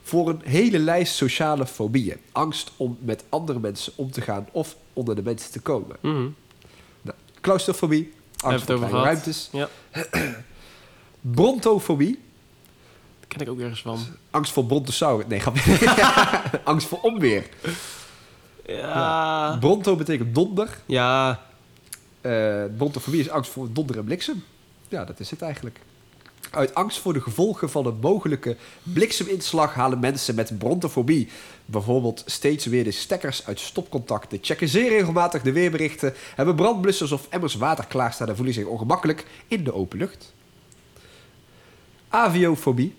voor 0.03 0.29
een 0.29 0.41
hele 0.43 0.79
lijst 0.79 1.15
sociale 1.15 1.65
fobieën. 1.65 2.17
Angst 2.31 2.71
om 2.77 2.97
met 3.01 3.23
andere 3.29 3.59
mensen 3.59 3.93
om 3.95 4.11
te 4.11 4.21
gaan 4.21 4.47
of 4.51 4.75
onder 4.93 5.15
de 5.15 5.21
mensen 5.23 5.51
te 5.51 5.59
komen. 5.59 5.95
Nou, 6.01 7.17
claustrofobie, 7.41 8.13
angst 8.39 8.65
voor 8.65 8.75
kleine 8.77 8.99
ruimtes. 9.01 9.49
Ja, 9.51 9.69
Brontofobie, 11.21 12.19
ken 13.29 13.39
ik 13.39 13.49
ook 13.49 13.59
ergens 13.59 13.81
van. 13.81 13.99
Angst 14.29 14.51
voor 14.51 14.65
brontosaurus. 14.65 15.25
Nee. 15.27 15.41
Angst 16.63 16.87
voor 16.87 16.99
onweer. 17.01 17.49
Ja. 18.65 19.57
Bronto 19.59 19.95
betekent 19.95 20.35
donder. 20.35 20.77
Ja. 20.85 21.39
Brontofobie 22.77 23.19
is 23.19 23.29
angst 23.29 23.51
voor 23.51 23.67
donder 23.73 23.97
en 23.97 24.03
bliksem. 24.03 24.43
Ja, 24.87 25.05
dat 25.05 25.19
is 25.19 25.29
het 25.29 25.41
eigenlijk. 25.41 25.79
Uit 26.51 26.75
angst 26.75 26.99
voor 26.99 27.13
de 27.13 27.21
gevolgen 27.21 27.69
van 27.69 27.85
een 27.85 27.99
mogelijke 28.01 28.55
blikseminslag 28.83 29.73
halen 29.73 29.99
mensen 29.99 30.35
met 30.35 30.57
brontofobie 30.57 31.29
bijvoorbeeld 31.65 32.23
steeds 32.25 32.65
weer 32.65 32.83
de 32.83 32.91
stekkers 32.91 33.45
uit 33.45 33.59
stopcontacten, 33.59 34.39
checken 34.41 34.67
zeer 34.67 34.89
regelmatig 34.89 35.41
de 35.41 35.51
weerberichten, 35.51 36.13
hebben 36.35 36.55
brandblussers 36.55 37.11
of 37.11 37.27
emmers 37.29 37.55
water 37.55 37.85
klaarstaan 37.85 38.27
en 38.27 38.35
voelen 38.35 38.53
zich 38.53 38.65
ongemakkelijk 38.65 39.25
in 39.47 39.63
de 39.63 39.73
open 39.73 39.97
lucht. 39.97 40.33
Aviofobie, 42.07 42.95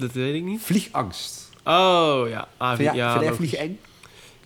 Dat 0.00 0.12
weet 0.12 0.34
ik 0.34 0.42
niet. 0.42 0.60
vliegangst. 0.62 1.48
Oh, 1.64 2.22
ja. 2.28 2.48
Ah, 2.56 2.76
Vind 2.76 2.94
ja, 2.94 3.12
vind 3.12 3.24
jij 3.24 3.34
vliegen 3.34 3.58
eng? 3.58 3.78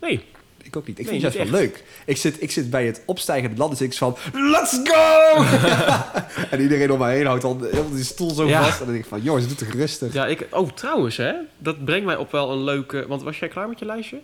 Nee. 0.00 0.24
Ik 0.62 0.76
ook 0.76 0.86
niet. 0.86 0.98
Ik 0.98 1.04
Nee, 1.04 1.20
vind 1.20 1.24
het 1.24 1.34
juist 1.34 1.50
wel 1.50 1.60
leuk. 1.60 1.84
Ik 2.06 2.16
zit, 2.16 2.42
ik 2.42 2.50
zit 2.50 2.70
bij 2.70 2.86
het 2.86 3.02
opstijgende 3.06 3.56
land 3.56 3.80
en 3.80 3.86
ik 3.86 3.94
van... 3.94 4.16
Let's 4.32 4.80
go! 4.84 5.42
en 6.50 6.60
iedereen 6.60 6.90
om 6.92 6.98
mij 6.98 7.16
heen 7.16 7.26
houdt 7.26 7.42
dan 7.42 7.66
die 7.92 8.04
stoel 8.04 8.30
zo 8.30 8.46
Ja. 8.46 8.62
vast. 8.62 8.78
En 8.78 8.84
dan 8.84 8.92
denk 8.94 9.04
ik 9.04 9.10
van... 9.10 9.22
Jongens, 9.22 9.46
doe 9.48 9.56
het 9.68 9.74
rustig. 9.74 10.12
Ja, 10.12 10.26
ik... 10.26 10.46
Oh, 10.50 10.70
trouwens, 10.70 11.16
hè. 11.16 11.32
Dat 11.58 11.84
brengt 11.84 12.06
mij 12.06 12.16
op 12.16 12.30
wel 12.32 12.50
een 12.50 12.64
leuke... 12.64 13.04
Want 13.08 13.22
was 13.22 13.38
jij 13.38 13.48
klaar 13.48 13.68
met 13.68 13.78
je 13.78 13.84
lijstje? 13.84 14.20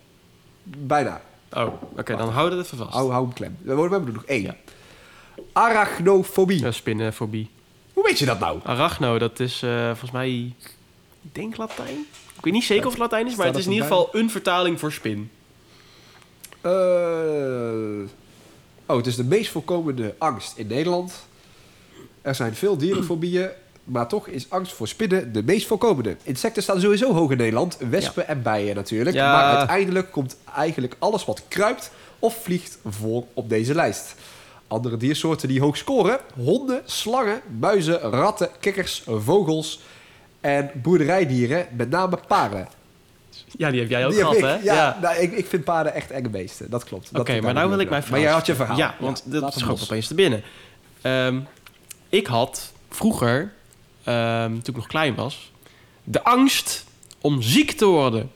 Bijna. 0.63 1.21
Oh, 1.53 1.83
oké. 1.97 2.17
dan 2.17 2.29
hou 2.31 2.51
dat 2.51 2.65
even 2.65 2.79
vast. 2.79 2.93
Hou, 2.93 3.11
hou 3.11 3.25
hem 3.25 3.33
klem. 3.35 3.57
We 3.63 3.75
hebben 3.75 4.07
er 4.07 4.13
nog 4.13 4.25
één. 4.25 4.43
Ja. 4.43 4.55
Arachnofobie. 5.53 6.61
Ja, 6.61 6.71
spinnenfobie. 6.71 7.51
Hoe 7.93 8.05
weet 8.05 8.19
je 8.19 8.25
dat 8.27 8.39
nou? 8.41 8.59
Arachno, 8.65 9.19
dat 9.19 9.41
is 9.41 9.63
eh, 9.63 9.87
volgens 9.87 10.11
mij... 10.11 10.55
Ik 11.29 11.35
denk 11.35 11.57
Latijn. 11.57 12.07
Ik 12.37 12.45
weet 12.45 12.53
niet 12.53 12.65
zeker 12.65 12.87
of 12.87 12.93
het 12.93 13.01
Latijn 13.01 13.27
is, 13.27 13.35
maar 13.35 13.47
het 13.47 13.57
is 13.57 13.65
in 13.67 13.73
ieder 13.73 13.87
geval 13.87 14.09
een 14.13 14.31
vertaling 14.31 14.79
voor 14.79 14.93
spin. 14.93 15.31
Eh, 16.61 18.09
Oh, 18.87 18.97
het 18.97 19.07
is 19.07 19.17
de 19.17 19.25
meest 19.25 19.51
voorkomende 19.51 20.15
angst 20.19 20.57
in 20.57 20.67
Nederland. 20.67 21.13
Er 22.23 22.35
zijn 22.35 22.55
veel 22.55 22.77
dierenfobieën, 22.77 23.49
Maar 23.85 24.09
toch 24.09 24.27
is 24.27 24.51
angst 24.51 24.73
voor 24.73 24.89
spinnen 24.89 25.33
de 25.33 25.43
meest 25.43 25.67
voorkomende. 25.67 26.17
Insecten 26.23 26.63
staan 26.63 26.81
sowieso 26.81 27.13
hoog 27.13 27.31
in 27.31 27.37
Nederland. 27.37 27.77
Wespen 27.91 28.29
en 28.29 28.43
bijen 28.43 28.75
natuurlijk. 28.75 29.17
Ja. 29.17 29.33
Maar 29.33 29.57
uiteindelijk 29.57 30.13
komt 30.13 30.37
eigenlijk 30.57 30.97
alles 30.99 31.25
wat 31.25 31.43
kruipt 31.49 31.91
of 32.19 32.43
vliegt 32.43 32.79
voor 32.85 33.25
op 33.35 33.49
deze 33.49 33.75
lijst. 33.75 34.15
Andere 34.67 34.97
diersoorten 34.97 35.49
die 35.49 35.61
hoog 35.61 35.77
scoren: 35.77 36.21
honden, 36.35 36.83
slangen, 36.85 37.41
muizen, 37.59 37.99
ratten, 37.99 38.51
kikkers, 38.61 39.03
vogels 39.07 39.81
en 40.41 40.71
boerderijdieren, 40.75 41.67
met 41.77 41.91
name 41.91 42.19
paren. 42.29 42.69
Ja, 43.57 43.71
die 43.71 43.81
heb 43.81 43.91
jij 43.91 44.05
ook 44.07 44.11
Die 44.11 44.21
gehad, 44.21 44.37
ik. 44.37 44.43
hè? 44.43 44.55
Ja, 44.55 44.99
Nou, 45.03 45.17
ik, 45.17 45.33
ik 45.33 45.47
vind 45.47 45.65
paarden 45.65 45.95
echt 45.95 46.11
enge 46.11 46.29
beesten. 46.29 46.71
Dat 46.71 46.85
klopt. 46.85 47.11
Oké, 47.19 47.41
maar 47.41 47.55
nou 47.55 47.69
wil 47.69 47.79
ik 47.79 47.91
mijn 47.91 48.03
verhaal. 48.03 48.21
Maar 48.21 48.29
jij 48.29 48.39
had 48.39 48.47
je 48.47 48.55
verhaal. 48.55 48.77
Ja, 48.77 48.95
want 48.99 49.23
dat 49.25 49.55
schoot 49.55 49.83
opeens 49.83 50.07
te 50.07 50.15
binnen. 50.15 50.43
Ehm, 51.03 51.41
ik 52.09 52.27
had 52.27 52.73
vroeger, 52.89 53.53
ehm, 54.05 54.51
toen 54.51 54.63
ik 54.65 54.77
nog 54.77 54.87
klein 54.87 55.15
was, 55.15 55.53
de 56.05 56.25
angst 56.25 56.85
om 57.21 57.43
ziek 57.43 57.73
te 57.73 57.85
worden. 57.87 58.31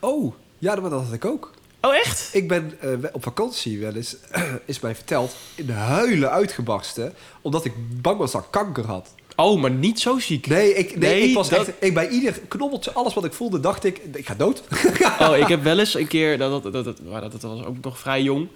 Oh, 0.00 0.34
ja, 0.58 0.74
dat 0.74 0.92
had 0.92 1.12
ik 1.12 1.24
ook. 1.24 1.52
Oh, 1.80 1.94
echt? 1.94 2.28
Ik 2.32 2.48
ben 2.48 2.80
eh, 2.80 2.90
op 3.12 3.22
vakantie 3.22 3.78
wel 3.78 3.94
eens, 3.94 4.16
is 4.64 4.80
mij 4.80 4.94
verteld, 4.94 5.34
in 5.54 5.70
huilen 5.70 6.30
uitgebarsten. 6.30 7.14
Omdat 7.40 7.64
ik 7.64 7.72
bang 8.02 8.18
was 8.18 8.32
dat 8.32 8.44
ik 8.44 8.50
kanker 8.50 8.86
had. 8.86 9.14
Oh, 9.36 9.60
maar 9.60 9.70
niet 9.70 10.00
zo 10.00 10.18
ziek. 10.18 10.46
Nee, 10.46 10.74
ik, 10.74 10.96
nee, 10.98 11.10
Nee, 11.20 11.28
ik 11.28 11.34
was 11.34 11.48
dat- 11.48 11.58
echt... 11.58 11.72
Ik, 11.80 11.94
bij 11.94 12.08
ieder 12.08 12.40
knobbeltje, 12.48 12.92
alles 12.92 13.14
wat 13.14 13.24
ik 13.24 13.32
voelde, 13.32 13.60
dacht 13.60 13.84
ik, 13.84 14.00
ik 14.14 14.26
ga 14.26 14.34
dood. 14.34 14.62
Oh, 15.20 15.36
ik 15.36 15.46
heb 15.46 15.62
wel 15.62 15.78
eens 15.78 15.94
een 15.94 16.06
keer, 16.06 16.38
dat, 16.38 16.62
dat, 16.62 16.72
dat, 16.72 16.84
dat, 17.32 17.42
was 17.42 17.64
ook 17.64 17.76
nog 17.82 17.98
vrij 17.98 18.22
jong, 18.22 18.48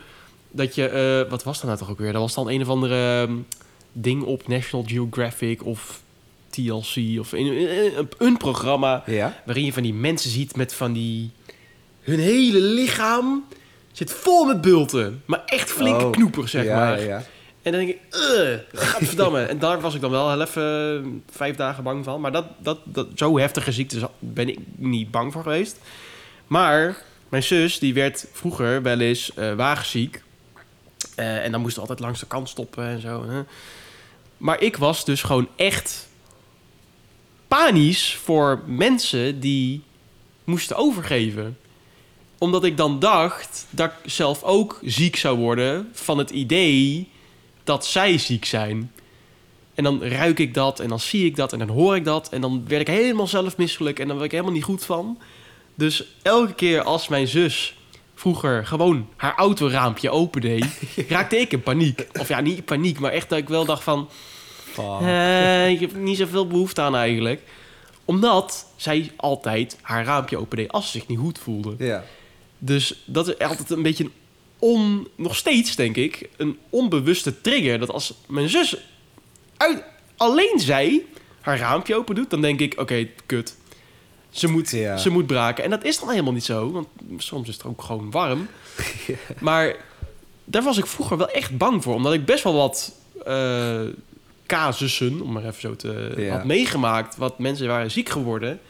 dat 0.51 0.75
je, 0.75 0.89
eh, 0.89 1.31
wat 1.31 1.43
was 1.43 1.57
dat 1.57 1.67
nou 1.67 1.79
toch 1.79 1.91
ook 1.91 1.99
weer? 1.99 2.13
Dat 2.13 2.21
was 2.21 2.35
dan 2.35 2.51
een 2.51 2.61
of 2.63 2.69
andere 2.69 3.23
ehm, 3.27 3.33
ding 3.93 4.23
op 4.23 4.49
National 4.49 4.87
Geographic 4.89 5.65
of 5.65 6.01
TLC 6.51 7.19
of 7.19 7.33
een, 7.33 7.47
een, 7.47 8.09
een 8.19 8.37
programma 8.37 9.03
Ja. 9.07 9.43
waarin 9.47 9.65
je 9.65 9.73
van 9.73 9.83
die 9.83 9.95
mensen 9.95 10.31
ziet 10.31 10.57
met 10.57 10.75
van 10.75 10.93
die, 10.93 11.31
hun 12.01 12.19
hele 12.19 12.61
lichaam 12.61 13.45
zit 13.93 14.13
vol 14.13 14.45
met 14.45 14.61
bulten, 14.61 15.23
maar 15.25 15.43
echt 15.47 15.71
flinke 15.71 16.05
Oh, 16.05 16.11
knoepers, 16.13 16.51
zeg 16.51 16.65
ja, 16.65 16.77
maar. 16.77 17.05
Ja, 17.05 17.25
En 17.67 17.73
dan 17.73 17.81
denk 17.81 17.99
ik, 17.99 18.15
uh, 18.15 18.59
gadverdamme. 18.73 19.41
en 19.41 19.59
daar 19.59 19.81
was 19.81 19.95
ik 19.95 20.01
dan 20.01 20.11
wel 20.11 20.41
even 20.41 21.03
eh, 21.05 21.35
vijf 21.37 21.57
dagen 21.57 21.85
bang 21.85 22.05
van. 22.05 22.21
Maar 22.21 22.33
dat, 22.33 22.45
dat, 22.59 22.79
dat, 22.85 23.07
zo 23.15 23.39
heftige 23.39 23.73
ziektes 23.73 24.03
ben 24.19 24.49
ik 24.49 24.59
niet 24.77 25.11
bang 25.11 25.33
voor 25.33 25.43
geweest. 25.43 25.79
Maar 26.47 27.03
mijn 27.29 27.43
zus, 27.43 27.79
die 27.79 27.95
werd 27.95 28.27
vroeger 28.33 28.83
wel 28.83 29.01
eens. 29.01 29.35
Eh, 29.35 31.45
en 31.45 31.53
dan 31.53 31.61
moest 31.61 31.75
ze 31.75 31.81
altijd 31.81 32.01
langs 32.01 32.21
de 32.21 32.27
kant 32.27 32.49
stoppen 32.49 32.85
en 32.85 33.01
zo. 33.01 33.29
hè. 33.29 33.43
Maar 34.37 34.61
ik 34.61 34.77
was 34.77 35.05
dus 35.05 35.23
gewoon 35.23 35.49
echt 35.57 36.09
panisch 37.49 38.15
voor 38.15 38.63
mensen 38.67 39.41
die 39.41 39.83
moesten 40.45 40.77
overgeven 40.77 41.59
omdat 42.39 42.65
ik 42.65 42.77
dan 42.77 42.99
dacht 42.99 43.67
dat 43.71 43.91
ik 43.91 44.11
zelf 44.11 44.43
ook 44.43 44.79
ziek 44.83 45.17
zou 45.17 45.39
worden 45.39 45.91
van 45.93 46.19
het 46.19 46.31
idee 46.31 47.09
dat 47.67 47.87
zij 47.87 48.19
ziek 48.19 48.45
zijn. 48.45 48.93
En 49.75 49.85
dan 49.85 50.03
ruik 50.03 50.39
ik 50.39 50.55
dat 50.55 50.81
en 50.81 50.89
dan 50.89 51.01
zie 51.01 51.25
ik 51.27 51.37
dat 51.37 51.53
en 51.53 51.59
dan 51.59 51.69
hoor 51.69 51.97
ik 51.97 52.05
dat. 52.05 52.29
En 52.29 52.41
dan 52.41 52.65
werd 52.69 52.81
ik 52.81 52.95
helemaal 52.95 53.27
zelf 53.27 53.57
misselijk 53.57 53.99
en 53.99 54.07
dan 54.07 54.17
werd 54.17 54.27
ik 54.27 54.33
helemaal 54.33 54.55
niet 54.55 54.65
goed 54.65 54.85
van. 54.85 55.19
Dus 55.75 56.05
elke 56.23 56.55
keer 56.55 56.83
als 56.83 57.09
mijn 57.09 57.29
zus 57.29 57.77
vroeger 58.15 58.67
gewoon 58.67 59.09
haar 59.17 59.35
autoraampje 59.35 60.11
opendeed, 60.11 60.67
raakte 61.09 61.37
ik 61.37 61.53
in 61.53 61.63
paniek. 61.63 62.07
Of 62.21 62.29
ja, 62.29 62.41
niet 62.41 62.57
in 62.57 62.65
paniek, 62.65 62.99
maar 62.99 63.13
echt 63.13 63.29
dat 63.29 63.39
ik 63.39 63.49
wel 63.49 63.65
dacht 63.65 63.83
van... 63.83 64.09
eh, 65.01 65.71
ik 65.71 65.81
heb 65.81 65.95
niet 65.97 66.17
zoveel 66.19 66.47
behoefte 66.47 66.81
aan 66.81 66.97
eigenlijk. 66.97 67.43
Omdat 68.05 68.67
zij 68.77 69.13
altijd 69.17 69.79
haar 69.83 70.05
raampje 70.05 70.37
opendeed 70.39 70.73
als 70.73 70.85
ze 70.91 70.99
zich 70.99 71.07
niet 71.07 71.19
goed 71.19 71.39
voelde. 71.39 71.75
ja. 71.79 72.05
Dus 72.59 73.03
dat 73.05 73.29
is 73.29 73.39
altijd 73.39 73.71
een 73.71 73.83
beetje 73.83 74.05
een 74.05 74.13
on... 74.59 75.09
Nog 75.15 75.37
steeds, 75.37 75.77
denk 75.77 75.97
ik, 75.97 76.29
een 76.37 76.59
onbewuste 76.71 77.41
trigger. 77.41 77.79
Dat 77.79 77.91
als 77.91 78.15
mijn 78.27 78.49
zus 78.49 78.77
uit, 79.57 79.83
alleen 80.17 80.59
zij 80.61 81.03
haar 81.41 81.59
raampje 81.59 81.95
open 81.95 82.15
doet... 82.15 82.31
dan 82.31 82.41
denk 82.41 82.61
ik, 82.61 82.81
oké, 82.81 83.09
kut. 83.27 83.57
Ze 84.31 84.49
moet, 84.49 84.71
Ja. 84.71 84.97
ze 84.97 85.11
moet 85.11 85.27
braken. 85.27 85.65
En 85.65 85.71
dat 85.71 85.85
is 85.85 85.99
dan 85.99 86.11
helemaal 86.11 86.33
niet 86.33 86.45
zo. 86.45 86.71
Want 86.73 86.89
soms 87.19 87.49
is 87.49 87.55
het 87.55 87.65
ook 87.65 87.83
gewoon 87.83 88.11
warm. 88.11 88.49
Maar 89.41 89.77
daar 90.45 90.63
was 90.63 90.79
ik 90.79 90.87
vroeger 90.87 91.17
wel 91.17 91.31
echt 91.31 91.57
bang 91.59 91.83
voor. 91.83 91.95
Omdat 91.95 92.13
ik 92.13 92.25
best 92.25 92.45
wel 92.45 92.55
wat 92.55 92.93
eh, 93.25 93.81
casussen, 94.47 95.21
om 95.21 95.33
maar 95.33 95.45
even 95.45 95.61
zo 95.61 95.77
te... 95.77 96.15
Ja. 96.17 96.37
had 96.37 96.45
meegemaakt. 96.45 97.17
Wat 97.17 97.39
mensen 97.39 97.67
waren 97.67 97.91
ziek 97.91 98.09
geworden. 98.09 98.61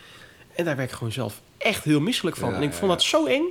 En 0.55 0.65
daar 0.65 0.77
werd 0.77 0.91
ik 0.91 0.97
gewoon 0.97 1.13
zelf 1.13 1.41
echt 1.59 1.85
heel 1.85 2.01
misselijk 2.01 2.37
van. 2.37 2.55
En 2.55 2.63
ik 2.63 2.73
vond 2.73 2.91
dat 2.91 3.03
zo 3.03 3.27
eng. 3.27 3.45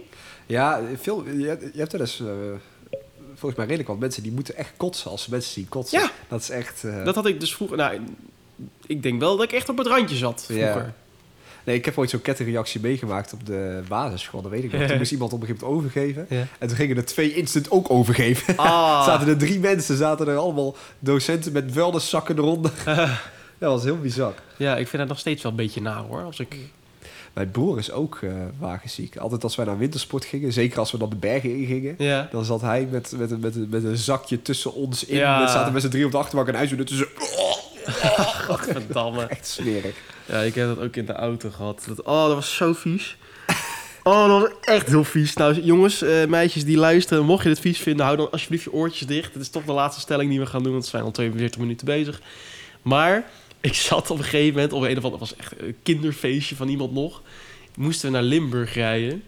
Ja, 0.45 0.81
veel, 1.01 1.25
je, 1.29 1.47
hebt- 1.47 1.63
je 1.73 1.79
hebt 1.79 1.91
wel 1.91 2.01
eens, 2.01 2.19
eh, 2.19 2.27
volgens 3.27 3.55
mij 3.55 3.65
redelijk 3.65 3.87
wat 3.87 3.99
mensen 3.99 4.23
die 4.23 4.31
moeten 4.31 4.55
echt 4.55 4.71
kotsen 4.77 5.11
als 5.11 5.23
ze 5.23 5.29
mensen 5.29 5.51
zien 5.51 5.69
kotsen. 5.69 5.99
Ja. 5.99 6.11
Dat 6.27 6.41
is 6.41 6.49
echt... 6.49 6.83
eh, 6.83 7.05
Dat 7.05 7.15
had 7.15 7.25
ik 7.25 7.39
dus 7.39 7.55
vroeger... 7.55 7.77
Nou, 7.77 7.99
ik 8.87 9.03
denk 9.03 9.19
wel 9.19 9.35
dat 9.37 9.45
ik 9.45 9.51
echt 9.51 9.69
op 9.69 9.77
het 9.77 9.87
randje 9.87 10.15
zat 10.15 10.43
vroeger. 10.45 10.65
Ja. 10.67 10.93
Nee, 11.63 11.75
ik 11.75 11.85
heb 11.85 11.97
ooit 11.97 12.09
zo'n 12.09 12.21
kettingreactie 12.21 12.81
meegemaakt 12.81 13.33
op 13.33 13.45
de 13.45 13.81
basisschool. 13.87 14.41
Dat 14.41 14.51
weet 14.51 14.63
ik 14.63 14.71
nog. 14.71 14.81
Toen 14.87 14.97
moest 14.97 15.11
iemand 15.11 15.33
op 15.33 15.41
een 15.41 15.47
gegeven 15.47 15.67
moment 15.67 15.85
overgeven. 15.85 16.25
Ja. 16.29 16.45
En 16.59 16.67
toen 16.67 16.77
gingen 16.77 16.97
er 16.97 17.05
twee 17.05 17.33
instant 17.33 17.71
ook 17.71 17.89
overgeven. 17.91 18.57
Ah. 18.57 19.05
zaten 19.09 19.27
er 19.27 19.37
drie 19.37 19.59
mensen, 19.59 19.97
zaten 19.97 20.27
er 20.27 20.37
allemaal 20.37 20.75
docenten 20.99 21.51
met 21.51 21.63
vuilniszakken 21.71 22.37
eronder. 22.37 22.71
dat 23.57 23.71
was 23.71 23.83
heel 23.83 23.99
bizar. 23.99 24.33
Ja, 24.57 24.77
ik 24.77 24.87
vind 24.87 25.01
het 25.01 25.09
nog 25.11 25.19
steeds 25.19 25.41
wel 25.43 25.51
een 25.51 25.57
beetje 25.57 25.81
na 25.81 26.01
hoor. 26.03 26.21
Als 26.23 26.39
ik... 26.39 26.55
Mijn 27.35 27.51
broer 27.51 27.77
is 27.77 27.91
ook 27.91 28.19
eh 28.23 28.31
wagenziek. 28.59 29.17
Altijd 29.17 29.43
als 29.43 29.55
wij 29.55 29.65
naar 29.65 29.77
wintersport 29.77 30.25
gingen, 30.25 30.53
zeker 30.53 30.79
als 30.79 30.91
we 30.91 30.97
dan 30.97 31.09
de 31.09 31.15
bergen 31.15 31.55
ingingen... 31.57 31.95
Ja. 31.97 32.27
Dan 32.31 32.45
zat 32.45 32.61
hij 32.61 32.87
met, 32.91 33.13
met, 33.17 33.31
een- 33.31 33.39
met, 33.39 33.55
een- 33.55 33.67
met 33.69 33.83
een 33.83 33.97
zakje 33.97 34.41
tussen 34.41 34.73
ons 34.73 35.05
in. 35.05 35.17
Ja. 35.17 35.41
We 35.43 35.47
zaten 35.47 35.73
met 35.73 35.81
z'n 35.81 35.89
drie 35.89 36.05
op 36.05 36.11
de 36.11 36.17
achterbank 36.17 36.47
en 36.47 36.55
hij 36.55 36.67
zo 36.67 36.75
tussen. 36.83 37.07
Gadverdamme. 38.45 39.23
Echt 39.23 39.47
smerig. 39.47 39.95
Ja, 40.25 40.39
ik 40.41 40.55
heb 40.55 40.67
dat 40.75 40.79
ook 40.85 40.95
in 40.95 41.05
de 41.05 41.13
auto 41.13 41.49
gehad. 41.49 41.83
Dat, 41.87 42.01
oh, 42.03 42.25
dat 42.25 42.33
was 42.35 42.55
zo 42.55 42.73
vies. 42.73 43.17
Oh, 44.03 44.27
dat 44.27 44.41
was 44.41 44.49
echt 44.61 44.87
heel 44.87 45.03
vies. 45.03 45.33
Nou, 45.33 45.61
jongens, 45.61 46.01
eh, 46.01 46.25
meisjes 46.25 46.65
die 46.65 46.77
luisteren, 46.77 47.25
mocht 47.25 47.43
je 47.43 47.49
dit 47.49 47.59
vies 47.59 47.79
vinden, 47.79 48.05
hou 48.05 48.17
dan 48.17 48.31
alsjeblieft 48.31 48.63
je 48.63 48.73
oortjes 48.73 49.07
dicht. 49.07 49.33
Het 49.33 49.41
is 49.41 49.49
toch 49.49 49.63
de 49.65 49.71
laatste 49.71 50.01
stelling 50.01 50.29
die 50.29 50.39
we 50.39 50.45
gaan 50.45 50.63
doen, 50.63 50.71
want 50.71 50.83
we 50.83 50.89
zijn 50.89 51.03
al 51.03 51.11
42 51.11 51.59
minuten 51.59 51.85
bezig. 51.85 52.21
Maar 52.81 53.25
ik 53.69 53.73
zat 53.73 54.09
op 54.09 54.17
een 54.17 54.23
gegeven 54.23 54.53
moment 54.53 54.73
op 54.73 54.83
een 54.83 54.97
of 54.97 55.03
ander, 55.03 55.19
was 55.19 55.35
echt 55.35 55.53
een 55.59 55.75
kinderfeestje 55.83 56.55
van 56.55 56.67
iemand 56.67 56.93
nog. 56.93 57.21
Moesten 57.75 58.11
we 58.11 58.15
naar 58.15 58.23
Limburg 58.23 58.73
rijden 58.73 59.23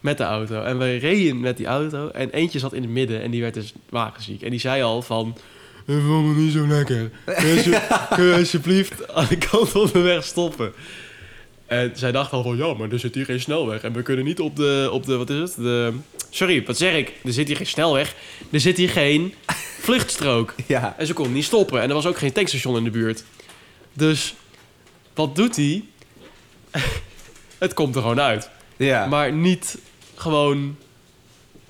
met 0.00 0.18
de 0.18 0.24
auto. 0.24 0.62
En 0.62 0.78
we 0.78 0.96
reden 0.96 1.40
met 1.40 1.56
die 1.56 1.66
auto 1.66 2.08
en 2.08 2.30
eentje 2.30 2.58
zat 2.58 2.72
in 2.72 2.82
het 2.82 2.90
midden 2.90 3.22
en 3.22 3.30
die 3.30 3.40
werd 3.40 3.54
dus 3.54 3.72
wagenziek. 3.88 4.42
En 4.42 4.50
die 4.50 4.60
zei 4.60 4.82
al 4.82 5.02
van, 5.02 5.36
ik 5.86 6.02
vond 6.06 6.28
het 6.28 6.36
niet 6.36 6.52
zo 6.52 6.66
lekker. 6.66 7.10
Kun 7.24 7.48
je, 7.48 7.86
kun 8.14 8.24
je 8.24 8.34
alsjeblieft 8.34 9.12
aan 9.12 9.26
de 9.28 9.38
kant 9.38 9.68
van 9.68 9.90
de 9.92 9.98
weg 9.98 10.24
stoppen? 10.24 10.72
En 11.66 11.92
zij 11.94 12.12
dacht 12.12 12.32
al 12.32 12.42
van, 12.42 12.56
ja, 12.56 12.74
maar 12.74 12.90
er 12.90 12.98
zit 12.98 13.14
hier 13.14 13.24
geen 13.24 13.40
snelweg. 13.40 13.82
En 13.82 13.92
we 13.92 14.02
kunnen 14.02 14.24
niet 14.24 14.40
op 14.40 14.56
de, 14.56 14.88
op 14.92 15.06
de 15.06 15.16
wat 15.16 15.30
is 15.30 15.38
het? 15.38 15.54
De, 15.54 15.92
sorry, 16.30 16.64
wat 16.64 16.76
zeg 16.76 16.94
ik? 16.94 17.12
Er 17.24 17.32
zit 17.32 17.46
hier 17.46 17.56
geen 17.56 17.66
snelweg. 17.66 18.14
Er 18.50 18.60
zit 18.60 18.76
hier 18.76 18.88
geen 18.88 19.34
vluchtstrook. 19.86 20.54
Ja. 20.66 20.94
En 20.98 21.06
ze 21.06 21.12
kon 21.12 21.32
niet 21.32 21.44
stoppen. 21.44 21.82
En 21.82 21.88
er 21.88 21.94
was 21.94 22.06
ook 22.06 22.18
geen 22.18 22.32
tankstation 22.32 22.76
in 22.76 22.84
de 22.84 22.90
buurt. 22.90 23.24
Dus, 23.98 24.34
wat 25.14 25.36
doet 25.36 25.56
hij? 25.56 25.84
het 27.58 27.74
komt 27.74 27.94
er 27.94 28.00
gewoon 28.00 28.20
uit. 28.20 28.50
Ja. 28.76 29.06
Maar 29.06 29.32
niet 29.32 29.78
gewoon... 30.14 30.76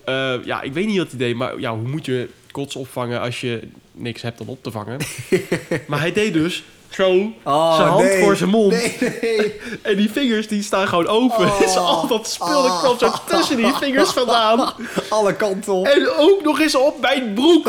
eh, 0.05 0.35
ja, 0.45 0.62
ik 0.62 0.72
weet 0.72 0.87
niet 0.87 0.99
wat 0.99 1.09
hij 1.09 1.18
deed, 1.18 1.37
maar 1.37 1.61
ja, 1.61 1.74
hoe 1.76 1.89
moet 1.89 2.05
je 2.07 2.29
kots 2.51 2.76
opvangen 2.76 3.20
als 3.20 3.41
je 3.41 3.68
niks 3.93 4.22
hebt 4.22 4.41
om 4.41 4.49
op 4.49 4.62
te 4.62 4.70
vangen? 4.70 4.99
maar 5.89 6.01
hij 6.01 6.12
deed 6.12 6.33
dus 6.33 6.64
zo 6.89 7.33
Oh, 7.43 7.76
zijn 7.76 7.89
hand 7.89 8.05
nee. 8.05 8.22
voor 8.22 8.37
zijn 8.37 8.51
mond. 8.51 8.72
Nee, 8.72 8.97
nee. 9.22 9.61
En 9.83 9.97
die 9.97 10.11
vingers 10.11 10.49
die 10.49 10.62
staan 10.62 10.89
gewoon 10.89 11.07
open. 11.07 11.47
Oh. 11.47 11.59
Dus 11.59 11.76
al 11.76 12.07
dat 12.07 12.29
spul 12.29 12.62
dat 12.62 12.79
kwam 12.79 12.99
zo 12.99 13.12
tussen 13.26 13.57
die 13.57 13.72
vingers 13.74 14.11
vandaan. 14.11 14.72
Alle 15.09 15.35
kanten 15.35 15.72
op. 15.72 15.87
En 15.87 16.09
ook 16.16 16.43
nog 16.43 16.61
eens 16.61 16.74
op 16.74 17.01
mijn 17.01 17.35
broek. 17.35 17.68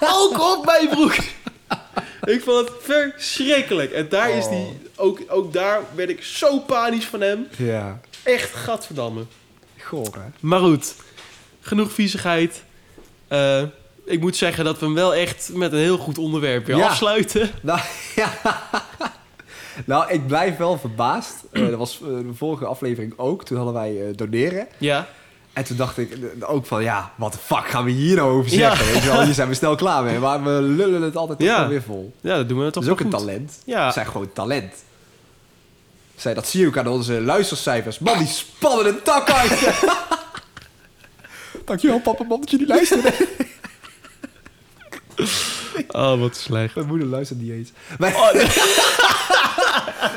ook 0.00 0.56
op 0.58 0.64
mijn 0.64 0.88
broek. 0.88 1.14
Ik 2.24 2.42
vond 2.42 2.68
het 2.68 2.70
verschrikkelijk. 2.80 3.92
En 3.92 4.08
daar 4.08 4.30
is 4.30 4.48
die... 4.48 4.66
Ook, 4.96 5.20
ook 5.28 5.52
daar 5.52 5.80
werd 5.94 6.08
ik 6.10 6.22
zo 6.22 6.58
panisch 6.58 7.04
van 7.06 7.20
hem. 7.20 7.46
Ja. 7.56 8.00
Echt 8.22 8.54
gadverdamme. 8.54 9.24
Goor, 9.76 10.14
hè? 10.14 10.28
Maar 10.40 10.60
goed, 10.60 10.94
genoeg 11.60 11.92
viezigheid. 11.92 12.62
Eh, 13.28 13.62
ik 14.04 14.20
moet 14.20 14.36
zeggen 14.36 14.64
dat 14.64 14.78
we 14.78 14.84
hem 14.84 14.94
wel 14.94 15.14
echt 15.14 15.50
met 15.52 15.72
een 15.72 15.78
heel 15.78 15.98
goed 15.98 16.18
onderwerp 16.18 16.66
weer 16.66 16.76
Ja. 16.76 16.86
afsluiten. 16.88 17.50
Nou, 17.62 17.80
ja. 18.16 18.32
nou, 19.86 20.12
ik 20.12 20.26
blijf 20.26 20.56
wel 20.56 20.78
verbaasd. 20.78 21.34
Eh, 21.52 21.68
dat 21.68 21.78
was 21.78 22.00
eh, 22.00 22.06
de 22.06 22.34
vorige 22.34 22.64
aflevering 22.66 23.12
ook. 23.16 23.44
Toen 23.44 23.56
hadden 23.56 23.74
wij 23.74 24.12
doneren. 24.14 24.66
Ja, 24.78 25.08
En 25.54 25.64
toen 25.64 25.76
dacht 25.76 25.98
ik 25.98 26.16
ook 26.40 26.66
van, 26.66 26.82
ja, 26.82 27.12
wat 27.16 27.32
de 27.32 27.38
fuck 27.38 27.68
gaan 27.68 27.84
we 27.84 27.90
hier 27.90 28.16
nou 28.16 28.30
over 28.38 28.50
zeggen? 28.50 28.86
Ja. 28.86 28.92
Weet 28.92 29.02
je 29.02 29.08
wel, 29.10 29.22
hier 29.22 29.34
zijn 29.34 29.48
we 29.48 29.54
snel 29.54 29.74
klaar 29.74 30.02
mee. 30.02 30.18
Maar 30.18 30.42
we 30.42 30.50
lullen 30.50 31.02
het 31.02 31.16
altijd 31.16 31.38
toch 31.38 31.48
Ja. 31.48 31.68
weer 31.68 31.82
vol. 31.82 32.12
Ja, 32.20 32.36
dat 32.36 32.48
doen 32.48 32.58
we 32.58 32.64
toch 32.64 32.72
Dat 32.72 32.82
is 32.82 32.88
ook 32.88 33.00
een 33.00 33.10
talent. 33.10 33.52
Ja. 33.64 33.86
We 33.86 33.92
zijn 33.92 34.06
gewoon 34.06 34.32
talent. 34.32 34.72
Zij, 36.16 36.34
dat 36.34 36.46
zie 36.48 36.60
je 36.60 36.66
ook 36.66 36.76
aan 36.78 36.86
onze 36.88 37.20
luistercijfers. 37.20 37.98
Man, 37.98 38.18
die 38.18 38.26
spannen 38.26 38.84
de 38.84 39.02
tak 39.02 39.30
uit. 39.30 39.74
Dankjewel, 41.64 42.00
papa, 42.00 42.24
man, 42.24 42.40
dat 42.40 42.50
jullie 42.50 42.66
luisteren. 42.66 43.12
Oh, 45.88 46.20
wat 46.20 46.36
slecht. 46.36 46.74
Mijn 46.74 46.86
moeder 46.86 47.06
luistert 47.08 47.40
niet 47.40 47.50
eens. 47.50 47.72
Mijn, 47.98 48.14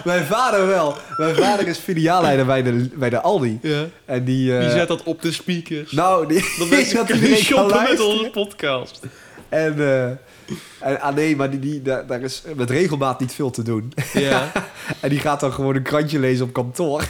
Mijn 0.04 0.26
vader 0.26 0.68
wel. 0.68 0.98
Mijn 1.18 1.36
vader 1.36 1.68
is 1.68 1.78
filiaalleider 1.78 2.46
bij 2.46 2.64
de, 2.64 2.90
bij 2.96 3.10
de 3.10 3.22
Aldi. 3.22 3.60
Ja. 3.62 3.84
En 4.06 4.24
die... 4.24 4.54
eh, 4.58 4.60
Wie 4.60 4.70
zet 4.70 4.88
dat 4.88 5.04
op 5.04 5.22
de 5.22 5.32
speakers? 5.32 5.92
Nou, 5.92 6.28
die... 6.28 6.46
dat 6.60 6.70
mensen 6.70 6.96
dat 6.96 7.06
kunnen 7.06 7.38
shoppen 7.38 7.84
met 7.84 8.00
onze 8.00 8.30
podcast. 8.30 9.00
En, 9.50 9.80
eh, 9.80 10.06
en 10.80 11.02
ah 11.02 11.16
nee, 11.16 11.36
maar 11.36 11.50
die, 11.50 11.60
die, 11.60 11.82
daar, 11.82 12.06
daar 12.08 12.22
is 12.22 12.44
met 12.56 12.70
regelmaat 12.70 13.20
niet 13.20 13.34
veel 13.34 13.50
te 13.50 13.62
doen. 13.64 13.94
Ja. 14.14 14.52
En 15.00 15.10
die 15.10 15.20
gaat 15.20 15.40
dan 15.40 15.54
gewoon 15.54 15.76
een 15.76 15.82
krantje 15.84 16.20
lezen 16.20 16.46
op 16.46 16.54
kantoor. 16.54 17.04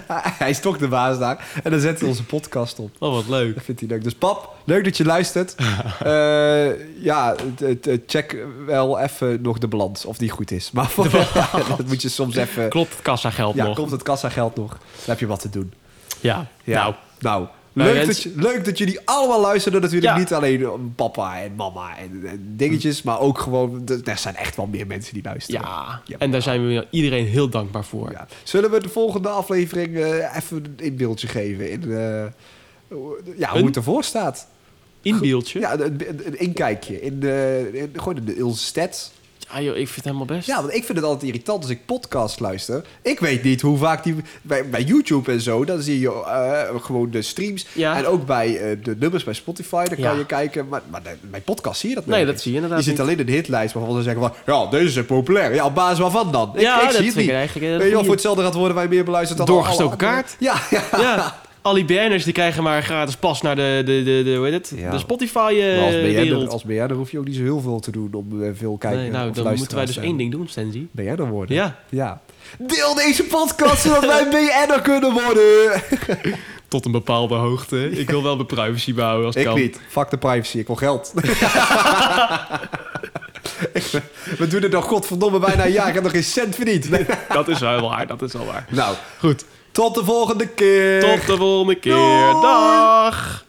hij 0.38 0.50
is 0.50 0.60
toch 0.60 0.78
de 0.78 0.88
baas 0.88 1.18
daar. 1.18 1.44
En 1.62 1.70
dan 1.70 1.80
zet 1.80 2.00
hij 2.00 2.08
onze 2.08 2.24
podcast 2.24 2.78
op. 2.78 2.90
Oh, 2.98 3.12
wat 3.14 3.28
leuk. 3.28 3.54
Dat 3.54 3.64
vindt 3.64 3.80
hij 3.80 3.88
leuk. 3.88 4.02
Dus 4.04 4.14
pap, 4.14 4.54
leuk 4.64 4.84
dat 4.84 4.96
je 4.96 5.04
luistert. 5.04 5.54
Eh, 6.02 7.02
ja, 7.02 7.34
check 8.06 8.36
wel 8.66 8.98
even 8.98 9.42
nog 9.42 9.58
de 9.58 9.68
balans, 9.68 10.04
of 10.04 10.16
die 10.16 10.30
goed 10.30 10.50
is. 10.50 10.70
Maar 10.70 10.86
voor, 10.86 11.10
dat 11.76 11.86
moet 11.86 12.02
je 12.02 12.08
soms 12.08 12.36
even... 12.36 12.68
Klopt 12.68 12.92
het 12.92 13.02
kassageld 13.02 13.54
Ja, 13.54 13.64
nog? 13.64 13.76
komt 13.76 13.90
het 13.90 14.02
kassageld 14.02 14.56
nog? 14.56 14.68
Dan 14.70 14.78
heb 15.04 15.18
je 15.18 15.26
wat 15.26 15.40
te 15.40 15.50
doen. 15.50 15.72
Ja. 16.20 16.46
Ja. 16.64 16.82
Nou 16.82 16.94
Nou, 17.18 17.46
leuk, 17.72 17.92
Rens- 17.94 18.06
dat 18.06 18.22
je, 18.22 18.32
leuk 18.36 18.64
dat 18.64 18.78
jullie 18.78 19.00
allemaal 19.04 19.40
luisteren. 19.40 19.80
Natuurlijk 19.80 20.12
Ja. 20.12 20.18
niet 20.18 20.32
alleen 20.32 20.92
papa 20.96 21.40
en 21.42 21.54
mama 21.54 21.96
en, 21.98 22.22
en 22.26 22.54
dingetjes, 22.56 23.02
maar 23.02 23.20
ook 23.20 23.38
gewoon... 23.38 23.88
Er 24.04 24.18
zijn 24.18 24.36
echt 24.36 24.56
wel 24.56 24.66
meer 24.66 24.86
mensen 24.86 25.14
die 25.14 25.22
luisteren. 25.22 25.60
ja. 25.60 26.02
Ja. 26.04 26.16
En 26.18 26.30
daar 26.30 26.42
zijn 26.42 26.66
we 26.66 26.86
iedereen 26.90 27.26
heel 27.26 27.48
dankbaar 27.48 27.84
voor. 27.84 28.10
Ja. 28.10 28.26
Zullen 28.42 28.70
we 28.70 28.80
de 28.80 28.88
volgende 28.88 29.28
aflevering 29.28 29.96
eh, 29.96 30.36
even 30.36 30.74
een 30.76 30.96
beeldje 30.96 31.26
geven 31.28 31.70
in 31.70 31.82
eh, 31.82 32.24
ja, 33.36 33.50
hoe 33.50 33.64
het 33.66 33.76
ervoor 33.76 34.04
staat? 34.04 34.46
Inbeeldje? 35.02 35.60
Ja. 35.60 35.72
Ja, 35.72 35.80
een, 35.84 36.00
een, 36.26 36.38
inkijkje 36.38 37.00
in, 37.00 37.20
de, 37.20 37.68
in, 37.72 37.90
gewoon 37.96 38.16
in 38.16 38.24
de 38.24 38.44
onze 38.44 38.64
stats. 39.52 39.64
joh, 39.66 39.76
ik 39.76 39.84
vind 39.84 39.94
het 39.96 40.04
helemaal 40.04 40.26
best. 40.26 40.46
Ja, 40.46 40.56
want 40.60 40.74
ik 40.74 40.84
vind 40.84 40.98
het 40.98 41.06
altijd 41.06 41.22
irritant 41.22 41.62
als 41.62 41.70
ik 41.70 41.86
podcast 41.86 42.40
luister. 42.40 42.84
Ik 43.02 43.20
weet 43.20 43.42
niet 43.42 43.60
hoe 43.60 43.78
vaak 43.78 44.04
die... 44.04 44.16
Bij, 44.42 44.68
bij 44.68 44.82
YouTube 44.82 45.32
en 45.32 45.40
zo, 45.40 45.64
dan 45.64 45.80
zie 45.82 46.00
je 46.00 46.12
eh, 46.24 46.82
gewoon 46.82 47.10
de 47.10 47.22
streams. 47.22 47.66
Ja. 47.72 47.96
En 47.96 48.06
ook 48.06 48.26
bij 48.26 48.56
eh, 48.58 48.76
de 48.82 48.96
nummers 48.98 49.24
bij 49.24 49.34
Spotify, 49.34 49.84
dan 49.84 49.98
kan 49.98 50.18
je 50.18 50.26
kijken. 50.26 50.68
Maar, 50.68 50.82
maar 50.90 51.00
bij 51.20 51.40
podcast 51.40 51.80
zie 51.80 51.88
je 51.88 51.94
dat 51.94 52.06
Nee, 52.06 52.16
nooit 52.16 52.32
dat 52.32 52.40
zie 52.40 52.50
je 52.50 52.56
inderdaad 52.56 52.78
Je 52.78 52.84
zit 52.90 52.98
niet. 52.98 53.02
alleen 53.02 53.18
in 53.18 53.26
de 53.26 53.32
hitlijst 53.32 53.74
waarvan 53.74 53.96
ze 53.96 54.02
zeggen 54.02 54.22
van... 54.22 54.32
Ja, 54.46 54.66
deze 54.70 55.00
is 55.00 55.06
populair. 55.06 55.54
Ja, 55.54 55.64
op 55.64 55.74
basis 55.74 55.98
waarvan 55.98 56.32
dan? 56.32 56.50
Ik, 56.54 56.60
Ja, 56.60 56.76
ik 56.80 56.86
dat 56.86 56.94
zie 56.96 57.06
het 57.06 57.16
niet. 57.16 57.30
eigenlijk, 57.30 57.72
eh, 57.72 57.76
Weet 57.78 57.88
je 57.88 57.94
wel, 57.94 58.02
voor 58.04 58.12
hetzelfde 58.12 58.42
gaat 58.42 58.54
worden 58.54 58.76
wij 58.76 58.88
meer 58.88 59.04
beluisterd 59.04 59.38
dan 59.38 59.46
Doorgestoken 59.46 59.96
kaart. 59.96 60.36
Ja, 60.38 60.54
ja. 60.70 61.40
Al 61.62 61.74
die 61.74 61.84
BN'ers 61.84 62.24
die 62.24 62.32
krijgen 62.32 62.62
maar 62.62 62.82
gratis 62.82 63.16
pas 63.16 63.42
naar 63.42 63.56
de, 63.56 63.82
de, 63.84 64.02
de, 64.02 64.22
de 64.24 64.34
hoe 64.36 64.44
heet 64.46 64.54
het? 64.70 64.72
Ja. 64.80 64.90
De 64.90 64.98
Spotify 64.98 65.58
eh, 65.60 65.76
Maar 65.76 65.84
als 65.84 65.94
wereld. 65.94 66.48
als 66.48 66.62
BN'er 66.64 66.92
hoef 66.92 67.10
je 67.10 67.18
ook 67.18 67.24
niet 67.24 67.36
zo 67.36 67.42
heel 67.42 67.60
veel 67.60 67.80
te 67.80 67.90
doen 67.90 68.10
om 68.14 68.42
eh, 68.42 68.48
veel 68.54 68.76
kijken 68.76 69.00
nee, 69.00 69.10
nou, 69.10 69.28
of 69.30 69.34
dan 69.36 69.54
moeten 69.56 69.76
wij 69.76 69.86
dus 69.86 69.96
één 69.96 70.16
ding 70.16 70.30
doen, 70.32 70.48
Stenzi. 70.48 70.88
BN'er 70.90 71.28
worden. 71.28 71.56
Ja. 71.56 71.78
ja. 71.88 72.20
Deel 72.58 72.94
deze 72.94 73.24
podcast 73.24 73.82
zodat 73.82 74.04
wij 74.06 74.28
BN'er 74.28 74.80
kunnen 74.82 75.12
worden. 75.12 75.82
Tot 76.68 76.84
een 76.84 76.92
bepaalde 76.92 77.34
hoogte. 77.34 77.90
Ik 77.90 78.10
wil 78.10 78.22
wel 78.22 78.34
mijn 78.34 78.46
privacy 78.46 78.94
behouden 78.94 79.26
als 79.26 79.34
Ik 79.36 79.44
kan. 79.44 79.54
niet. 79.54 79.80
Fuck 79.88 80.10
de 80.10 80.18
privacy. 80.18 80.58
Ik 80.58 80.66
wil 80.66 80.76
geld. 80.76 81.12
Ik- 81.16 81.30
We 84.38 84.46
doen 84.48 84.62
het 84.62 84.72
nog 84.72 84.84
godverdomme 84.84 85.38
bijna 85.38 85.64
een 85.66 85.72
jaar. 85.72 85.88
Ik 85.88 85.94
heb 85.94 86.02
nog 86.02 86.12
geen 86.12 86.24
cent 86.24 86.54
verdiend. 86.54 86.88
Dat 87.28 87.48
is 87.48 87.58
wel 87.58 87.80
waar, 87.88 88.06
dat 88.06 88.22
is 88.22 88.32
wel 88.32 88.44
waar. 88.46 88.66
Nou, 88.70 88.96
Goed. 89.18 89.44
Tot 89.72 89.94
de 89.94 90.04
volgende 90.04 90.46
keer. 90.46 91.00
Tot 91.00 91.26
de 91.26 91.36
volgende 91.36 91.74
keer. 91.74 91.94
Doei. 91.94 92.40
Dag. 92.42 93.44